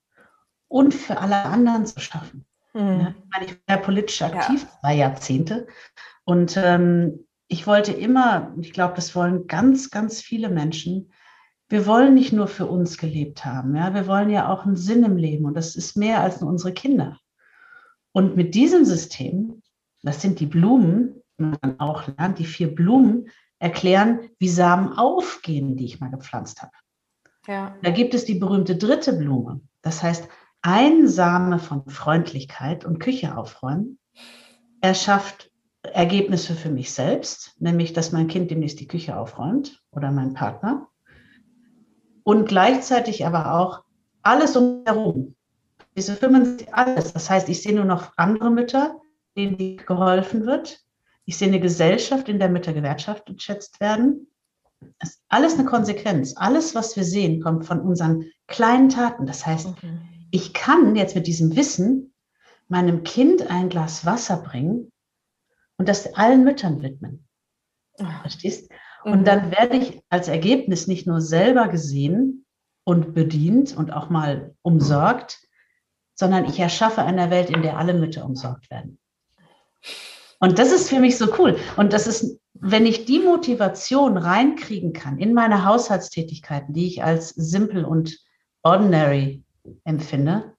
und 0.68 0.94
für 0.94 1.20
alle 1.20 1.44
anderen 1.44 1.86
zu 1.86 2.00
schaffen. 2.00 2.46
Meine, 3.32 3.46
ich 3.46 3.52
war 3.52 3.78
ja 3.78 3.78
politisch 3.78 4.22
aktiv, 4.22 4.64
ja. 4.64 4.80
zwei 4.82 4.96
Jahrzehnte. 4.96 5.68
Und 6.26 6.58
ähm, 6.58 7.26
ich 7.48 7.68
wollte 7.68 7.94
immer, 7.94 8.54
ich 8.60 8.74
glaube, 8.74 8.96
das 8.96 9.16
wollen 9.16 9.48
ganz, 9.48 9.90
ganz 9.92 10.22
viele 10.22 10.50
Menschen, 10.50 11.12
wir 11.70 11.86
wollen 11.86 12.14
nicht 12.14 12.34
nur 12.34 12.48
für 12.48 12.66
uns 12.66 12.98
gelebt 12.98 13.46
haben, 13.46 13.76
ja, 13.76 13.94
wir 13.94 14.06
wollen 14.06 14.30
ja 14.30 14.52
auch 14.52 14.66
einen 14.66 14.76
Sinn 14.76 15.04
im 15.04 15.18
Leben 15.18 15.46
und 15.46 15.56
das 15.56 15.76
ist 15.76 15.96
mehr 15.96 16.22
als 16.22 16.42
nur 16.42 16.50
unsere 16.50 16.74
Kinder. 16.74 17.20
Und 18.14 18.36
mit 18.36 18.56
diesem 18.56 18.86
System, 18.86 19.62
das 20.04 20.22
sind 20.22 20.40
die 20.40 20.46
Blumen, 20.46 21.22
man 21.38 21.80
auch 21.80 22.08
lernt, 22.08 22.40
die 22.40 22.46
vier 22.46 22.74
Blumen 22.74 23.30
erklären, 23.60 24.30
wie 24.40 24.50
Samen 24.50 24.94
aufgehen, 24.94 25.76
die 25.76 25.86
ich 25.86 26.00
mal 26.00 26.12
gepflanzt 26.12 26.62
habe. 26.62 26.72
Ja. 27.48 27.76
Da 27.82 27.92
gibt 27.92 28.14
es 28.14 28.26
die 28.26 28.36
berühmte 28.36 28.76
dritte 28.76 29.14
Blume. 29.14 29.62
Das 29.82 30.02
heißt, 30.02 30.28
ein 30.62 31.08
Same 31.08 31.60
von 31.60 31.90
Freundlichkeit 31.90 32.86
und 32.86 33.00
Küche 33.00 33.36
aufräumen 33.36 34.00
erschafft 34.80 35.52
Ergebnisse 35.82 36.56
für 36.56 36.70
mich 36.70 36.94
selbst, 36.94 37.56
nämlich 37.60 37.92
dass 37.92 38.14
mein 38.14 38.28
Kind 38.28 38.50
demnächst 38.52 38.80
die 38.80 38.88
Küche 38.88 39.18
aufräumt 39.18 39.82
oder 39.92 40.12
mein 40.12 40.34
Partner. 40.34 40.88
Und 42.24 42.48
gleichzeitig 42.48 43.26
aber 43.26 43.54
auch 43.56 43.84
alles 44.22 44.56
umherum. 44.56 45.36
Diese 45.96 46.16
Firmen 46.16 46.46
sind 46.58 46.74
alles. 46.74 47.14
Das 47.14 47.30
heißt, 47.30 47.50
ich 47.50 47.62
sehe 47.62 47.76
nur 47.76 47.86
noch 47.86 48.14
andere 48.18 48.50
Mütter, 48.50 49.00
denen 49.38 49.78
geholfen 49.78 50.46
wird. 50.46 50.80
Ich 51.26 51.38
sehe 51.38 51.48
eine 51.48 51.60
Gesellschaft, 51.60 52.28
in 52.30 52.40
der 52.40 52.50
Mütter 52.50 52.74
gewertschaftet 52.74 53.42
schätzt 53.42 53.80
werden. 53.80 54.28
Das 55.00 55.12
ist 55.12 55.24
alles 55.30 55.54
eine 55.54 55.66
Konsequenz. 55.66 56.36
Alles, 56.36 56.76
was 56.76 56.96
wir 56.96 57.04
sehen, 57.04 57.42
kommt 57.42 57.66
von 57.66 57.80
unseren 57.80 58.26
kleinen 58.48 58.90
Taten. 58.90 59.26
Das 59.26 59.46
heißt, 59.46 59.68
okay. 59.68 59.98
ich 60.32 60.54
kann 60.54 60.96
jetzt 60.96 61.16
mit 61.16 61.28
diesem 61.28 61.56
Wissen 61.56 62.14
meinem 62.68 63.04
Kind 63.04 63.50
ein 63.50 63.70
Glas 63.70 64.06
Wasser 64.06 64.38
bringen 64.38 64.92
und 65.78 65.88
das 65.88 66.14
allen 66.16 66.44
Müttern 66.44 66.82
widmen. 66.82 67.26
Ah. 68.00 68.22
Verstehst? 68.22 68.72
Und 69.04 69.22
mhm. 69.22 69.26
dann 69.26 69.52
werde 69.52 69.78
ich 69.78 70.02
als 70.10 70.28
Ergebnis 70.28 70.88
nicht 70.88 71.08
nur 71.08 71.22
selber 71.22 71.68
gesehen 71.68 72.46
und 72.84 73.14
bedient 73.14 73.76
und 73.76 73.92
auch 73.92 74.10
mal 74.10 74.56
umsorgt, 74.62 75.43
sondern 76.16 76.46
ich 76.46 76.60
erschaffe 76.60 77.02
eine 77.02 77.30
Welt, 77.30 77.50
in 77.50 77.62
der 77.62 77.78
alle 77.78 77.94
Mütter 77.94 78.26
umsorgt 78.26 78.70
werden. 78.70 79.00
Und 80.40 80.60
das 80.60 80.72
ist 80.72 80.90
für 80.90 81.00
mich 81.00 81.18
so 81.18 81.28
cool. 81.40 81.58
Und 81.78 81.94
das 81.94 82.06
ist, 82.06 82.40
wenn 82.54 82.86
ich 82.86 83.06
die 83.06 83.20
Motivation 83.20 84.18
reinkriegen 84.18 84.94
kann 84.94 85.18
in 85.18 85.34
meine 85.34 85.66
Haushaltstätigkeiten, 85.66 86.74
die 86.74 86.88
ich 86.88 87.04
als 87.04 87.30
simpel 87.30 87.86
und 87.86 88.18
ordinary 88.62 89.44
empfinde, 89.86 90.54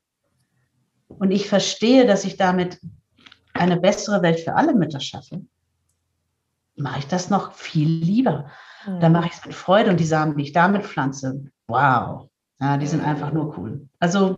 und 1.08 1.30
ich 1.30 1.48
verstehe, 1.48 2.06
dass 2.06 2.24
ich 2.24 2.36
damit 2.36 2.80
eine 3.52 3.78
bessere 3.78 4.22
Welt 4.22 4.40
für 4.40 4.54
alle 4.54 4.74
Mütter 4.74 5.00
schaffe, 5.00 5.42
mache 6.76 7.00
ich 7.00 7.06
das 7.06 7.30
noch 7.30 7.52
viel 7.52 7.88
lieber. 7.88 8.50
Mhm. 8.86 9.00
Dann 9.00 9.12
mache 9.12 9.26
ich 9.26 9.34
es 9.34 9.46
mit 9.46 9.54
Freude 9.54 9.90
und 9.90 10.00
die 10.00 10.06
Samen, 10.06 10.36
die 10.36 10.44
ich 10.44 10.52
damit 10.52 10.84
pflanze, 10.84 11.50
wow, 11.68 12.28
ja, 12.60 12.76
die 12.78 12.86
sind 12.86 13.04
einfach 13.04 13.32
nur 13.32 13.56
cool. 13.58 13.88
Also 14.00 14.36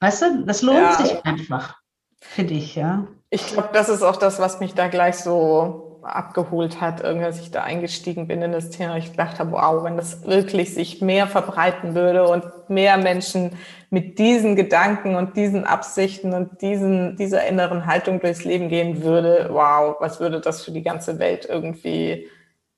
Weißt 0.00 0.22
du, 0.22 0.44
das 0.44 0.62
lohnt 0.62 0.78
ja. 0.78 0.92
sich 0.94 1.24
einfach, 1.24 1.76
finde 2.20 2.54
ich, 2.54 2.74
ja. 2.74 3.06
Ich 3.28 3.46
glaube, 3.46 3.70
das 3.72 3.88
ist 3.88 4.02
auch 4.02 4.16
das, 4.16 4.40
was 4.40 4.58
mich 4.58 4.74
da 4.74 4.88
gleich 4.88 5.16
so 5.16 5.90
abgeholt 6.02 6.80
hat, 6.80 7.02
irgendwie, 7.02 7.26
als 7.26 7.40
ich 7.40 7.50
da 7.50 7.62
eingestiegen 7.62 8.26
bin 8.26 8.42
in 8.42 8.52
das 8.52 8.70
Thema. 8.70 8.96
Ich 8.96 9.10
gedacht 9.10 9.38
habe, 9.38 9.52
wow, 9.52 9.84
wenn 9.84 9.96
das 9.96 10.24
wirklich 10.24 10.74
sich 10.74 11.00
mehr 11.00 11.26
verbreiten 11.26 11.94
würde 11.94 12.26
und 12.26 12.44
mehr 12.68 12.96
Menschen 12.96 13.56
mit 13.90 14.18
diesen 14.18 14.56
Gedanken 14.56 15.16
und 15.16 15.36
diesen 15.36 15.64
Absichten 15.64 16.32
und 16.32 16.62
diesen, 16.62 17.16
dieser 17.16 17.46
inneren 17.46 17.86
Haltung 17.86 18.20
durchs 18.20 18.44
Leben 18.44 18.68
gehen 18.68 19.02
würde, 19.02 19.48
wow, 19.50 19.96
was 20.00 20.20
würde 20.20 20.40
das 20.40 20.64
für 20.64 20.72
die 20.72 20.82
ganze 20.82 21.18
Welt 21.18 21.46
irgendwie 21.48 22.28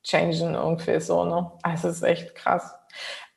changen, 0.02 0.54
irgendwie 0.54 1.00
so, 1.00 1.24
ne? 1.24 1.52
Also, 1.62 1.88
es 1.88 1.96
ist 1.96 2.02
echt 2.02 2.34
krass. 2.34 2.74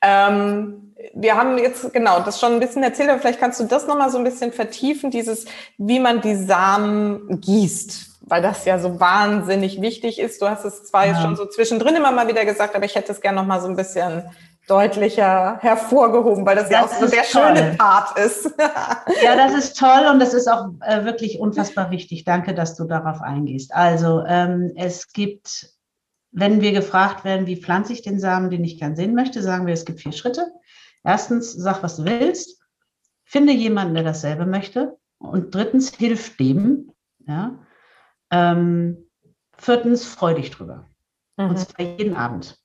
Ähm, 0.05 0.93
wir 1.13 1.35
haben 1.35 1.57
jetzt 1.57 1.93
genau 1.93 2.19
das 2.19 2.39
schon 2.39 2.53
ein 2.53 2.59
bisschen 2.59 2.83
erzählt, 2.83 3.09
aber 3.09 3.19
vielleicht 3.19 3.39
kannst 3.39 3.59
du 3.59 3.65
das 3.65 3.87
nochmal 3.87 4.09
so 4.09 4.17
ein 4.17 4.23
bisschen 4.23 4.51
vertiefen, 4.51 5.11
dieses, 5.11 5.45
wie 5.77 5.99
man 5.99 6.21
die 6.21 6.35
Samen 6.35 7.41
gießt, 7.41 8.21
weil 8.21 8.41
das 8.41 8.65
ja 8.65 8.79
so 8.79 8.99
wahnsinnig 8.99 9.81
wichtig 9.81 10.19
ist. 10.19 10.41
Du 10.41 10.49
hast 10.49 10.65
es 10.65 10.85
zwar 10.85 11.05
ja. 11.05 11.13
jetzt 11.13 11.21
schon 11.21 11.35
so 11.35 11.45
zwischendrin 11.45 11.95
immer 11.95 12.11
mal 12.11 12.27
wieder 12.27 12.45
gesagt, 12.45 12.75
aber 12.75 12.85
ich 12.85 12.95
hätte 12.95 13.11
es 13.11 13.21
gerne 13.21 13.39
nochmal 13.39 13.61
so 13.61 13.67
ein 13.67 13.75
bisschen 13.75 14.23
deutlicher 14.67 15.59
hervorgehoben, 15.61 16.45
weil 16.45 16.55
das, 16.55 16.69
das 16.69 16.71
ja 16.71 16.85
auch 16.85 16.89
so 16.89 17.07
der 17.07 17.23
toll. 17.23 17.55
schöne 17.55 17.75
Part 17.77 18.17
ist. 18.17 18.45
ja, 19.23 19.35
das 19.35 19.53
ist 19.53 19.77
toll 19.77 20.07
und 20.11 20.19
das 20.19 20.33
ist 20.33 20.47
auch 20.47 20.69
äh, 20.81 21.05
wirklich 21.05 21.39
unfassbar 21.39 21.91
wichtig. 21.91 22.25
Danke, 22.25 22.53
dass 22.55 22.75
du 22.75 22.85
darauf 22.85 23.21
eingehst. 23.21 23.73
Also 23.75 24.23
ähm, 24.27 24.71
es 24.75 25.13
gibt 25.13 25.74
wenn 26.37 26.59
wir 26.59 26.73
gefragt 26.73 27.23
werden, 27.23 27.47
wie 27.47 27.55
pflanze 27.55 27.93
ich 27.93 28.01
den 28.01 28.19
Samen, 28.19 28.49
den 28.49 28.65
ich 28.65 28.77
gern 28.77 28.97
sehen 28.97 29.15
möchte, 29.15 29.41
sagen 29.41 29.65
wir, 29.65 29.73
es 29.73 29.85
gibt 29.85 30.01
vier 30.01 30.11
Schritte. 30.11 30.51
Erstens, 31.01 31.53
sag, 31.53 31.81
was 31.81 31.95
du 31.95 32.03
willst. 32.03 32.61
Finde 33.23 33.53
jemanden, 33.53 33.93
der 33.93 34.03
dasselbe 34.03 34.45
möchte. 34.45 34.97
Und 35.17 35.55
drittens, 35.55 35.95
hilf 35.95 36.35
dem. 36.35 36.91
Ja. 37.25 37.57
Ähm, 38.31 39.09
viertens, 39.57 40.03
freu 40.03 40.33
dich 40.33 40.51
drüber. 40.51 40.89
Mhm. 41.37 41.49
Und 41.51 41.59
zwar 41.59 41.85
jeden 41.85 42.17
Abend. 42.17 42.59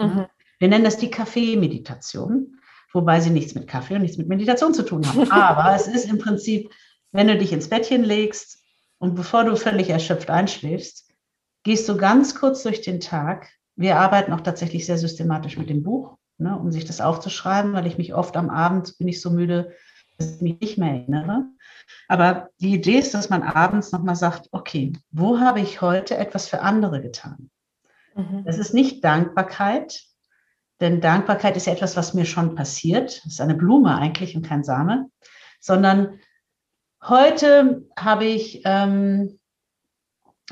Mhm. 0.00 0.26
Wir 0.58 0.68
nennen 0.68 0.84
das 0.84 0.96
die 0.96 1.10
Kaffee-Meditation, 1.10 2.58
wobei 2.92 3.20
sie 3.20 3.30
nichts 3.30 3.54
mit 3.54 3.68
Kaffee 3.68 3.94
und 3.94 4.02
nichts 4.02 4.18
mit 4.18 4.26
Meditation 4.26 4.74
zu 4.74 4.82
tun 4.82 5.06
haben. 5.06 5.30
Aber 5.30 5.76
es 5.76 5.86
ist 5.86 6.10
im 6.10 6.18
Prinzip, 6.18 6.72
wenn 7.12 7.28
du 7.28 7.38
dich 7.38 7.52
ins 7.52 7.68
Bettchen 7.68 8.02
legst 8.02 8.64
und 8.98 9.14
bevor 9.14 9.44
du 9.44 9.54
völlig 9.54 9.90
erschöpft 9.90 10.28
einschläfst, 10.28 11.11
gehst 11.62 11.88
du 11.88 11.96
ganz 11.96 12.34
kurz 12.34 12.62
durch 12.62 12.80
den 12.80 13.00
Tag. 13.00 13.48
Wir 13.76 13.98
arbeiten 13.98 14.32
auch 14.32 14.40
tatsächlich 14.40 14.86
sehr 14.86 14.98
systematisch 14.98 15.56
mit 15.56 15.70
dem 15.70 15.82
Buch, 15.82 16.16
ne, 16.38 16.58
um 16.58 16.70
sich 16.70 16.84
das 16.84 17.00
aufzuschreiben, 17.00 17.72
weil 17.72 17.86
ich 17.86 17.98
mich 17.98 18.14
oft 18.14 18.36
am 18.36 18.50
Abend 18.50 18.96
bin 18.98 19.08
ich 19.08 19.20
so 19.20 19.30
müde, 19.30 19.72
dass 20.18 20.36
ich 20.36 20.40
mich 20.42 20.60
nicht 20.60 20.78
mehr 20.78 20.92
erinnere. 20.92 21.46
Aber 22.08 22.48
die 22.60 22.74
Idee 22.74 22.98
ist, 22.98 23.14
dass 23.14 23.30
man 23.30 23.42
abends 23.42 23.92
nochmal 23.92 24.16
sagt, 24.16 24.48
okay, 24.52 24.92
wo 25.10 25.40
habe 25.40 25.60
ich 25.60 25.80
heute 25.80 26.16
etwas 26.16 26.48
für 26.48 26.60
andere 26.60 27.00
getan? 27.00 27.50
Mhm. 28.14 28.44
Das 28.44 28.58
ist 28.58 28.74
nicht 28.74 29.02
Dankbarkeit, 29.04 30.02
denn 30.80 31.00
Dankbarkeit 31.00 31.56
ist 31.56 31.66
ja 31.66 31.72
etwas, 31.72 31.96
was 31.96 32.14
mir 32.14 32.26
schon 32.26 32.54
passiert. 32.54 33.24
Das 33.24 33.34
ist 33.34 33.40
eine 33.40 33.54
Blume 33.54 33.96
eigentlich 33.96 34.36
und 34.36 34.46
kein 34.46 34.64
Same, 34.64 35.10
sondern 35.60 36.18
Heute 37.04 37.84
habe 37.98 38.26
ich, 38.26 38.62
ähm, 38.64 39.40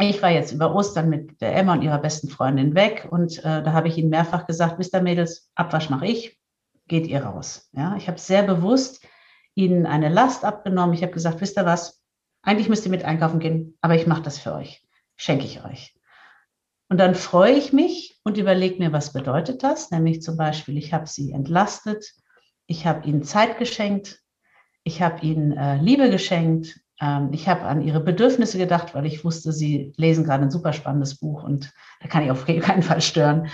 ich 0.09 0.23
war 0.23 0.31
jetzt 0.31 0.53
über 0.53 0.75
Ostern 0.75 1.09
mit 1.09 1.41
der 1.41 1.55
Emma 1.55 1.75
und 1.75 1.83
ihrer 1.83 1.99
besten 1.99 2.29
Freundin 2.29 2.75
weg 2.75 3.09
und 3.11 3.39
äh, 3.39 3.63
da 3.63 3.73
habe 3.73 3.89
ich 3.89 3.99
ihnen 3.99 4.11
mehrfach 4.11 4.47
gesagt, 4.47 4.83
ihr 4.93 5.03
Mädels, 5.03 5.51
Abwasch 5.55 5.91
mache 5.91 6.07
ich, 6.07 6.39
geht 6.87 7.07
ihr 7.07 7.25
raus. 7.25 7.69
Ja, 7.73 7.97
ich 7.97 8.09
habe 8.09 8.19
sehr 8.19 8.43
bewusst 8.43 9.07
ihnen 9.55 9.87
eine 9.87 10.09
Last 10.09 10.45
abgenommen. 10.45 10.95
Ich 10.95 11.03
habe 11.03 11.13
gesagt, 11.13 11.41
wisst 11.41 11.59
ihr 11.59 11.67
was, 11.67 12.03
eigentlich 12.43 12.69
müsst 12.69 12.85
ihr 12.85 12.91
mit 12.91 13.05
einkaufen 13.05 13.41
gehen, 13.41 13.77
aber 13.81 13.95
ich 13.95 14.07
mache 14.07 14.23
das 14.23 14.39
für 14.39 14.55
euch, 14.55 14.87
schenke 15.17 15.45
ich 15.45 15.65
euch. 15.65 15.95
Und 16.89 16.99
dann 16.99 17.15
freue 17.15 17.53
ich 17.53 17.73
mich 17.73 18.19
und 18.25 18.37
überlege 18.37 18.79
mir, 18.79 18.93
was 18.93 19.13
bedeutet 19.13 19.63
das? 19.63 19.91
Nämlich 19.91 20.23
zum 20.23 20.37
Beispiel, 20.37 20.77
ich 20.77 20.93
habe 20.93 21.07
sie 21.07 21.33
entlastet, 21.33 22.05
ich 22.67 22.87
habe 22.87 23.07
ihnen 23.07 23.23
Zeit 23.23 23.59
geschenkt, 23.59 24.21
ich 24.83 25.03
habe 25.03 25.25
ihnen 25.25 25.53
äh, 25.57 25.77
Liebe 25.77 26.11
geschenkt, 26.11 26.81
ich 27.33 27.49
habe 27.49 27.63
an 27.63 27.81
ihre 27.81 28.01
Bedürfnisse 28.01 28.59
gedacht, 28.59 28.95
weil 28.95 29.07
ich 29.07 29.25
wusste, 29.25 29.53
sie 29.53 29.93
lesen 29.97 30.25
gerade 30.25 30.45
ein 30.45 30.51
super 30.51 30.75
spannendes 30.75 31.17
Buch 31.17 31.45
und 31.45 31.73
da 32.03 32.09
kann 32.09 32.23
ich 32.23 32.31
auf 32.31 32.45
keinen 32.61 32.83
Fall 32.83 33.01
stören. 33.01 33.49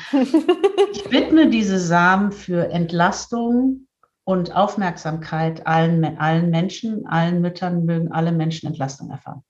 ich 0.93 1.11
widme 1.13 1.49
diese 1.49 1.79
Samen 1.79 2.33
für 2.33 2.71
Entlastung 2.71 3.87
und 4.25 4.57
Aufmerksamkeit 4.57 5.65
allen, 5.65 6.19
allen 6.19 6.51
Menschen, 6.51 7.07
allen 7.07 7.41
Müttern 7.41 7.85
mögen 7.85 8.11
alle 8.11 8.33
Menschen 8.33 8.67
Entlastung 8.67 9.11
erfahren. 9.11 9.43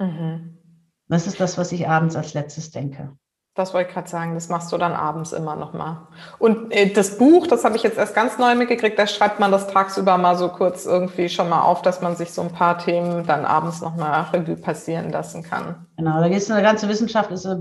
Mhm. 0.00 0.58
Das 1.06 1.28
ist 1.28 1.38
das, 1.38 1.56
was 1.56 1.70
ich 1.70 1.88
abends 1.88 2.16
als 2.16 2.34
letztes 2.34 2.72
denke. 2.72 3.16
Das 3.56 3.72
wollte 3.72 3.88
ich 3.88 3.94
gerade 3.94 4.08
sagen, 4.08 4.34
das 4.34 4.48
machst 4.48 4.72
du 4.72 4.78
dann 4.78 4.94
abends 4.94 5.32
immer 5.32 5.54
nochmal. 5.54 5.98
Und 6.40 6.72
äh, 6.72 6.92
das 6.92 7.18
Buch, 7.18 7.46
das 7.46 7.64
habe 7.64 7.76
ich 7.76 7.84
jetzt 7.84 7.98
erst 7.98 8.14
ganz 8.14 8.36
neu 8.36 8.56
mitgekriegt, 8.56 8.98
da 8.98 9.06
schreibt 9.06 9.38
man 9.38 9.52
das 9.52 9.68
tagsüber 9.68 10.18
mal 10.18 10.36
so 10.36 10.48
kurz 10.48 10.86
irgendwie 10.86 11.28
schon 11.28 11.48
mal 11.48 11.62
auf, 11.62 11.80
dass 11.80 12.00
man 12.00 12.16
sich 12.16 12.32
so 12.32 12.42
ein 12.42 12.50
paar 12.50 12.78
Themen 12.78 13.24
dann 13.26 13.44
abends 13.44 13.80
nochmal 13.80 14.26
Revue 14.32 14.56
passieren 14.56 15.12
lassen 15.12 15.44
kann. 15.44 15.86
Genau, 15.96 16.20
da 16.20 16.28
geht 16.28 16.38
es 16.38 16.50
eine 16.50 16.62
ganze 16.62 16.88
Wissenschaft, 16.88 17.30
ist 17.30 17.44
äh, 17.44 17.56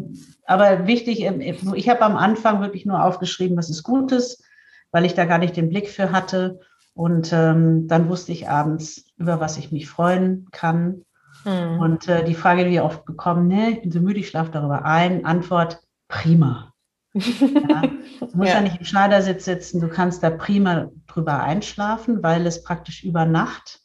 aber 0.48 0.88
wichtig, 0.88 1.22
äh, 1.22 1.56
ich 1.76 1.90
habe 1.90 2.02
am 2.02 2.18
Anfang 2.18 2.62
wirklich 2.62 2.88
nur 2.88 3.04
aufgeschrieben, 3.04 3.56
was 3.56 3.70
ist 3.70 3.84
Gutes, 3.84 4.44
weil 4.92 5.06
ich 5.06 5.14
da 5.14 5.26
gar 5.26 5.38
nicht 5.38 5.56
den 5.56 5.70
Blick 5.70 5.90
für 5.90 6.12
hatte. 6.12 6.60
Und 6.96 7.32
ähm, 7.34 7.88
dann 7.88 8.10
wusste 8.10 8.32
ich 8.32 8.50
abends, 8.50 9.06
über 9.18 9.40
was 9.40 9.58
ich 9.58 9.72
mich 9.72 9.90
freuen 9.90 10.48
kann. 10.52 11.06
Hm. 11.44 11.80
Und 11.80 12.08
äh, 12.08 12.24
die 12.24 12.36
Frage, 12.36 12.66
die 12.66 12.72
wir 12.72 12.84
oft 12.84 13.06
bekommen, 13.06 13.48
ne, 13.48 13.72
ich 13.72 13.82
bin 13.82 13.92
so 13.92 14.00
müde, 14.00 14.20
ich 14.20 14.28
schlafe 14.30 14.52
darüber 14.52 14.86
ein. 14.86 15.26
Antwort, 15.26 15.83
prima. 16.14 16.74
Ja, 17.14 17.82
du 18.20 18.38
musst 18.38 18.50
ja. 18.50 18.56
ja 18.56 18.62
nicht 18.62 18.78
im 18.80 18.86
Schneidersitz 18.86 19.46
sitzen, 19.46 19.82
du 19.82 19.88
kannst 19.88 20.24
da 20.24 20.30
prima 20.30 20.90
drüber 21.08 21.42
einschlafen, 21.42 22.24
weil 22.24 22.46
es 22.46 22.64
praktisch 22.64 23.04
über 23.04 23.26
Nacht 23.26 23.82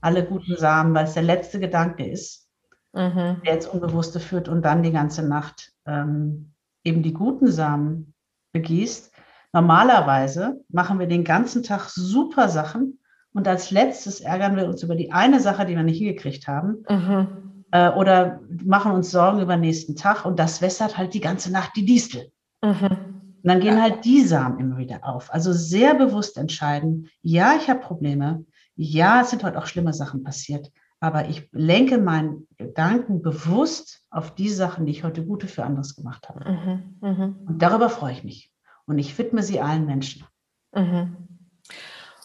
alle 0.00 0.24
guten 0.24 0.56
Samen, 0.56 0.94
weil 0.94 1.04
es 1.04 1.14
der 1.14 1.22
letzte 1.22 1.60
Gedanke 1.60 2.08
ist, 2.08 2.48
mhm. 2.92 3.40
der 3.44 3.54
jetzt 3.54 3.72
Unbewusste 3.72 4.20
führt 4.20 4.48
und 4.48 4.64
dann 4.64 4.82
die 4.82 4.90
ganze 4.90 5.22
Nacht 5.22 5.72
ähm, 5.86 6.54
eben 6.84 7.02
die 7.02 7.12
guten 7.12 7.50
Samen 7.50 8.14
begießt. 8.52 9.12
Normalerweise 9.52 10.60
machen 10.68 10.98
wir 10.98 11.06
den 11.06 11.24
ganzen 11.24 11.62
Tag 11.62 11.88
super 11.88 12.48
Sachen 12.48 12.98
und 13.32 13.46
als 13.46 13.70
letztes 13.70 14.20
ärgern 14.20 14.56
wir 14.56 14.66
uns 14.66 14.82
über 14.82 14.96
die 14.96 15.12
eine 15.12 15.40
Sache, 15.40 15.66
die 15.66 15.76
wir 15.76 15.82
nicht 15.82 15.98
hingekriegt 15.98 16.48
haben. 16.48 16.84
Mhm 16.88 17.51
äh, 17.72 17.90
oder 17.90 18.40
machen 18.64 18.92
uns 18.92 19.10
Sorgen 19.10 19.40
über 19.40 19.56
den 19.56 19.62
nächsten 19.62 19.96
Tag 19.96 20.24
und 20.24 20.38
das 20.38 20.62
wässert 20.62 20.96
halt 20.96 21.14
die 21.14 21.20
ganze 21.20 21.50
Nacht 21.50 21.74
die 21.74 21.84
Distel. 21.84 22.30
Mhm. 22.62 23.12
Und 23.42 23.48
dann 23.48 23.60
gehen 23.60 23.76
ja. 23.76 23.82
halt 23.82 24.04
die 24.04 24.22
Samen 24.22 24.60
immer 24.60 24.76
wieder 24.76 25.04
auf. 25.04 25.32
Also 25.34 25.52
sehr 25.52 25.94
bewusst 25.94 26.38
entscheiden, 26.38 27.08
ja, 27.22 27.54
ich 27.60 27.68
habe 27.68 27.80
Probleme, 27.80 28.44
ja, 28.76 29.22
es 29.22 29.30
sind 29.30 29.42
heute 29.42 29.58
auch 29.58 29.66
schlimme 29.66 29.92
Sachen 29.92 30.22
passiert, 30.22 30.70
aber 31.00 31.28
ich 31.28 31.48
lenke 31.50 31.98
meinen 31.98 32.46
Gedanken 32.56 33.22
bewusst 33.22 34.04
auf 34.10 34.34
die 34.34 34.48
Sachen, 34.48 34.86
die 34.86 34.92
ich 34.92 35.02
heute 35.02 35.26
Gute 35.26 35.48
für 35.48 35.64
anderes 35.64 35.96
gemacht 35.96 36.28
habe. 36.28 36.48
Mhm. 36.48 36.98
Mhm. 37.00 37.36
Und 37.48 37.62
darüber 37.62 37.88
freue 37.88 38.12
ich 38.12 38.22
mich. 38.22 38.52
Und 38.86 38.98
ich 38.98 39.16
widme 39.18 39.42
sie 39.42 39.60
allen 39.60 39.86
Menschen. 39.86 40.24
Mhm. 40.72 41.16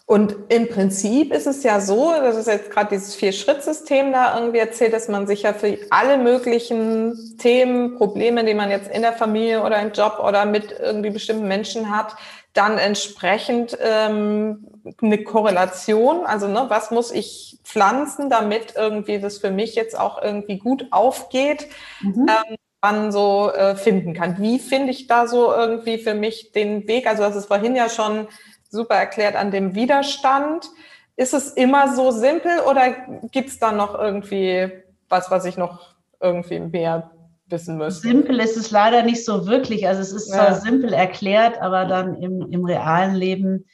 Und 0.10 0.38
im 0.48 0.70
Prinzip 0.70 1.34
ist 1.34 1.48
es 1.48 1.64
ja 1.64 1.82
so, 1.82 2.12
das 2.12 2.38
ist 2.38 2.48
jetzt 2.48 2.72
gerade 2.72 2.96
dieses 2.96 3.14
Vier-Schritt-System 3.16 4.14
da 4.14 4.40
irgendwie 4.40 4.60
erzählt, 4.60 4.94
dass 4.94 5.10
man 5.10 5.28
sich 5.28 5.42
ja 5.42 5.52
für 5.52 5.78
alle 5.90 6.18
möglichen 6.18 7.36
Themen, 7.38 7.98
Probleme, 7.98 8.46
die 8.46 8.54
man 8.54 8.72
jetzt 8.72 8.90
in 8.90 9.02
der 9.02 9.12
Familie 9.12 9.66
oder 9.66 9.82
im 9.82 9.92
Job 9.92 10.22
oder 10.26 10.46
mit 10.46 10.74
irgendwie 10.80 11.10
bestimmten 11.10 11.50
Menschen 11.50 11.94
hat, 11.94 12.16
dann 12.54 12.78
entsprechend 12.78 13.78
ähm, 13.82 14.66
eine 15.02 15.26
Korrelation, 15.26 16.26
also 16.26 16.48
ne, 16.48 16.68
was 16.70 16.90
muss 16.90 17.12
ich 17.12 17.60
pflanzen, 17.66 18.30
damit 18.30 18.76
irgendwie 18.78 19.20
das 19.20 19.40
für 19.40 19.52
mich 19.52 19.76
jetzt 19.76 20.00
auch 20.00 20.24
irgendwie 20.24 20.58
gut 20.58 20.88
aufgeht, 20.90 21.68
mhm. 22.00 22.28
ähm, 22.30 22.56
man 22.82 23.12
so 23.12 23.52
äh, 23.52 23.76
finden 23.76 24.14
kann. 24.14 24.38
Wie 24.40 24.58
finde 24.60 24.92
ich 24.92 25.08
da 25.08 25.28
so 25.28 25.52
irgendwie 25.54 25.98
für 25.98 26.14
mich 26.14 26.54
den 26.54 26.88
Weg? 26.88 27.08
Also 27.08 27.24
das 27.24 27.36
ist 27.36 27.48
vorhin 27.48 27.76
ja 27.76 27.90
schon 27.90 28.30
super 28.72 28.96
erklärt 28.96 29.36
an 29.36 29.52
dem 29.52 29.76
Widerstand. 29.76 30.70
Ist 31.16 31.34
es 31.34 31.52
immer 31.52 31.96
so 31.96 32.12
simpel 32.12 32.60
oder 32.70 32.92
gibt 33.32 33.50
es 33.50 33.60
da 33.60 33.72
noch 33.72 33.96
irgendwie 33.96 34.72
was, 35.10 35.32
was 35.32 35.46
ich 35.46 35.58
noch 35.58 35.96
irgendwie 36.20 36.60
mehr 36.60 37.12
wissen 37.48 37.78
müsste? 37.78 38.08
Simpel 38.08 38.40
ist 38.40 38.58
es 38.58 38.72
leider 38.72 39.04
nicht 39.04 39.26
so 39.26 39.48
wirklich. 39.48 39.88
Also 39.88 40.02
es 40.02 40.12
ist 40.12 40.30
zwar 40.30 40.50
ja. 40.50 40.56
simpel 40.56 40.94
erklärt, 40.94 41.60
aber 41.60 41.86
dann 41.86 42.16
im, 42.16 42.52
im 42.52 42.66
realen 42.66 43.16
Leben 43.16 43.66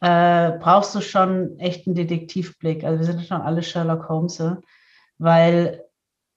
äh, 0.00 0.52
brauchst 0.52 0.94
du 0.94 1.00
schon 1.00 1.58
echt 1.58 1.86
einen 1.86 1.96
Detektivblick. 1.96 2.84
Also 2.84 2.98
wir 2.98 3.06
sind 3.06 3.26
schon 3.26 3.40
alle 3.40 3.62
Sherlock 3.62 4.08
Holmes, 4.08 4.42
weil 5.18 5.84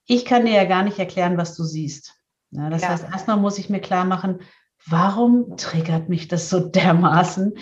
ich 0.05 0.26
kann 0.26 0.45
dir 0.45 0.53
ja 0.53 0.66
gar 0.66 0.84
nicht 0.84 0.99
erklären, 0.99 1.38
was 1.38 1.55
du 1.55 1.64
siehst. 1.64 2.16
Ja, 2.51 2.70
das 2.70 2.82
ja. 2.82 2.89
heißt, 2.89 3.05
erstmal 3.12 3.38
muss 3.38 3.60
ich 3.60 3.70
mir 3.70 3.80
klar 3.80 4.05
machen, 4.05 4.39
warum 4.88 5.58
triggert 5.58 6.10
mich 6.10 6.28
das 6.28 6.50
so 6.50 6.60
dermaßen, 6.60 7.58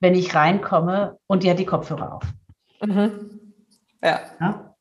wenn 0.00 0.14
ich 0.14 0.34
reinkomme 0.34 1.18
und 1.26 1.42
die 1.42 1.50
hat 1.50 1.58
die 1.58 1.66
Kopfhörer 1.66 2.14
auf? 2.14 2.24
Mhm. 2.82 3.54
Ja. 4.02 4.20
ja. 4.40 4.76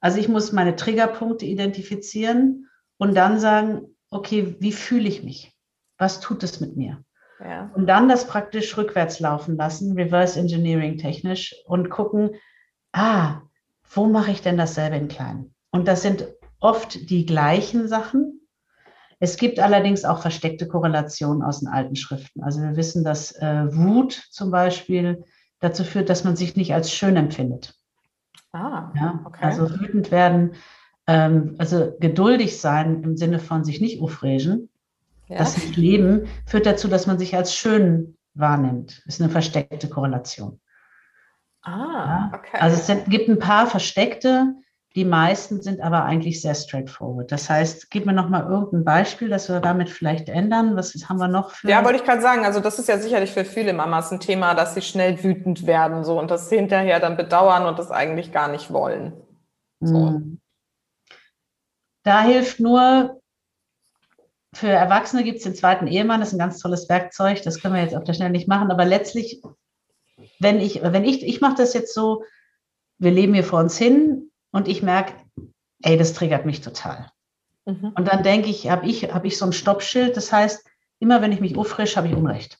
Also 0.00 0.18
ich 0.18 0.28
muss 0.28 0.52
meine 0.52 0.76
Triggerpunkte 0.76 1.46
identifizieren 1.46 2.68
und 2.98 3.14
dann 3.14 3.38
sagen, 3.38 3.96
okay, 4.10 4.56
wie 4.58 4.72
fühle 4.72 5.08
ich 5.08 5.22
mich? 5.22 5.56
Was 5.98 6.20
tut 6.20 6.42
es 6.42 6.60
mit 6.60 6.76
mir? 6.76 7.04
Ja. 7.40 7.70
Und 7.74 7.86
dann 7.86 8.08
das 8.08 8.26
praktisch 8.26 8.76
rückwärts 8.76 9.20
laufen 9.20 9.56
lassen, 9.56 9.92
Reverse 9.92 10.38
Engineering 10.38 10.98
technisch 10.98 11.54
und 11.66 11.90
gucken, 11.90 12.32
ah, 12.92 13.42
wo 13.92 14.06
mache 14.06 14.30
ich 14.30 14.42
denn 14.42 14.58
dasselbe 14.58 14.96
in 14.96 15.08
klein? 15.08 15.54
Und 15.70 15.88
das 15.88 16.02
sind 16.02 16.26
oft 16.60 17.10
die 17.10 17.24
gleichen 17.24 17.88
Sachen, 17.88 18.39
es 19.20 19.36
gibt 19.36 19.60
allerdings 19.60 20.04
auch 20.04 20.22
versteckte 20.22 20.66
Korrelationen 20.66 21.42
aus 21.42 21.60
den 21.60 21.68
alten 21.68 21.94
Schriften. 21.94 22.42
Also 22.42 22.62
wir 22.62 22.76
wissen, 22.76 23.04
dass 23.04 23.32
äh, 23.32 23.66
Wut 23.70 24.12
zum 24.30 24.50
Beispiel 24.50 25.24
dazu 25.60 25.84
führt, 25.84 26.08
dass 26.08 26.24
man 26.24 26.36
sich 26.36 26.56
nicht 26.56 26.72
als 26.72 26.90
schön 26.90 27.16
empfindet. 27.16 27.74
Ah, 28.52 28.90
ja? 28.96 29.20
okay. 29.26 29.44
Also 29.44 29.70
wütend 29.78 30.10
werden, 30.10 30.54
ähm, 31.06 31.54
also 31.58 31.94
geduldig 32.00 32.58
sein 32.58 33.02
im 33.02 33.16
Sinne 33.18 33.38
von 33.38 33.62
sich 33.62 33.82
nicht 33.82 34.00
aufregen, 34.00 34.70
ja. 35.28 35.36
das 35.36 35.56
nicht 35.56 35.76
leben, 35.76 36.26
führt 36.46 36.64
dazu, 36.64 36.88
dass 36.88 37.06
man 37.06 37.18
sich 37.18 37.36
als 37.36 37.54
schön 37.54 38.16
wahrnimmt. 38.32 39.02
Ist 39.04 39.20
eine 39.20 39.30
versteckte 39.30 39.90
Korrelation. 39.90 40.60
Ah, 41.62 42.32
okay. 42.34 42.56
Also 42.58 42.78
es 42.78 43.04
gibt 43.10 43.28
ein 43.28 43.38
paar 43.38 43.66
versteckte 43.66 44.54
die 44.96 45.04
meisten 45.04 45.62
sind 45.62 45.80
aber 45.80 46.04
eigentlich 46.04 46.40
sehr 46.42 46.54
straightforward. 46.54 47.30
Das 47.30 47.48
heißt, 47.48 47.90
gib 47.90 48.06
mir 48.06 48.12
noch 48.12 48.28
mal 48.28 48.42
irgendein 48.42 48.84
Beispiel, 48.84 49.28
dass 49.28 49.48
wir 49.48 49.60
damit 49.60 49.88
vielleicht 49.88 50.28
ändern. 50.28 50.74
Was 50.74 50.92
haben 51.08 51.18
wir 51.18 51.28
noch 51.28 51.52
für? 51.52 51.68
Ja, 51.68 51.84
wollte 51.84 51.98
ich 51.98 52.04
gerade 52.04 52.20
sagen. 52.20 52.44
Also 52.44 52.58
das 52.58 52.80
ist 52.80 52.88
ja 52.88 52.98
sicherlich 52.98 53.30
für 53.30 53.44
viele 53.44 53.72
Mamas 53.72 54.10
ein 54.10 54.18
Thema, 54.18 54.54
dass 54.54 54.74
sie 54.74 54.82
schnell 54.82 55.22
wütend 55.22 55.66
werden 55.66 56.02
so 56.02 56.18
und 56.18 56.30
das 56.30 56.48
hinterher 56.48 56.98
dann 56.98 57.16
bedauern 57.16 57.66
und 57.66 57.78
das 57.78 57.92
eigentlich 57.92 58.32
gar 58.32 58.48
nicht 58.48 58.72
wollen. 58.72 59.12
So. 59.78 60.08
Hm. 60.08 60.40
Da 62.02 62.22
hilft 62.22 62.58
nur 62.58 63.20
für 64.52 64.68
Erwachsene 64.68 65.22
gibt 65.22 65.38
es 65.38 65.44
den 65.44 65.54
zweiten 65.54 65.86
Ehemann. 65.86 66.18
Das 66.18 66.30
ist 66.30 66.34
ein 66.34 66.40
ganz 66.40 66.58
tolles 66.58 66.88
Werkzeug. 66.88 67.42
Das 67.44 67.60
können 67.60 67.74
wir 67.74 67.82
jetzt 67.82 67.94
auf 67.94 68.02
der 68.02 68.14
Schnelle 68.14 68.32
nicht 68.32 68.48
machen. 68.48 68.72
Aber 68.72 68.84
letztlich, 68.84 69.40
wenn 70.40 70.58
ich, 70.58 70.82
wenn 70.82 71.04
ich, 71.04 71.24
ich 71.24 71.40
mache 71.40 71.54
das 71.54 71.74
jetzt 71.74 71.94
so, 71.94 72.24
wir 72.98 73.12
leben 73.12 73.34
hier 73.34 73.44
vor 73.44 73.60
uns 73.60 73.78
hin 73.78 74.29
und 74.52 74.68
ich 74.68 74.82
merke, 74.82 75.14
ey, 75.82 75.96
das 75.96 76.12
triggert 76.12 76.46
mich 76.46 76.60
total. 76.60 77.10
Mhm. 77.66 77.92
Und 77.94 78.08
dann 78.08 78.22
denke 78.22 78.48
ich, 78.48 78.70
habe 78.70 78.86
ich, 78.86 79.12
hab 79.12 79.24
ich 79.24 79.38
so 79.38 79.46
ein 79.46 79.52
Stoppschild, 79.52 80.16
das 80.16 80.32
heißt, 80.32 80.66
immer 80.98 81.22
wenn 81.22 81.32
ich 81.32 81.40
mich 81.40 81.56
auffrisch, 81.56 81.96
habe 81.96 82.08
ich 82.08 82.14
Unrecht. 82.14 82.58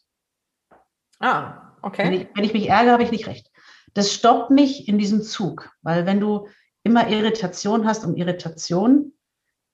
Ah, 1.19 1.73
okay. 1.83 2.05
Wenn 2.05 2.13
ich, 2.13 2.29
wenn 2.35 2.45
ich 2.45 2.55
mich 2.55 2.69
ärgere, 2.69 2.93
habe 2.93 3.03
ich 3.03 3.11
nicht 3.11 3.27
recht. 3.27 3.51
Das 3.95 4.13
stoppt 4.13 4.51
mich 4.51 4.89
in 4.89 4.99
diesem 4.99 5.23
Zug, 5.23 5.71
weil 5.83 6.07
wenn 6.07 6.21
du 6.21 6.49
immer 6.83 7.09
Irritation 7.09 7.87
hast 7.87 8.05
um 8.05 8.17
Irritation, 8.17 9.13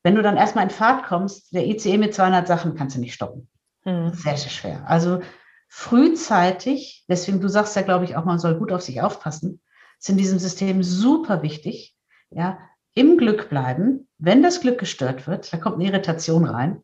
wenn 0.02 0.14
du 0.14 0.22
dann 0.22 0.36
erstmal 0.36 0.64
in 0.64 0.70
Fahrt 0.70 1.04
kommst, 1.06 1.54
der 1.54 1.66
ICE 1.66 1.98
mit 1.98 2.14
200 2.14 2.46
Sachen 2.46 2.74
kannst 2.74 2.96
du 2.96 3.00
nicht 3.00 3.14
stoppen. 3.14 3.48
Mhm. 3.84 4.12
Sehr, 4.12 4.36
sehr 4.36 4.50
schwer. 4.50 4.88
Also 4.88 5.20
frühzeitig, 5.68 7.04
deswegen 7.08 7.40
du 7.40 7.48
sagst 7.48 7.76
ja, 7.76 7.82
glaube 7.82 8.04
ich, 8.04 8.16
auch 8.16 8.24
man 8.24 8.38
soll 8.38 8.56
gut 8.56 8.72
auf 8.72 8.82
sich 8.82 9.02
aufpassen, 9.02 9.60
ist 9.98 10.08
in 10.08 10.16
diesem 10.16 10.38
System 10.38 10.82
super 10.82 11.42
wichtig, 11.42 11.95
Ja, 12.30 12.58
im 12.94 13.18
Glück 13.18 13.48
bleiben. 13.48 14.08
Wenn 14.18 14.42
das 14.42 14.60
Glück 14.60 14.78
gestört 14.78 15.26
wird, 15.26 15.52
da 15.52 15.58
kommt 15.58 15.76
eine 15.76 15.86
Irritation 15.86 16.44
rein. 16.44 16.82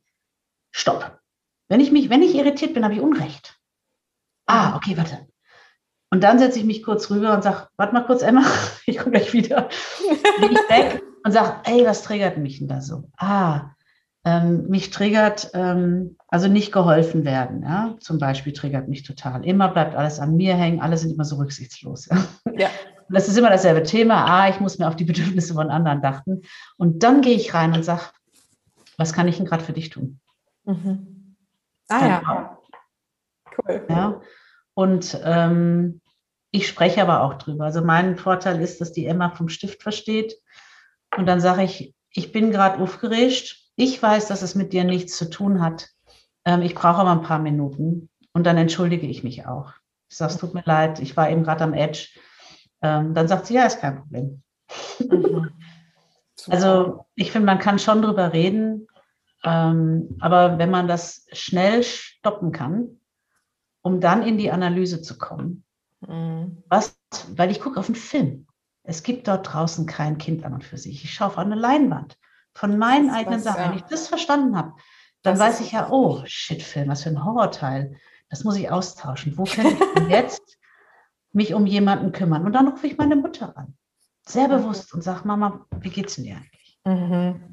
Stopp. 0.70 1.18
Wenn 1.68 1.80
ich 1.80 1.92
mich, 1.92 2.10
wenn 2.10 2.22
ich 2.22 2.34
irritiert 2.34 2.74
bin, 2.74 2.84
habe 2.84 2.94
ich 2.94 3.00
Unrecht. 3.00 3.58
Ah, 4.46 4.76
okay, 4.76 4.96
warte. 4.96 5.26
Und 6.10 6.22
dann 6.22 6.38
setze 6.38 6.58
ich 6.58 6.66
mich 6.66 6.82
kurz 6.82 7.10
rüber 7.10 7.32
und 7.32 7.42
sage, 7.42 7.68
warte 7.78 7.94
mal 7.94 8.04
kurz, 8.04 8.22
Emma, 8.22 8.44
ich 8.86 8.98
komme 8.98 9.12
gleich 9.12 9.32
wieder. 9.32 9.70
Bin 10.40 10.52
ich 10.52 10.58
weg 10.68 11.02
und 11.24 11.32
sage, 11.32 11.60
ey, 11.64 11.86
was 11.86 12.02
triggert 12.02 12.36
mich 12.36 12.58
denn 12.58 12.68
da 12.68 12.82
so? 12.82 13.08
Ah, 13.16 13.70
ähm, 14.24 14.68
mich 14.68 14.90
triggert, 14.90 15.50
ähm, 15.54 16.16
also 16.28 16.48
nicht 16.48 16.70
geholfen 16.70 17.24
werden, 17.24 17.62
ja, 17.62 17.96
zum 18.00 18.18
Beispiel 18.18 18.52
triggert 18.52 18.88
mich 18.88 19.02
total. 19.02 19.44
Immer 19.44 19.68
bleibt 19.68 19.96
alles 19.96 20.20
an 20.20 20.36
mir 20.36 20.54
hängen, 20.54 20.80
alle 20.80 20.96
sind 20.96 21.12
immer 21.12 21.24
so 21.24 21.36
rücksichtslos. 21.36 22.06
Ja. 22.06 22.18
ja. 22.56 22.68
Und 23.08 23.14
das 23.14 23.28
ist 23.28 23.36
immer 23.36 23.50
dasselbe 23.50 23.82
Thema. 23.82 24.24
Ah, 24.24 24.48
ich 24.48 24.60
muss 24.60 24.78
mir 24.78 24.88
auf 24.88 24.96
die 24.96 25.04
Bedürfnisse 25.04 25.54
von 25.54 25.70
anderen 25.70 26.02
dachten. 26.02 26.42
Und 26.76 27.02
dann 27.02 27.20
gehe 27.20 27.34
ich 27.34 27.54
rein 27.54 27.74
und 27.74 27.84
sage, 27.84 28.02
was 28.96 29.12
kann 29.12 29.28
ich 29.28 29.36
denn 29.36 29.46
gerade 29.46 29.64
für 29.64 29.72
dich 29.72 29.90
tun? 29.90 30.20
Mhm. 30.64 31.36
Ah 31.88 32.06
ja. 32.06 32.58
Cool. 33.58 33.86
Ja. 33.88 34.20
Und 34.74 35.20
ähm, 35.24 36.00
ich 36.50 36.66
spreche 36.68 37.02
aber 37.02 37.22
auch 37.22 37.34
drüber. 37.34 37.64
Also 37.64 37.82
mein 37.82 38.16
Vorteil 38.16 38.60
ist, 38.60 38.80
dass 38.80 38.92
die 38.92 39.06
Emma 39.06 39.30
vom 39.30 39.48
Stift 39.48 39.82
versteht. 39.82 40.34
Und 41.16 41.26
dann 41.26 41.40
sage 41.40 41.62
ich, 41.62 41.94
ich 42.10 42.32
bin 42.32 42.50
gerade 42.50 42.78
aufgeregt 42.78 43.62
ich 43.76 44.02
weiß, 44.02 44.28
dass 44.28 44.42
es 44.42 44.54
mit 44.54 44.72
dir 44.72 44.84
nichts 44.84 45.16
zu 45.16 45.30
tun 45.30 45.62
hat. 45.62 45.88
Ähm, 46.44 46.62
ich 46.62 46.74
brauche 46.74 46.98
aber 46.98 47.12
ein 47.12 47.22
paar 47.22 47.38
Minuten 47.38 48.10
und 48.32 48.44
dann 48.44 48.56
entschuldige 48.56 49.06
ich 49.06 49.24
mich 49.24 49.46
auch. 49.46 49.72
Ich 50.10 50.16
sage, 50.16 50.32
es 50.32 50.38
tut 50.38 50.54
mir 50.54 50.62
leid, 50.64 51.00
ich 51.00 51.16
war 51.16 51.30
eben 51.30 51.42
gerade 51.42 51.64
am 51.64 51.74
Edge. 51.74 52.08
Ähm, 52.82 53.14
dann 53.14 53.28
sagt 53.28 53.46
sie, 53.46 53.54
ja, 53.54 53.66
ist 53.66 53.80
kein 53.80 53.98
Problem. 54.00 54.42
Mhm. 54.98 55.50
also 56.48 57.06
ich 57.14 57.32
finde, 57.32 57.46
man 57.46 57.58
kann 57.58 57.78
schon 57.78 58.02
drüber 58.02 58.32
reden, 58.32 58.88
ähm, 59.44 60.16
aber 60.20 60.58
wenn 60.58 60.70
man 60.70 60.88
das 60.88 61.26
schnell 61.32 61.82
stoppen 61.82 62.52
kann, 62.52 63.00
um 63.82 64.00
dann 64.00 64.22
in 64.22 64.38
die 64.38 64.50
Analyse 64.50 65.02
zu 65.02 65.18
kommen, 65.18 65.64
mhm. 66.00 66.62
was, 66.68 66.96
weil 67.34 67.50
ich 67.50 67.60
gucke 67.60 67.78
auf 67.78 67.86
einen 67.86 67.96
Film. 67.96 68.46
Es 68.84 69.02
gibt 69.02 69.28
dort 69.28 69.52
draußen 69.52 69.86
kein 69.86 70.18
Kind 70.18 70.44
an 70.44 70.54
und 70.54 70.64
für 70.64 70.78
sich. 70.78 71.04
Ich 71.04 71.14
schaue 71.14 71.28
auf 71.28 71.38
eine 71.38 71.54
Leinwand 71.54 72.18
von 72.52 72.78
meinen 72.78 73.10
eigenen 73.10 73.38
was, 73.38 73.44
Sachen. 73.44 73.62
Ja. 73.62 73.70
Wenn 73.70 73.76
ich 73.76 73.84
das 73.84 74.08
verstanden 74.08 74.56
habe, 74.56 74.72
dann 75.22 75.38
das 75.38 75.40
weiß 75.40 75.60
ich 75.60 75.72
ja, 75.72 75.88
oh, 75.90 76.22
shit, 76.24 76.62
Film, 76.62 76.88
was 76.88 77.04
für 77.04 77.10
ein 77.10 77.24
Horrorteil. 77.24 77.96
Das 78.28 78.44
muss 78.44 78.56
ich 78.56 78.70
austauschen. 78.70 79.36
Wo 79.38 79.44
kann 79.44 79.66
ich 79.66 79.78
denn 79.94 80.10
jetzt 80.10 80.58
mich 81.32 81.54
um 81.54 81.66
jemanden 81.66 82.12
kümmern? 82.12 82.44
Und 82.46 82.52
dann 82.52 82.68
rufe 82.68 82.86
ich 82.86 82.96
meine 82.96 83.16
Mutter 83.16 83.56
an. 83.56 83.74
Sehr 84.26 84.48
mhm. 84.48 84.62
bewusst 84.62 84.94
und 84.94 85.02
sage, 85.02 85.20
Mama, 85.24 85.66
wie 85.80 85.90
geht's 85.90 86.16
dir 86.16 86.36
eigentlich? 86.36 86.78
Mhm. 86.84 87.52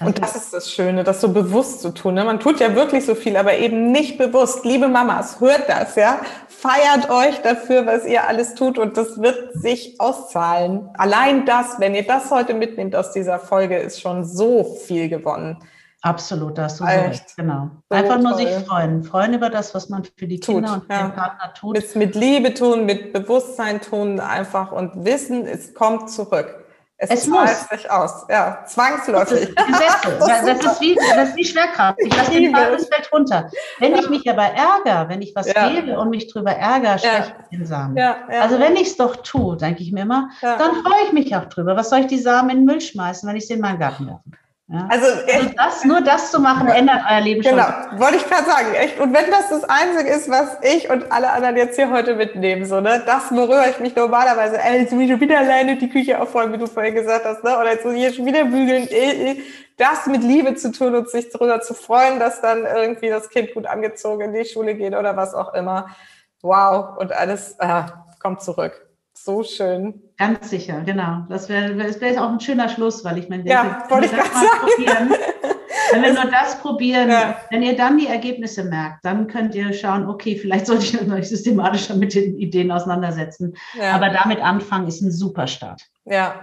Und 0.00 0.20
das 0.20 0.34
ist 0.34 0.52
das 0.52 0.72
Schöne, 0.72 1.04
das 1.04 1.20
so 1.20 1.28
bewusst 1.28 1.82
zu 1.82 1.90
tun. 1.94 2.14
Ne? 2.14 2.24
Man 2.24 2.40
tut 2.40 2.58
ja 2.58 2.74
wirklich 2.74 3.04
so 3.04 3.14
viel, 3.14 3.36
aber 3.36 3.58
eben 3.58 3.92
nicht 3.92 4.18
bewusst. 4.18 4.64
Liebe 4.64 4.88
Mamas, 4.88 5.40
hört 5.40 5.68
das, 5.68 5.94
ja? 5.94 6.20
Feiert 6.48 7.10
euch 7.10 7.40
dafür, 7.42 7.86
was 7.86 8.04
ihr 8.04 8.26
alles 8.26 8.54
tut 8.54 8.78
und 8.78 8.96
das 8.96 9.20
wird 9.22 9.54
sich 9.54 10.00
auszahlen. 10.00 10.88
Allein 10.94 11.46
das, 11.46 11.78
wenn 11.78 11.94
ihr 11.94 12.04
das 12.04 12.30
heute 12.32 12.54
mitnehmt 12.54 12.96
aus 12.96 13.12
dieser 13.12 13.38
Folge, 13.38 13.76
ist 13.76 14.00
schon 14.00 14.24
so 14.24 14.64
viel 14.64 15.08
gewonnen. 15.08 15.58
Absolut, 16.02 16.56
da 16.56 16.64
hast 16.64 16.78
du 16.78 16.84
so 16.84 16.90
recht. 16.90 17.36
Genau. 17.36 17.70
So 17.88 17.96
Einfach 17.96 18.18
nur 18.18 18.32
toll. 18.32 18.46
sich 18.46 18.66
freuen. 18.66 19.02
Freuen 19.02 19.34
über 19.34 19.50
das, 19.50 19.74
was 19.74 19.88
man 19.88 20.04
für 20.04 20.28
die 20.28 20.38
Kinder 20.38 20.68
tut, 20.68 20.82
und 20.82 20.90
ja. 20.90 21.02
den 21.02 21.14
Partner 21.14 21.54
tut. 21.54 21.74
Mit, 21.74 21.96
mit 21.96 22.14
Liebe 22.14 22.54
tun, 22.54 22.86
mit 22.86 23.12
Bewusstsein 23.12 23.80
tun 23.80 24.20
einfach 24.20 24.70
und 24.70 25.04
wissen, 25.04 25.44
es 25.46 25.74
kommt 25.74 26.10
zurück. 26.10 26.64
Es, 27.00 27.10
es 27.10 27.26
muss. 27.28 27.68
sich 27.68 27.88
aus, 27.88 28.26
ja, 28.28 28.64
zwangsläufig. 28.66 29.54
Das, 29.54 29.66
Gesetze. 29.66 30.18
das, 30.18 30.44
das, 30.44 30.72
ist 30.72 30.80
wie, 30.80 30.96
das 30.96 31.28
ist 31.28 31.36
wie 31.36 31.44
Schwerkraft. 31.44 31.98
Ich 32.00 32.14
lasse 32.14 32.32
den 32.32 32.52
Fall, 32.52 32.74
es 32.74 32.88
fällt 32.88 33.12
runter. 33.12 33.48
Wenn 33.78 33.94
ich 33.94 34.10
mich 34.10 34.28
aber 34.28 34.42
ärgere, 34.42 35.08
wenn 35.08 35.22
ich 35.22 35.32
was 35.36 35.46
ja. 35.46 35.68
gebe 35.68 35.96
und 35.96 36.10
mich 36.10 36.26
drüber 36.32 36.50
ärgere, 36.50 36.98
schwäche 36.98 37.34
ich 37.40 37.58
den 37.58 37.66
Samen. 37.66 37.96
Ja, 37.96 38.16
ja. 38.28 38.40
Also 38.40 38.58
wenn 38.58 38.74
ich 38.74 38.88
es 38.88 38.96
doch 38.96 39.14
tue, 39.16 39.56
denke 39.56 39.82
ich 39.82 39.92
mir 39.92 40.02
immer, 40.02 40.30
dann 40.42 40.58
freue 40.58 41.06
ich 41.06 41.12
mich 41.12 41.34
auch 41.36 41.44
drüber. 41.44 41.76
Was 41.76 41.90
soll 41.90 42.00
ich 42.00 42.06
die 42.08 42.18
Samen 42.18 42.50
in 42.50 42.56
den 42.58 42.64
Müll 42.64 42.80
schmeißen, 42.80 43.28
wenn 43.28 43.36
ich 43.36 43.46
sie 43.46 43.54
in 43.54 43.60
meinen 43.60 43.78
Garten 43.78 44.08
werfe? 44.08 44.22
Ja. 44.70 44.86
Also, 44.90 45.06
also 45.06 45.48
das, 45.56 45.84
nur 45.86 46.02
das 46.02 46.30
zu 46.30 46.40
machen, 46.40 46.68
ändert 46.68 47.00
euer 47.10 47.20
Leben 47.22 47.40
genau, 47.40 47.62
schon. 47.62 47.90
Genau, 47.90 48.00
wollte 48.02 48.16
ich 48.16 48.26
gerade 48.26 48.44
sagen. 48.44 48.74
Echt. 48.74 49.00
Und 49.00 49.14
wenn 49.14 49.30
das 49.30 49.48
das 49.48 49.64
Einzige 49.64 50.10
ist, 50.10 50.28
was 50.28 50.58
ich 50.62 50.90
und 50.90 51.10
alle 51.10 51.30
anderen 51.30 51.56
jetzt 51.56 51.76
hier 51.76 51.90
heute 51.90 52.14
mitnehmen, 52.14 52.66
so, 52.66 52.78
ne, 52.80 53.02
das, 53.06 53.30
worüber 53.30 53.66
ich 53.66 53.80
mich 53.80 53.96
normalerweise, 53.96 54.58
ey, 54.58 54.80
jetzt 54.80 54.92
muss 54.92 55.04
ich 55.04 55.10
schon 55.10 55.20
wieder 55.20 55.38
alleine 55.38 55.76
die 55.76 55.88
Küche 55.88 56.20
aufräumen, 56.20 56.52
wie 56.52 56.58
du 56.58 56.66
vorhin 56.66 56.94
gesagt 56.94 57.24
hast, 57.24 57.42
ne, 57.44 57.58
oder 57.58 57.72
jetzt 57.72 57.86
muss 57.86 57.94
ich 57.94 58.00
hier 58.00 58.12
schon 58.12 58.26
wieder 58.26 58.44
bügeln, 58.44 58.86
äh, 58.88 59.30
äh, 59.30 59.42
das 59.78 60.06
mit 60.06 60.22
Liebe 60.22 60.54
zu 60.54 60.70
tun 60.70 60.94
und 60.94 61.08
sich 61.08 61.30
darüber 61.30 61.62
zu 61.62 61.72
freuen, 61.72 62.18
dass 62.18 62.42
dann 62.42 62.66
irgendwie 62.66 63.08
das 63.08 63.30
Kind 63.30 63.54
gut 63.54 63.66
angezogen 63.66 64.20
in 64.20 64.32
die 64.34 64.44
Schule 64.44 64.74
geht 64.74 64.94
oder 64.94 65.16
was 65.16 65.32
auch 65.32 65.54
immer. 65.54 65.96
Wow, 66.42 66.98
und 66.98 67.12
alles 67.12 67.56
äh, 67.58 67.84
kommt 68.18 68.42
zurück. 68.42 68.86
So 69.14 69.42
schön. 69.44 70.07
Ganz 70.18 70.50
sicher, 70.50 70.82
genau. 70.84 71.24
Das 71.28 71.48
wäre 71.48 71.76
das 71.76 72.00
wär 72.00 72.22
auch 72.22 72.30
ein 72.30 72.40
schöner 72.40 72.68
Schluss, 72.68 73.04
weil 73.04 73.18
ich 73.18 73.28
meine, 73.28 73.48
ja, 73.48 73.84
wollte 73.88 74.06
ich 74.06 74.12
gerade 74.12 74.30
sagen. 74.30 75.14
wenn 75.92 76.02
wir 76.02 76.12
nur 76.12 76.30
das 76.30 76.58
probieren, 76.60 77.08
ja. 77.08 77.36
wenn 77.50 77.62
ihr 77.62 77.76
dann 77.76 77.98
die 77.98 78.08
Ergebnisse 78.08 78.64
merkt, 78.64 79.04
dann 79.04 79.28
könnt 79.28 79.54
ihr 79.54 79.72
schauen, 79.72 80.08
okay, 80.08 80.36
vielleicht 80.36 80.66
sollte 80.66 80.84
ich 80.84 81.00
mich 81.00 81.28
systematischer 81.28 81.94
mit 81.94 82.14
den 82.14 82.36
Ideen 82.36 82.72
auseinandersetzen. 82.72 83.56
Ja. 83.74 83.92
Aber 83.92 84.10
damit 84.10 84.40
anfangen 84.40 84.88
ist 84.88 85.02
ein 85.02 85.12
super 85.12 85.46
Start. 85.46 85.82
Ja, 86.04 86.34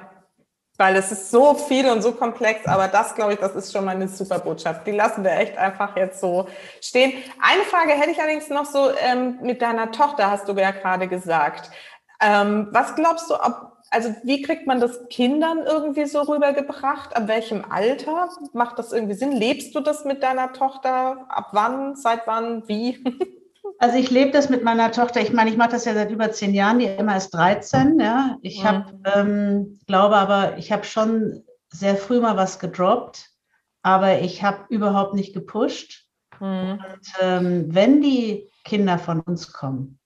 weil 0.77 0.95
es 0.95 1.11
ist 1.11 1.31
so 1.31 1.53
viel 1.53 1.89
und 1.89 2.01
so 2.01 2.11
komplex, 2.11 2.65
aber 2.65 2.87
das, 2.87 3.15
glaube 3.15 3.33
ich, 3.33 3.39
das 3.39 3.55
ist 3.55 3.71
schon 3.71 3.85
mal 3.85 3.95
eine 3.95 4.07
super 4.07 4.39
Botschaft. 4.39 4.85
Die 4.85 4.91
lassen 4.91 5.23
wir 5.23 5.31
echt 5.31 5.57
einfach 5.57 5.95
jetzt 5.95 6.19
so 6.19 6.47
stehen. 6.81 7.13
Eine 7.41 7.63
Frage 7.63 7.93
hätte 7.93 8.11
ich 8.11 8.19
allerdings 8.19 8.49
noch 8.49 8.65
so 8.65 8.89
ähm, 8.99 9.39
mit 9.41 9.61
deiner 9.61 9.91
Tochter, 9.91 10.29
hast 10.29 10.47
du 10.49 10.53
ja 10.53 10.71
gerade 10.71 11.07
gesagt. 11.07 11.71
Ähm, 12.21 12.69
was 12.71 12.95
glaubst 12.95 13.29
du, 13.29 13.35
ob, 13.35 13.77
also 13.91 14.13
wie 14.23 14.41
kriegt 14.41 14.67
man 14.67 14.79
das 14.79 15.07
Kindern 15.09 15.59
irgendwie 15.65 16.05
so 16.05 16.21
rübergebracht? 16.21 17.15
Ab 17.15 17.27
welchem 17.27 17.63
Alter 17.69 18.29
macht 18.53 18.79
das 18.79 18.91
irgendwie 18.91 19.15
Sinn? 19.15 19.31
Lebst 19.31 19.75
du 19.75 19.79
das 19.79 20.05
mit 20.05 20.23
deiner 20.23 20.53
Tochter? 20.53 21.25
Ab 21.29 21.49
wann? 21.51 21.95
Seit 21.95 22.27
wann? 22.27 22.67
Wie? 22.67 23.03
Also 23.77 23.97
ich 23.97 24.09
lebe 24.09 24.31
das 24.31 24.49
mit 24.49 24.63
meiner 24.63 24.91
Tochter. 24.91 25.21
Ich 25.21 25.33
meine, 25.33 25.49
ich 25.49 25.57
mache 25.57 25.71
das 25.71 25.85
ja 25.85 25.93
seit 25.93 26.11
über 26.11 26.31
zehn 26.31 26.53
Jahren. 26.53 26.79
Die 26.79 26.85
Emma 26.85 27.17
ist 27.17 27.31
13. 27.31 27.99
Ja, 27.99 28.37
ich 28.41 28.63
mhm. 28.63 28.67
habe, 28.67 28.99
ähm, 29.13 29.79
glaube 29.87 30.15
aber, 30.15 30.57
ich 30.57 30.71
habe 30.71 30.85
schon 30.85 31.43
sehr 31.69 31.95
früh 31.95 32.21
mal 32.21 32.37
was 32.37 32.59
gedroppt, 32.59 33.31
aber 33.81 34.21
ich 34.21 34.43
habe 34.43 34.65
überhaupt 34.69 35.13
nicht 35.13 35.33
gepusht. 35.33 36.05
Mhm. 36.39 36.71
Und 36.71 37.13
ähm, 37.21 37.65
wenn 37.75 38.01
die 38.01 38.49
Kinder 38.63 38.97
von 38.97 39.19
uns 39.21 39.51
kommen, 39.51 39.99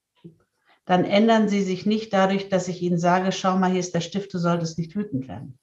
dann 0.84 1.04
ändern 1.04 1.48
sie 1.48 1.62
sich 1.62 1.86
nicht 1.86 2.12
dadurch, 2.12 2.48
dass 2.48 2.68
ich 2.68 2.82
ihnen 2.82 2.98
sage, 2.98 3.32
schau 3.32 3.56
mal, 3.56 3.70
hier 3.70 3.80
ist 3.80 3.94
der 3.94 4.00
Stift, 4.00 4.32
du 4.34 4.38
solltest 4.38 4.78
nicht 4.78 4.96
wütend 4.96 5.28
werden. 5.28 5.58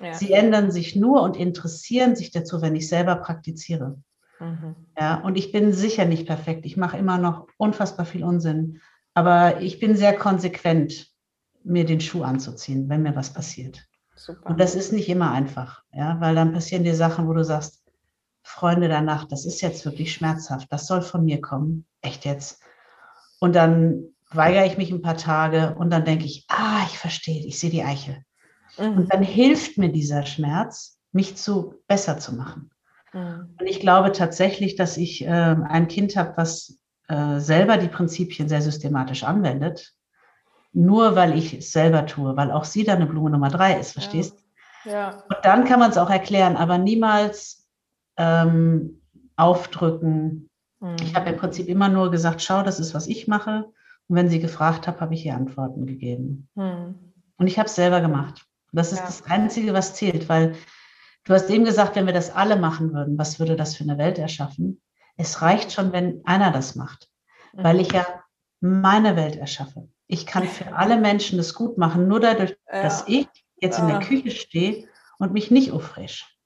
Ja. 0.00 0.14
Sie 0.14 0.32
ändern 0.32 0.70
sich 0.70 0.96
nur 0.96 1.22
und 1.22 1.36
interessieren 1.36 2.16
sich 2.16 2.30
dazu, 2.30 2.60
wenn 2.62 2.74
ich 2.74 2.88
selber 2.88 3.16
praktiziere. 3.16 4.02
Mhm. 4.40 4.74
Ja, 4.98 5.20
und 5.20 5.36
ich 5.36 5.52
bin 5.52 5.72
sicher 5.72 6.04
nicht 6.04 6.26
perfekt. 6.26 6.66
Ich 6.66 6.76
mache 6.76 6.96
immer 6.96 7.18
noch 7.18 7.46
unfassbar 7.56 8.06
viel 8.06 8.24
Unsinn. 8.24 8.80
Aber 9.14 9.60
ich 9.60 9.78
bin 9.78 9.96
sehr 9.96 10.16
konsequent, 10.16 11.08
mir 11.64 11.84
den 11.84 12.00
Schuh 12.00 12.22
anzuziehen, 12.22 12.88
wenn 12.88 13.02
mir 13.02 13.14
was 13.14 13.32
passiert. 13.32 13.86
Super. 14.16 14.50
Und 14.50 14.60
das 14.60 14.74
ist 14.74 14.92
nicht 14.92 15.08
immer 15.08 15.30
einfach, 15.32 15.82
ja, 15.92 16.20
weil 16.20 16.34
dann 16.34 16.52
passieren 16.52 16.84
dir 16.84 16.94
Sachen, 16.94 17.28
wo 17.28 17.32
du 17.32 17.44
sagst, 17.44 17.82
Freunde 18.42 18.88
der 18.88 19.00
Nacht, 19.00 19.30
das 19.30 19.44
ist 19.46 19.60
jetzt 19.60 19.84
wirklich 19.84 20.12
schmerzhaft, 20.12 20.72
das 20.72 20.86
soll 20.86 21.02
von 21.02 21.24
mir 21.24 21.40
kommen, 21.40 21.86
echt 22.00 22.24
jetzt. 22.24 22.60
Und 23.40 23.54
dann 23.54 24.11
weigere 24.34 24.66
ich 24.66 24.78
mich 24.78 24.90
ein 24.90 25.02
paar 25.02 25.16
Tage 25.16 25.74
und 25.76 25.90
dann 25.90 26.04
denke 26.04 26.24
ich, 26.24 26.46
ah, 26.48 26.84
ich 26.86 26.98
verstehe, 26.98 27.44
ich 27.44 27.58
sehe 27.58 27.70
die 27.70 27.84
Eichel. 27.84 28.22
Mhm. 28.78 28.98
Und 28.98 29.12
dann 29.12 29.22
hilft 29.22 29.78
mir 29.78 29.90
dieser 29.90 30.24
Schmerz, 30.24 30.98
mich 31.12 31.36
zu 31.36 31.74
besser 31.86 32.18
zu 32.18 32.34
machen. 32.34 32.70
Mhm. 33.12 33.56
Und 33.58 33.66
ich 33.66 33.80
glaube 33.80 34.12
tatsächlich, 34.12 34.76
dass 34.76 34.96
ich 34.96 35.24
äh, 35.24 35.28
ein 35.28 35.88
Kind 35.88 36.16
habe, 36.16 36.34
was 36.36 36.78
äh, 37.08 37.38
selber 37.38 37.76
die 37.76 37.88
Prinzipien 37.88 38.48
sehr 38.48 38.62
systematisch 38.62 39.24
anwendet, 39.24 39.92
nur 40.72 41.16
weil 41.16 41.36
ich 41.36 41.52
es 41.54 41.72
selber 41.72 42.06
tue, 42.06 42.36
weil 42.36 42.50
auch 42.50 42.64
sie 42.64 42.84
dann 42.84 42.96
eine 42.96 43.06
Blume 43.06 43.30
Nummer 43.30 43.50
drei 43.50 43.78
ist, 43.78 43.92
verstehst? 43.92 44.38
Ja. 44.84 44.92
ja. 44.92 45.08
Und 45.28 45.36
dann 45.42 45.64
kann 45.64 45.80
man 45.80 45.90
es 45.90 45.98
auch 45.98 46.10
erklären, 46.10 46.56
aber 46.56 46.78
niemals 46.78 47.68
ähm, 48.16 49.02
aufdrücken. 49.36 50.48
Mhm. 50.80 50.96
Ich 51.02 51.14
habe 51.14 51.30
im 51.30 51.36
Prinzip 51.36 51.68
immer 51.68 51.88
nur 51.88 52.10
gesagt, 52.10 52.42
schau, 52.42 52.62
das 52.62 52.80
ist, 52.80 52.94
was 52.94 53.06
ich 53.06 53.28
mache. 53.28 53.66
Und 54.12 54.16
wenn 54.16 54.28
sie 54.28 54.40
gefragt 54.40 54.86
habe, 54.86 55.00
habe 55.00 55.14
ich 55.14 55.24
ihr 55.24 55.34
Antworten 55.34 55.86
gegeben. 55.86 56.46
Hm. 56.54 56.96
Und 57.38 57.46
ich 57.46 57.58
habe 57.58 57.66
es 57.66 57.74
selber 57.74 58.02
gemacht. 58.02 58.44
das 58.70 58.92
ist 58.92 58.98
ja. 58.98 59.06
das 59.06 59.24
Einzige, 59.24 59.72
was 59.72 59.94
zählt, 59.94 60.28
weil 60.28 60.54
du 61.24 61.32
hast 61.32 61.48
eben 61.48 61.64
gesagt, 61.64 61.96
wenn 61.96 62.04
wir 62.04 62.12
das 62.12 62.30
alle 62.30 62.56
machen 62.56 62.92
würden, 62.92 63.16
was 63.16 63.40
würde 63.40 63.56
das 63.56 63.74
für 63.74 63.84
eine 63.84 63.96
Welt 63.96 64.18
erschaffen? 64.18 64.82
Es 65.16 65.40
reicht 65.40 65.72
schon, 65.72 65.94
wenn 65.94 66.20
einer 66.26 66.50
das 66.50 66.74
macht, 66.74 67.08
mhm. 67.54 67.64
weil 67.64 67.80
ich 67.80 67.90
ja 67.90 68.04
meine 68.60 69.16
Welt 69.16 69.36
erschaffe. 69.36 69.88
Ich 70.08 70.26
kann 70.26 70.44
für 70.44 70.76
alle 70.76 70.98
Menschen 70.98 71.38
das 71.38 71.54
gut 71.54 71.78
machen, 71.78 72.06
nur 72.06 72.20
dadurch, 72.20 72.54
ja. 72.70 72.82
dass 72.82 73.08
ich 73.08 73.26
jetzt 73.56 73.78
in 73.78 73.88
der. 73.88 74.00
Küche 74.00 74.30
stehe 74.30 74.88
und 75.18 75.32
mich 75.32 75.50
nicht 75.50 75.72
aufresch. 75.72 76.36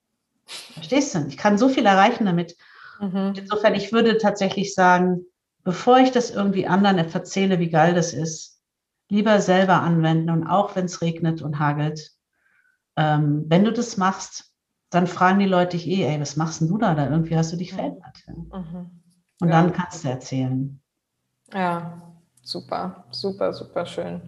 Verstehst 0.45 1.17
du? 1.17 1.27
Ich 1.27 1.37
kann 1.37 1.59
so 1.59 1.69
viel 1.69 1.85
erreichen 1.85 2.27
damit. 2.27 2.57
Mhm. 3.01 3.33
Insofern, 3.37 3.75
ich 3.75 3.91
würde 3.91 4.19
tatsächlich 4.19 4.73
sagen, 4.73 5.27
bevor 5.67 5.99
ich 5.99 6.13
das 6.13 6.31
irgendwie 6.31 6.69
anderen 6.69 6.97
erzähle, 6.97 7.59
wie 7.59 7.71
geil 7.71 7.93
das 7.93 8.13
ist, 8.13 8.63
lieber 9.09 9.41
selber 9.41 9.83
anwenden 9.83 10.31
und 10.31 10.47
auch 10.47 10.77
wenn 10.77 10.85
es 10.85 11.03
regnet 11.03 11.43
und 11.43 11.59
hagelt. 11.59 12.13
Ähm, 12.97 13.47
wenn 13.49 13.65
du 13.65 13.73
das 13.73 13.97
machst, 13.97 14.55
dann 14.91 15.09
fragen 15.09 15.41
die 15.41 15.47
Leute 15.47 15.77
dich 15.77 15.89
eh, 15.89 16.05
ey, 16.05 16.21
was 16.21 16.37
machst 16.37 16.61
denn 16.61 16.69
du 16.69 16.79
da? 16.79 16.95
Da 16.95 17.11
irgendwie 17.11 17.37
hast 17.37 17.53
du 17.53 17.57
dich 17.57 17.75
verändert. 17.75 18.17
Mhm. 18.29 19.03
Und 19.41 19.49
ja. 19.49 19.61
dann 19.61 19.73
kannst 19.73 20.05
du 20.05 20.09
erzählen. 20.09 20.81
Ja, 21.53 22.01
super, 22.43 23.05
super, 23.11 23.53
super 23.53 23.87
schön. 23.87 24.21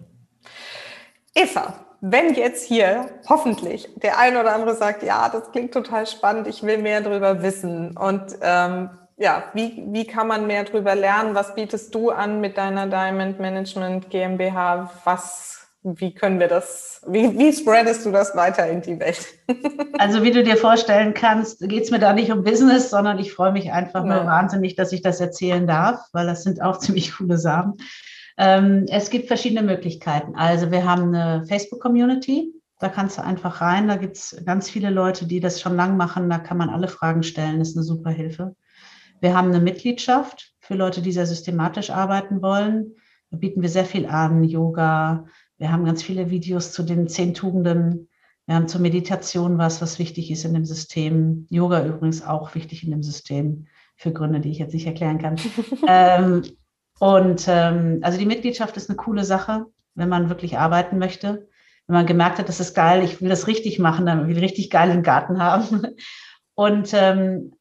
Eva, 1.33 1.73
wenn 2.01 2.33
jetzt 2.33 2.65
hier 2.65 3.11
hoffentlich 3.29 3.87
der 3.95 4.19
ein 4.19 4.35
oder 4.35 4.53
andere 4.53 4.75
sagt, 4.75 5.03
ja, 5.03 5.29
das 5.29 5.53
klingt 5.53 5.73
total 5.73 6.05
spannend, 6.05 6.47
ich 6.47 6.63
will 6.63 6.79
mehr 6.79 6.99
darüber 6.99 7.41
wissen 7.41 7.95
und 7.95 8.37
ähm, 8.41 8.89
ja, 9.19 9.43
wie, 9.53 9.83
wie 9.87 10.05
kann 10.05 10.27
man 10.27 10.47
mehr 10.47 10.63
darüber 10.63 10.95
lernen? 10.95 11.35
Was 11.35 11.53
bietest 11.53 11.93
du 11.93 12.09
an 12.09 12.39
mit 12.39 12.57
deiner 12.57 12.87
Diamond 12.87 13.39
Management 13.39 14.09
GmbH? 14.09 14.89
Was, 15.03 15.67
wie 15.83 16.13
können 16.13 16.39
wir 16.39 16.47
das, 16.47 17.01
wie, 17.05 17.37
wie 17.37 17.51
spreadest 17.51 18.05
du 18.05 18.11
das 18.11 18.33
weiter 18.37 18.67
in 18.67 18.81
die 18.81 18.99
Welt? 18.99 19.27
Also 19.97 20.23
wie 20.23 20.31
du 20.31 20.43
dir 20.43 20.55
vorstellen 20.55 21.13
kannst, 21.13 21.59
geht 21.67 21.83
es 21.83 21.91
mir 21.91 21.99
da 21.99 22.13
nicht 22.13 22.31
um 22.31 22.45
Business, 22.45 22.89
sondern 22.89 23.19
ich 23.19 23.33
freue 23.33 23.51
mich 23.51 23.73
einfach 23.73 24.05
ja. 24.05 24.15
nur 24.15 24.25
wahnsinnig, 24.25 24.77
dass 24.77 24.93
ich 24.93 25.01
das 25.01 25.19
erzählen 25.19 25.67
darf, 25.67 25.99
weil 26.13 26.25
das 26.25 26.43
sind 26.43 26.61
auch 26.61 26.77
ziemlich 26.79 27.17
coole 27.17 27.37
Sachen. 27.37 27.73
Ähm, 28.37 28.85
es 28.89 29.09
gibt 29.09 29.27
verschiedene 29.27 29.61
Möglichkeiten. 29.61 30.37
Also 30.37 30.71
wir 30.71 30.85
haben 30.85 31.13
eine 31.13 31.45
Facebook-Community, 31.45 32.53
da 32.79 32.87
kannst 32.87 33.17
du 33.17 33.23
einfach 33.23 33.59
rein, 33.59 33.89
da 33.89 33.97
gibt 33.97 34.15
es 34.15 34.41
ganz 34.45 34.69
viele 34.69 34.89
Leute, 34.89 35.27
die 35.27 35.41
das 35.41 35.59
schon 35.59 35.75
lang 35.75 35.97
machen, 35.97 36.29
da 36.29 36.39
kann 36.39 36.57
man 36.57 36.69
alle 36.69 36.87
Fragen 36.87 37.23
stellen, 37.23 37.59
das 37.59 37.69
ist 37.69 37.75
eine 37.75 37.83
super 37.83 38.11
Hilfe. 38.11 38.55
Wir 39.21 39.35
haben 39.35 39.49
eine 39.49 39.59
Mitgliedschaft 39.59 40.53
für 40.59 40.75
Leute, 40.75 41.01
die 41.01 41.11
sehr 41.11 41.25
systematisch 41.25 41.89
arbeiten 41.89 42.41
wollen. 42.41 42.95
Da 43.31 43.37
bieten 43.37 43.61
wir 43.61 43.69
sehr 43.69 43.85
viel 43.85 44.05
an, 44.05 44.43
Yoga. 44.43 45.25
Wir 45.57 45.71
haben 45.71 45.85
ganz 45.85 46.01
viele 46.01 46.29
Videos 46.29 46.71
zu 46.71 46.83
den 46.83 47.07
zehn 47.07 47.33
Tugenden. 47.33 48.09
Wir 48.45 48.55
haben 48.55 48.67
zur 48.67 48.81
Meditation 48.81 49.57
was, 49.57 49.81
was 49.81 49.99
wichtig 49.99 50.31
ist 50.31 50.45
in 50.45 50.53
dem 50.53 50.65
System. 50.65 51.45
Yoga 51.49 51.85
übrigens 51.85 52.25
auch 52.25 52.55
wichtig 52.55 52.83
in 52.83 52.91
dem 52.91 53.03
System, 53.03 53.67
für 53.95 54.13
Gründe, 54.13 54.39
die 54.39 54.49
ich 54.49 54.59
jetzt 54.59 54.73
nicht 54.73 54.87
erklären 54.87 55.19
kann. 55.19 55.35
ähm, 55.87 56.43
und 56.99 57.45
ähm, 57.47 57.99
also 58.01 58.17
die 58.17 58.25
Mitgliedschaft 58.25 58.77
ist 58.77 58.89
eine 58.89 58.97
coole 58.97 59.23
Sache, 59.23 59.65
wenn 59.95 60.09
man 60.09 60.29
wirklich 60.29 60.57
arbeiten 60.57 60.97
möchte. 60.97 61.47
Wenn 61.85 61.93
man 61.93 62.05
gemerkt 62.05 62.39
hat, 62.39 62.49
das 62.49 62.59
ist 62.59 62.73
geil, 62.73 63.03
ich 63.03 63.21
will 63.21 63.29
das 63.29 63.47
richtig 63.47 63.79
machen, 63.79 64.05
dann 64.05 64.27
will 64.27 64.37
ich 64.37 64.43
richtig 64.43 64.69
geilen 64.69 65.03
Garten 65.03 65.41
haben. 65.41 65.87
Und 66.55 66.93
ähm, 66.93 67.53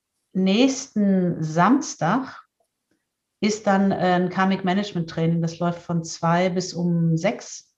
nächsten 0.44 1.42
Samstag 1.42 2.44
ist 3.40 3.66
dann 3.66 3.92
ein 3.92 4.30
Karmic 4.30 4.64
Management 4.64 5.08
Training. 5.10 5.42
Das 5.42 5.58
läuft 5.58 5.82
von 5.82 6.04
zwei 6.04 6.48
bis 6.48 6.74
um 6.74 7.16
sechs. 7.16 7.74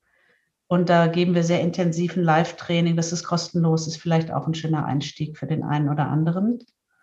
Und 0.67 0.89
da 0.89 1.07
geben 1.07 1.35
wir 1.35 1.43
sehr 1.43 1.61
intensiven 1.61 2.23
Live-Training. 2.23 2.95
Das 2.95 3.11
ist 3.11 3.25
kostenlos, 3.25 3.87
ist 3.87 3.97
vielleicht 3.97 4.31
auch 4.31 4.47
ein 4.47 4.53
schöner 4.53 4.85
Einstieg 4.85 5.37
für 5.37 5.45
den 5.45 5.63
einen 5.63 5.89
oder 5.89 6.07
anderen. 6.07 6.59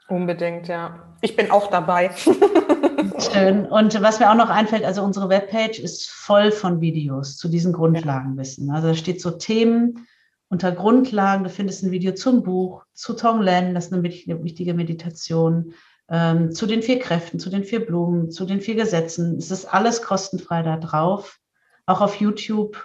Unbedingt, 0.09 0.69
ja. 0.69 1.15
Ich 1.21 1.37
bin 1.37 1.51
auch 1.51 1.69
dabei. 1.69 2.11
Schön. 3.19 3.67
Und 3.67 4.01
was 4.01 4.21
mir 4.21 4.31
auch 4.31 4.37
noch 4.37 4.49
einfällt, 4.49 4.85
also 4.85 5.03
unsere 5.03 5.29
Webpage 5.29 5.79
ist 5.79 6.09
voll 6.09 6.51
von 6.51 6.81
Videos 6.81 7.37
zu 7.37 7.49
diesen 7.49 7.75
Grundlagenwissen. 7.75 8.71
Also 8.71 8.89
da 8.89 8.95
steht 8.95 9.21
so 9.21 9.33
Themen 9.33 10.07
unter 10.49 10.73
Grundlagen. 10.73 11.45
Du 11.45 11.51
findest 11.51 11.83
ein 11.83 11.91
Video 11.91 12.15
zum 12.15 12.43
Buch, 12.43 12.85
zu 12.95 13.15
Tonglen, 13.15 13.75
das 13.75 13.87
ist 13.87 13.93
eine 13.93 14.03
wichtige 14.03 14.75
Meditation, 14.75 15.75
ähm, 16.09 16.53
zu 16.53 16.67
den 16.67 16.83
vier 16.83 16.99
Kräften, 16.99 17.39
zu 17.39 17.51
den 17.51 17.65
vier 17.65 17.85
Blumen, 17.85 18.31
zu 18.31 18.45
den 18.45 18.61
vier 18.61 18.75
Gesetzen. 18.75 19.37
Es 19.37 19.51
ist 19.51 19.67
alles 19.67 20.03
kostenfrei 20.03 20.63
da 20.63 20.77
drauf, 20.77 21.39
auch 21.87 22.01
auf 22.01 22.17
YouTube. 22.17 22.83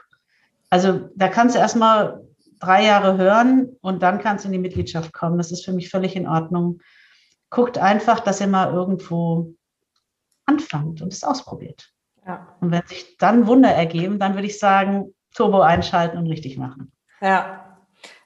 Also 0.70 1.10
da 1.16 1.30
kannst 1.30 1.56
du 1.56 1.60
erstmal 1.60 2.22
drei 2.60 2.86
Jahre 2.86 3.18
hören 3.18 3.78
und 3.82 4.04
dann 4.04 4.20
kannst 4.20 4.44
du 4.44 4.48
in 4.50 4.54
die 4.54 4.60
Mitgliedschaft 4.60 5.14
kommen. 5.14 5.38
Das 5.38 5.52
ist 5.52 5.66
für 5.66 5.74
mich 5.74 5.90
völlig 5.90 6.16
in 6.16 6.28
Ordnung. 6.28 6.80
Guckt 7.50 7.78
einfach, 7.78 8.20
dass 8.20 8.42
ihr 8.42 8.48
mal 8.48 8.74
irgendwo 8.74 9.54
anfangt 10.46 11.02
und 11.02 11.14
es 11.14 11.24
ausprobiert. 11.24 11.92
Ja. 12.26 12.56
Und 12.62 12.72
wenn 12.72 12.86
sich 12.88 13.18
dann 13.18 13.48
Wunder 13.48 13.70
ergeben, 13.70 14.18
dann 14.18 14.34
würde 14.34 14.48
ich 14.48 14.60
sagen, 14.60 15.14
Turbo 15.34 15.62
einschalten 15.62 16.18
und 16.18 16.28
richtig 16.28 16.58
machen. 16.58 16.93
Ja. 17.24 17.60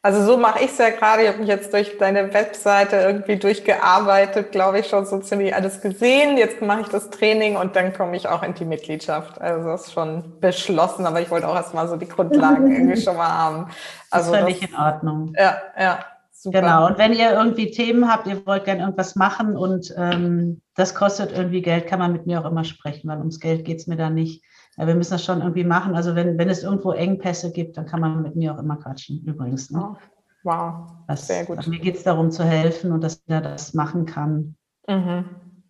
Also 0.02 0.24
so 0.24 0.38
mache 0.38 0.64
ich 0.64 0.72
es 0.72 0.78
ja 0.78 0.90
gerade. 0.90 1.24
Ich 1.24 1.28
habe 1.28 1.40
mich 1.40 1.48
jetzt 1.48 1.74
durch 1.74 1.98
deine 1.98 2.34
Webseite 2.34 2.96
irgendwie 2.98 3.36
durchgearbeitet, 3.36 4.52
glaube 4.52 4.80
ich, 4.80 4.88
schon 4.88 5.06
so 5.06 5.20
ziemlich 5.20 5.54
alles 5.54 5.82
gesehen. 5.82 6.38
Jetzt 6.38 6.62
mache 6.62 6.82
ich 6.82 6.88
das 6.88 7.10
Training 7.10 7.58
und 7.58 7.76
dann 7.76 7.94
komme 7.94 8.16
ich 8.16 8.28
auch 8.28 8.42
in 8.42 8.54
die 8.54 8.66
Mitgliedschaft. 8.66 9.40
Also 9.42 9.68
das 9.68 9.88
ist 9.88 9.94
schon 9.94 10.40
beschlossen, 10.40 11.06
aber 11.06 11.22
ich 11.22 11.30
wollte 11.30 11.48
auch 11.48 11.56
erstmal 11.56 11.88
so 11.88 11.98
die 11.98 12.08
Grundlagen 12.08 12.72
irgendwie 12.72 13.02
schon 13.02 13.18
mal 13.18 13.28
haben. 13.28 13.68
Also 14.10 14.32
das 14.32 14.40
ist 14.40 14.46
völlig 14.46 14.60
das, 14.62 14.70
in 14.70 14.76
Ordnung. 14.76 15.34
Ja, 15.38 15.58
ja. 15.78 16.00
Super. 16.32 16.62
Genau, 16.62 16.88
und 16.88 16.98
wenn 17.00 17.14
ihr 17.14 17.32
irgendwie 17.32 17.72
Themen 17.72 18.10
habt, 18.10 18.28
ihr 18.28 18.46
wollt 18.46 18.66
gerne 18.66 18.82
irgendwas 18.82 19.16
machen 19.16 19.58
und 19.58 19.94
ähm, 19.98 20.62
das 20.76 20.94
kostet 20.94 21.32
irgendwie 21.32 21.64
Geld, 21.64 21.88
kann 21.88 21.98
man 21.98 22.14
mit 22.14 22.28
mir 22.28 22.40
auch 22.40 22.50
immer 22.50 22.64
sprechen, 22.64 23.10
weil 23.10 23.18
ums 23.18 23.40
Geld 23.40 23.66
geht 23.66 23.80
es 23.80 23.88
mir 23.88 23.98
da 23.98 24.12
nicht. 24.12 24.44
Ja, 24.78 24.86
wir 24.86 24.96
müssen 24.96 25.12
das 25.12 25.26
schon 25.26 25.42
irgendwie 25.42 25.64
machen. 25.64 25.96
Also 25.96 26.16
wenn, 26.16 26.38
wenn 26.38 26.50
es 26.50 26.64
irgendwo 26.64 26.92
Engpässe 26.92 27.52
gibt, 27.52 27.78
dann 27.78 27.88
kann 27.88 28.00
man 28.00 28.22
mit 28.22 28.36
mir 28.36 28.54
auch 28.54 28.60
immer 28.60 28.78
quatschen, 28.78 29.24
übrigens. 29.26 29.72
Ne? 29.72 29.82
Oh, 29.82 29.98
wow, 30.44 30.88
das, 31.08 31.28
sehr 31.28 31.46
gut. 31.46 31.66
Mir 31.68 31.80
geht 31.80 31.96
es 31.96 32.04
darum 32.04 32.30
zu 32.30 32.44
helfen 32.44 32.92
und 32.92 33.04
dass 33.04 33.24
er 33.28 33.42
das 33.42 33.74
machen 33.74 34.06
kann. 34.06 34.56
Mhm. 34.88 35.26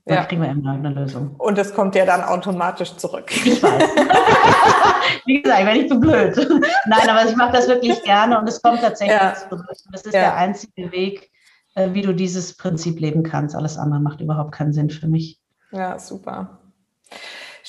Dann 0.05 0.17
ja. 0.17 0.25
kriegen 0.25 0.41
wir 0.41 0.49
immer 0.49 0.71
eine 0.71 0.89
Lösung. 0.89 1.35
Und 1.37 1.57
es 1.57 1.73
kommt 1.73 1.95
ja 1.95 2.05
dann 2.05 2.23
automatisch 2.23 2.95
zurück. 2.95 3.29
Ich 3.29 3.61
weiß. 3.61 3.83
Wie 5.25 5.41
gesagt, 5.41 5.59
ich 5.59 5.65
bin 5.65 5.77
nicht 5.77 5.89
so 5.89 5.99
blöd. 5.99 6.35
Nein, 6.85 7.09
aber 7.09 7.29
ich 7.29 7.35
mache 7.35 7.51
das 7.51 7.67
wirklich 7.67 8.01
gerne 8.03 8.39
und 8.39 8.47
es 8.47 8.61
kommt 8.61 8.81
tatsächlich 8.81 9.17
ja. 9.19 9.33
zurück. 9.33 9.65
Das 9.91 10.03
ist 10.03 10.13
ja. 10.13 10.19
der 10.19 10.35
einzige 10.35 10.91
Weg, 10.91 11.29
äh, 11.75 11.93
wie 11.93 12.01
du 12.01 12.13
dieses 12.13 12.55
Prinzip 12.55 12.99
leben 12.99 13.23
kannst. 13.23 13.55
Alles 13.55 13.77
andere 13.77 13.99
macht 13.99 14.21
überhaupt 14.21 14.53
keinen 14.53 14.71
Sinn 14.71 14.89
für 14.89 15.07
mich. 15.07 15.39
Ja, 15.71 15.99
super. 15.99 16.59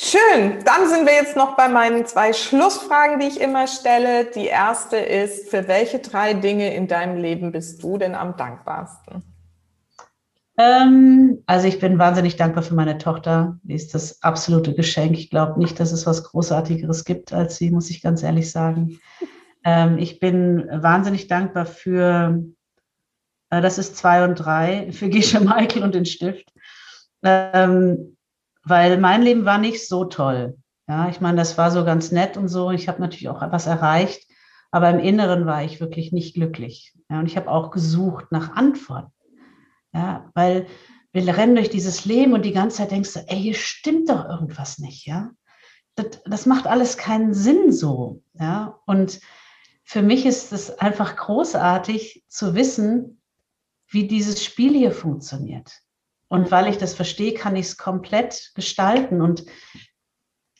Schön, 0.01 0.63
dann 0.65 0.89
sind 0.89 1.07
wir 1.07 1.15
jetzt 1.15 1.35
noch 1.35 1.57
bei 1.57 1.69
meinen 1.69 2.07
zwei 2.07 2.33
Schlussfragen, 2.33 3.19
die 3.19 3.27
ich 3.27 3.41
immer 3.41 3.67
stelle. 3.67 4.27
Die 4.27 4.47
erste 4.47 4.97
ist, 4.97 5.51
für 5.51 5.67
welche 5.67 5.99
drei 5.99 6.35
Dinge 6.35 6.73
in 6.73 6.87
deinem 6.87 7.21
Leben 7.21 7.51
bist 7.51 7.83
du 7.83 7.99
denn 7.99 8.15
am 8.15 8.37
dankbarsten? 8.37 9.25
Ähm, 10.57 11.43
also 11.47 11.67
ich 11.67 11.81
bin 11.81 11.99
wahnsinnig 11.99 12.37
dankbar 12.37 12.63
für 12.63 12.77
meine 12.77 12.99
Tochter. 12.99 13.59
Die 13.65 13.75
ist 13.75 13.93
das 13.93 14.23
absolute 14.23 14.73
Geschenk. 14.73 15.19
Ich 15.19 15.31
glaube 15.31 15.59
nicht, 15.59 15.81
dass 15.81 15.91
es 15.91 16.07
was 16.07 16.23
Großartigeres 16.23 17.05
gibt 17.05 17.33
als 17.33 17.57
sie, 17.57 17.73
muss 17.73 17.91
ich 17.91 18.01
ganz 18.01 18.23
ehrlich 18.23 18.51
sagen. 18.53 19.01
Ähm, 19.65 19.99
ich 19.99 20.21
bin 20.21 20.69
wahnsinnig 20.71 21.27
dankbar 21.27 21.67
für, 21.67 22.45
äh, 23.51 23.61
das 23.61 23.77
ist 23.77 23.97
zwei 23.97 24.25
und 24.25 24.37
drei, 24.37 24.93
für 24.93 25.09
Gesche 25.09 25.41
Michael 25.41 25.83
und 25.83 25.97
den 25.97 26.07
Stift. 26.07 26.53
Ähm, 27.25 28.17
weil 28.69 28.99
mein 28.99 29.23
Leben 29.23 29.45
war 29.45 29.59
nicht 29.59 29.87
so 29.89 30.05
toll. 30.05 30.59
Ja, 30.89 31.09
ich 31.09 31.21
meine, 31.21 31.37
das 31.37 31.59
war 31.59 31.71
so 31.71 31.85
ganz 31.85 32.13
nett 32.13 32.37
und 32.37 32.49
so. 32.49 32.71
Ich 32.71 32.89
habe 32.89 33.01
natürlich 33.01 33.29
auch 33.29 33.43
etwas 33.43 33.67
erreicht, 33.67 34.27
aber 34.71 34.91
im 34.91 34.99
Inneren 34.99 35.47
war 35.47 35.63
ich 35.63 35.81
wirklich 35.81 36.13
nicht 36.13 36.35
glücklich. 36.35 36.95
Ja, 37.11 37.19
und 37.21 37.27
ich 37.27 37.37
habe 37.37 37.51
auch 37.51 37.71
gesucht 37.71 38.27
nach 38.31 38.55
Antworten. 38.55 39.13
Ja, 39.93 40.31
weil 40.35 40.67
wir 41.13 41.37
rennen 41.37 41.57
durch 41.57 41.71
dieses 41.71 42.05
Leben 42.05 42.33
und 42.33 42.45
die 42.45 42.53
ganze 42.53 42.79
Zeit 42.79 42.91
denkst 42.91 43.15
du, 43.15 43.21
ey, 43.27 43.39
hier 43.39 43.55
stimmt 43.55 44.09
doch 44.11 44.25
irgendwas 44.27 44.79
nicht, 44.79 45.07
ja. 45.07 45.31
Das, 45.95 46.23
das 46.25 46.47
macht 46.47 46.67
alles 46.67 46.97
keinen 46.97 47.35
Sinn 47.35 47.73
so, 47.73 48.23
ja. 48.35 48.79
Und 48.87 49.21
für 49.85 50.03
mich 50.03 50.27
ist 50.27 50.53
es 50.53 50.79
einfach 50.79 51.17
großartig 51.17 52.25
zu 52.29 52.55
wissen, 52.55 53.23
wie 53.89 54.07
dieses 54.07 54.45
Spiel 54.45 54.75
hier 54.75 54.93
funktioniert. 54.93 55.81
Und 56.29 56.51
weil 56.51 56.69
ich 56.69 56.79
das 56.79 56.95
verstehe, 56.95 57.35
kann 57.35 57.57
ich 57.57 57.67
es 57.67 57.77
komplett 57.77 58.51
gestalten. 58.55 59.23
Und 59.23 59.45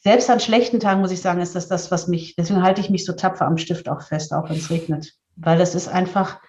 selbst 0.03 0.31
an 0.31 0.41
schlechten 0.41 0.81
Tagen 0.81 1.01
muss 1.01 1.11
ich 1.11 1.21
sagen, 1.21 1.41
ist 1.41 1.55
das 1.55 1.69
das, 1.69 1.91
was 1.91 2.09
mich, 2.09 2.37
deswegen 2.37 2.63
halte 2.63 2.81
ich 2.81 2.91
mich 2.91 3.05
so 3.05 3.13
tapfer 3.13 3.47
am 3.47 3.59
Stift 3.59 3.89
auch 3.89 4.03
fest, 4.03 4.33
auch 4.33 4.49
wenn 4.49 4.57
es 4.57 4.71
regnet. 4.71 5.13
Weil 5.37 5.59
das 5.59 5.75
ist 5.75 5.89
einfach, 5.89 6.41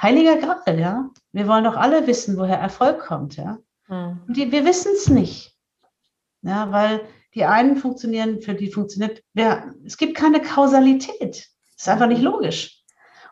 Heiliger 0.00 0.36
Gral, 0.36 0.78
ja. 0.78 1.10
Wir 1.32 1.46
wollen 1.46 1.64
doch 1.64 1.76
alle 1.76 2.06
wissen, 2.06 2.36
woher 2.36 2.58
Erfolg 2.58 3.00
kommt, 3.00 3.36
ja. 3.36 3.58
Mhm. 3.88 4.22
Und 4.26 4.36
die, 4.36 4.50
wir 4.52 4.64
wissen 4.64 4.92
es 4.94 5.08
nicht. 5.08 5.56
Ja, 6.42 6.70
weil 6.72 7.00
die 7.34 7.44
einen 7.44 7.76
funktionieren, 7.76 8.40
für 8.40 8.54
die 8.54 8.70
funktioniert, 8.70 9.22
ja, 9.34 9.72
es 9.84 9.96
gibt 9.96 10.16
keine 10.16 10.40
Kausalität. 10.40 11.36
Das 11.76 11.82
ist 11.82 11.88
einfach 11.88 12.08
nicht 12.08 12.22
logisch. 12.22 12.75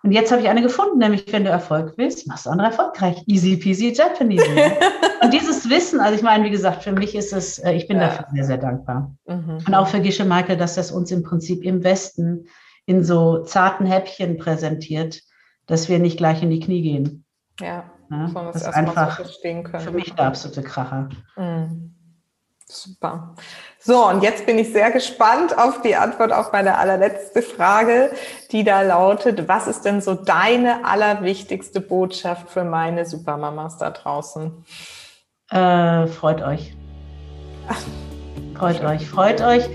Und 0.04 0.12
jetzt 0.12 0.30
habe 0.30 0.42
ich 0.42 0.48
eine 0.50 0.60
gefunden, 0.60 0.98
nämlich 0.98 1.32
wenn 1.32 1.44
du 1.44 1.50
Erfolg 1.50 1.94
willst, 1.96 2.26
machst 2.26 2.44
du 2.44 2.50
andere 2.50 2.68
erfolgreich. 2.68 3.22
Easy 3.26 3.56
peasy 3.56 3.90
Japanese. 3.90 4.44
und 5.22 5.32
dieses 5.32 5.70
Wissen, 5.70 5.98
also 5.98 6.14
ich 6.14 6.22
meine, 6.22 6.44
wie 6.44 6.50
gesagt, 6.50 6.82
für 6.82 6.92
mich 6.92 7.14
ist 7.14 7.32
es, 7.32 7.58
äh, 7.58 7.72
ich 7.72 7.88
bin 7.88 7.96
ja. 7.96 8.08
dafür 8.08 8.26
sehr, 8.34 8.44
sehr 8.44 8.58
dankbar. 8.58 9.14
Mhm. 9.26 9.64
Und 9.66 9.74
auch 9.74 9.88
für 9.88 10.00
Gische 10.00 10.26
Michael, 10.26 10.58
dass 10.58 10.74
das 10.74 10.92
uns 10.92 11.10
im 11.10 11.22
Prinzip 11.22 11.64
im 11.64 11.82
Westen 11.82 12.48
in 12.84 13.02
so 13.02 13.44
zarten 13.44 13.86
Häppchen 13.86 14.36
präsentiert, 14.36 15.22
dass 15.64 15.88
wir 15.88 15.98
nicht 15.98 16.18
gleich 16.18 16.42
in 16.42 16.50
die 16.50 16.60
Knie 16.60 16.82
gehen. 16.82 17.24
Ja, 17.58 17.84
ja 18.10 18.30
das 18.52 18.56
ist 18.56 18.74
einfach 18.74 19.24
so 19.24 19.78
für 19.78 19.90
mich 19.90 20.12
der 20.12 20.26
absolute 20.26 20.62
Kracher. 20.62 21.08
Mhm. 21.34 21.93
Super. 22.66 23.34
So, 23.78 24.08
und 24.08 24.22
jetzt 24.22 24.46
bin 24.46 24.58
ich 24.58 24.72
sehr 24.72 24.90
gespannt 24.90 25.56
auf 25.58 25.82
die 25.82 25.96
Antwort 25.96 26.32
auf 26.32 26.52
meine 26.52 26.78
allerletzte 26.78 27.42
Frage, 27.42 28.10
die 28.50 28.64
da 28.64 28.80
lautet, 28.80 29.48
was 29.48 29.66
ist 29.66 29.84
denn 29.84 30.00
so 30.00 30.14
deine 30.14 30.84
allerwichtigste 30.86 31.80
Botschaft 31.80 32.48
für 32.48 32.64
meine 32.64 33.04
Supermamas 33.04 33.76
da 33.76 33.90
draußen? 33.90 34.64
Äh, 35.50 36.06
freut 36.06 36.42
euch. 36.42 36.74
Freut 38.56 38.76
Schön. 38.76 38.86
euch, 38.86 39.08
freut 39.08 39.40
euch. 39.42 39.68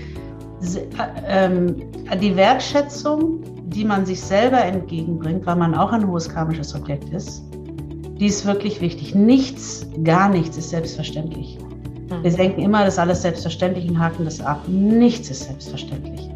Ähm, 1.26 1.90
die 2.20 2.36
Wertschätzung, 2.36 3.70
die 3.70 3.84
man 3.84 4.04
sich 4.04 4.20
selber 4.20 4.62
entgegenbringt, 4.62 5.46
weil 5.46 5.56
man 5.56 5.74
auch 5.74 5.92
ein 5.92 6.06
hohes 6.06 6.28
karmisches 6.28 6.74
Objekt 6.74 7.08
ist, 7.10 7.42
die 7.52 8.26
ist 8.26 8.44
wirklich 8.44 8.80
wichtig. 8.80 9.14
Nichts, 9.14 9.86
gar 10.02 10.28
nichts 10.28 10.56
ist 10.56 10.70
selbstverständlich. 10.70 11.58
Hm. 12.10 12.22
Wir 12.22 12.30
denken 12.32 12.60
immer, 12.60 12.84
das 12.84 12.94
ist 12.94 12.98
alles 12.98 13.22
selbstverständlich 13.22 13.88
und 13.88 13.98
haken 13.98 14.24
das 14.24 14.40
ab. 14.40 14.62
Nichts 14.68 15.30
ist 15.30 15.44
selbstverständlich. 15.44 16.28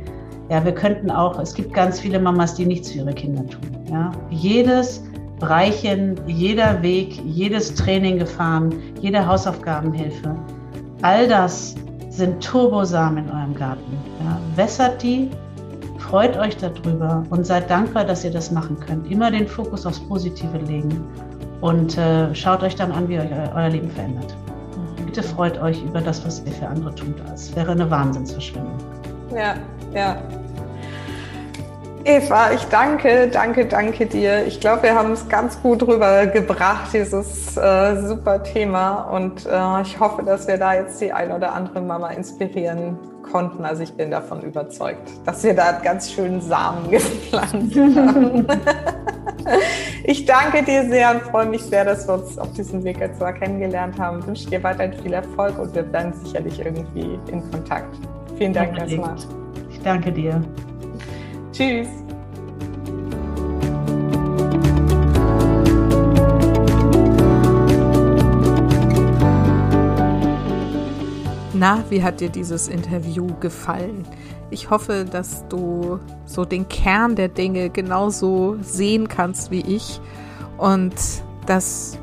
Ja, 0.51 0.65
wir 0.65 0.73
könnten 0.73 1.11
auch, 1.11 1.39
es 1.39 1.55
gibt 1.55 1.73
ganz 1.73 2.01
viele 2.01 2.19
Mamas, 2.19 2.55
die 2.55 2.67
nichts 2.67 2.93
für 2.93 2.99
ihre 2.99 3.15
Kinder 3.15 3.47
tun. 3.47 3.63
Ja, 3.91 4.13
jedes 4.31 5.03
Bereichen, 5.41 6.21
jeder 6.27 6.83
Weg, 6.83 7.21
jedes 7.25 7.75
Training 7.75 8.19
gefahren, 8.19 8.75
jede 9.01 9.27
Hausaufgabenhilfe, 9.27 10.37
all 11.03 11.29
das 11.29 11.75
sind 12.11 12.43
Turbosamen 12.45 13.25
in 13.25 13.31
eurem 13.31 13.55
Garten. 13.55 13.99
Ja, 14.23 14.39
wässert 14.55 15.03
die, 15.03 15.31
freut 15.99 16.37
euch 16.37 16.57
darüber 16.57 17.25
und 17.31 17.47
seid 17.47 17.69
dankbar, 17.69 18.05
dass 18.05 18.25
ihr 18.25 18.31
das 18.31 18.51
machen 18.51 18.79
könnt. 18.79 19.11
Immer 19.11 19.31
den 19.31 19.49
Fokus 19.49 19.87
aufs 19.87 20.01
Positive 20.01 20.59
legen 20.59 21.05
und 21.61 21.97
äh, 21.99 22.35
schaut 22.35 22.63
euch 22.63 22.77
dann 22.77 22.93
an, 22.93 23.09
wie 23.09 23.19
euch 23.19 23.31
euer 23.55 23.69
Leben 23.71 23.91
verändert. 23.91 24.37
Bitte 25.15 25.29
freut 25.29 25.63
euch 25.63 25.81
über 25.85 26.01
das, 26.01 26.27
was 26.27 26.43
ihr 26.45 26.51
für 26.51 26.67
andere 26.67 26.93
tut. 26.93 27.15
Das 27.29 27.55
wäre 27.55 27.71
eine 27.71 27.89
Wahnsinnsverschwendung. 27.89 28.77
Ja, 29.33 29.55
ja. 29.95 30.17
Eva, 32.03 32.51
ich 32.51 32.65
danke, 32.65 33.29
danke, 33.29 33.67
danke 33.67 34.07
dir. 34.07 34.45
Ich 34.45 34.59
glaube, 34.59 34.83
wir 34.83 34.97
haben 34.97 35.13
es 35.13 35.29
ganz 35.29 35.63
gut 35.63 35.87
rübergebracht, 35.87 36.93
dieses 36.93 37.57
äh, 37.57 37.97
super 38.05 38.43
Thema. 38.43 39.03
Und 39.03 39.47
äh, 39.47 39.83
ich 39.83 40.01
hoffe, 40.01 40.25
dass 40.25 40.49
wir 40.49 40.59
da 40.59 40.75
jetzt 40.75 41.01
die 41.01 41.13
ein 41.13 41.31
oder 41.31 41.55
andere 41.55 41.81
Mama 41.81 42.09
inspirieren 42.09 42.99
konnten. 43.35 43.65
Also 43.65 43.83
ich 43.83 43.93
bin 43.93 44.13
davon 44.13 44.43
überzeugt, 44.43 45.11
dass 45.25 45.43
wir 45.43 45.55
da 45.55 45.73
ganz 45.73 46.13
schön 46.13 46.41
Samen 46.41 46.89
gepflanzt 46.91 47.77
haben. 47.77 48.47
ich 50.05 50.25
danke 50.25 50.63
dir 50.63 50.89
sehr 50.89 51.11
und 51.11 51.23
freue 51.23 51.47
mich 51.47 51.63
sehr, 51.63 51.85
dass 51.85 52.07
wir 52.07 52.15
uns 52.15 52.39
auf 52.39 52.53
diesem 52.53 52.85
Weg 52.85 53.01
jetzt 53.01 53.21
mal 53.21 53.33
kennengelernt 53.33 53.99
haben. 53.99 54.21
Ich 54.21 54.27
wünsche 54.29 54.51
dir 54.51 54.63
weiterhin 54.63 54.93
viel 55.03 55.15
Erfolg 55.15 55.59
und 55.59 55.75
wir 55.75 55.83
bleiben 55.83 56.13
sicherlich 56.25 56.65
irgendwie 56.65 57.19
in 57.33 57.51
Kontakt. 57.51 57.97
Vielen 58.39 58.53
Dank 58.53 58.79
erstmal. 58.79 59.17
Ich 59.69 59.81
danke 59.83 60.13
dir. 60.13 60.41
Tschüss. 61.51 62.04
Na, 71.67 71.83
wie 71.89 72.03
hat 72.03 72.21
dir 72.21 72.29
dieses 72.29 72.69
Interview 72.69 73.27
gefallen? 73.41 74.07
Ich 74.51 74.69
hoffe, 74.69 75.07
dass 75.11 75.49
du 75.49 75.99
so 76.27 76.45
den 76.45 76.69
Kern 76.69 77.17
der 77.17 77.29
Dinge 77.29 77.71
genauso 77.71 78.59
sehen 78.61 79.09
kannst 79.09 79.51
wie 79.51 79.63
ich 79.63 79.99
und 80.59 80.93
dass 81.47 81.99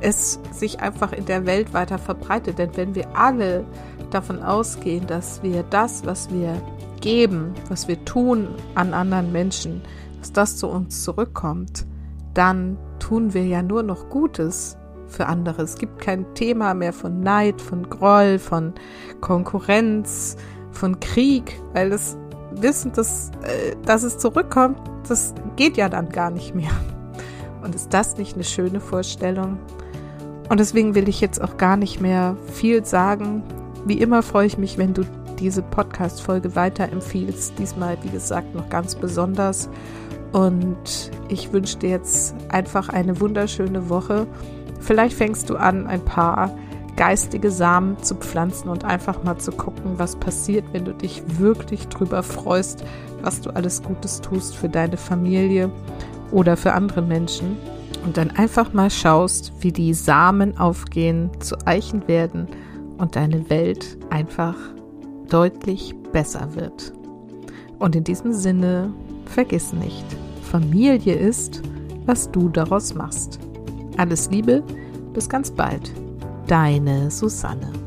es 0.00 0.40
sich 0.50 0.80
einfach 0.80 1.12
in 1.12 1.26
der 1.26 1.46
Welt 1.46 1.72
weiter 1.72 1.98
verbreitet. 1.98 2.58
Denn 2.58 2.76
wenn 2.76 2.96
wir 2.96 3.16
alle 3.16 3.64
davon 4.10 4.42
ausgehen, 4.42 5.06
dass 5.06 5.44
wir 5.44 5.62
das, 5.62 6.04
was 6.04 6.32
wir 6.32 6.60
geben, 7.00 7.54
was 7.68 7.86
wir 7.86 8.04
tun 8.04 8.48
an 8.74 8.94
anderen 8.94 9.30
Menschen, 9.30 9.82
dass 10.18 10.32
das 10.32 10.56
zu 10.56 10.66
uns 10.66 11.04
zurückkommt, 11.04 11.86
dann 12.34 12.78
tun 12.98 13.32
wir 13.32 13.46
ja 13.46 13.62
nur 13.62 13.84
noch 13.84 14.08
Gutes 14.08 14.76
für 15.14 15.26
andere. 15.26 15.62
Es 15.62 15.76
gibt 15.76 16.00
kein 16.00 16.34
Thema 16.34 16.74
mehr 16.74 16.92
von 16.92 17.20
Neid, 17.20 17.60
von 17.60 17.88
Groll, 17.88 18.38
von 18.38 18.74
Konkurrenz, 19.20 20.36
von 20.72 21.00
Krieg, 21.00 21.60
weil 21.72 21.90
das 21.90 22.16
Wissen, 22.52 22.92
dass, 22.92 23.30
äh, 23.42 23.76
dass 23.84 24.02
es 24.02 24.18
zurückkommt, 24.18 24.78
das 25.08 25.34
geht 25.56 25.76
ja 25.76 25.88
dann 25.88 26.08
gar 26.08 26.30
nicht 26.30 26.54
mehr. 26.54 26.70
Und 27.62 27.74
ist 27.74 27.92
das 27.94 28.16
nicht 28.16 28.34
eine 28.34 28.44
schöne 28.44 28.80
Vorstellung? 28.80 29.58
Und 30.48 30.60
deswegen 30.60 30.94
will 30.94 31.08
ich 31.08 31.20
jetzt 31.20 31.40
auch 31.40 31.56
gar 31.56 31.76
nicht 31.76 32.00
mehr 32.00 32.36
viel 32.52 32.84
sagen. 32.84 33.42
Wie 33.86 33.98
immer 33.98 34.22
freue 34.22 34.46
ich 34.46 34.58
mich, 34.58 34.76
wenn 34.76 34.92
du 34.92 35.04
diese 35.38 35.62
Podcast-Folge 35.62 36.54
weiterempfiehlst. 36.54 37.58
Diesmal, 37.58 37.96
wie 38.02 38.10
gesagt, 38.10 38.54
noch 38.54 38.68
ganz 38.68 38.94
besonders. 38.94 39.68
Und 40.32 41.10
ich 41.28 41.52
wünsche 41.52 41.78
dir 41.78 41.90
jetzt 41.90 42.34
einfach 42.48 42.88
eine 42.88 43.20
wunderschöne 43.20 43.88
Woche. 43.88 44.26
Vielleicht 44.80 45.16
fängst 45.16 45.50
du 45.50 45.56
an, 45.56 45.86
ein 45.86 46.04
paar 46.04 46.56
geistige 46.96 47.50
Samen 47.50 48.02
zu 48.02 48.14
pflanzen 48.14 48.68
und 48.68 48.84
einfach 48.84 49.24
mal 49.24 49.38
zu 49.38 49.52
gucken, 49.52 49.98
was 49.98 50.16
passiert, 50.16 50.64
wenn 50.72 50.84
du 50.84 50.92
dich 50.92 51.22
wirklich 51.38 51.88
drüber 51.88 52.22
freust, 52.22 52.84
was 53.22 53.40
du 53.40 53.50
alles 53.50 53.82
Gutes 53.82 54.20
tust 54.20 54.56
für 54.56 54.68
deine 54.68 54.96
Familie 54.96 55.70
oder 56.30 56.56
für 56.56 56.72
andere 56.72 57.02
Menschen. 57.02 57.56
Und 58.04 58.16
dann 58.16 58.30
einfach 58.30 58.72
mal 58.72 58.90
schaust, 58.90 59.52
wie 59.60 59.72
die 59.72 59.94
Samen 59.94 60.58
aufgehen, 60.58 61.30
zu 61.40 61.56
Eichen 61.66 62.06
werden 62.06 62.48
und 62.98 63.16
deine 63.16 63.48
Welt 63.48 63.96
einfach 64.10 64.56
deutlich 65.30 65.94
besser 66.12 66.54
wird. 66.54 66.92
Und 67.78 67.96
in 67.96 68.04
diesem 68.04 68.32
Sinne, 68.32 68.92
vergiss 69.24 69.72
nicht, 69.72 70.04
Familie 70.42 71.14
ist, 71.14 71.62
was 72.06 72.30
du 72.30 72.50
daraus 72.50 72.94
machst. 72.94 73.40
Alles 73.96 74.30
Liebe, 74.30 74.62
bis 75.12 75.28
ganz 75.28 75.50
bald. 75.50 75.92
Deine 76.46 77.10
Susanne. 77.10 77.83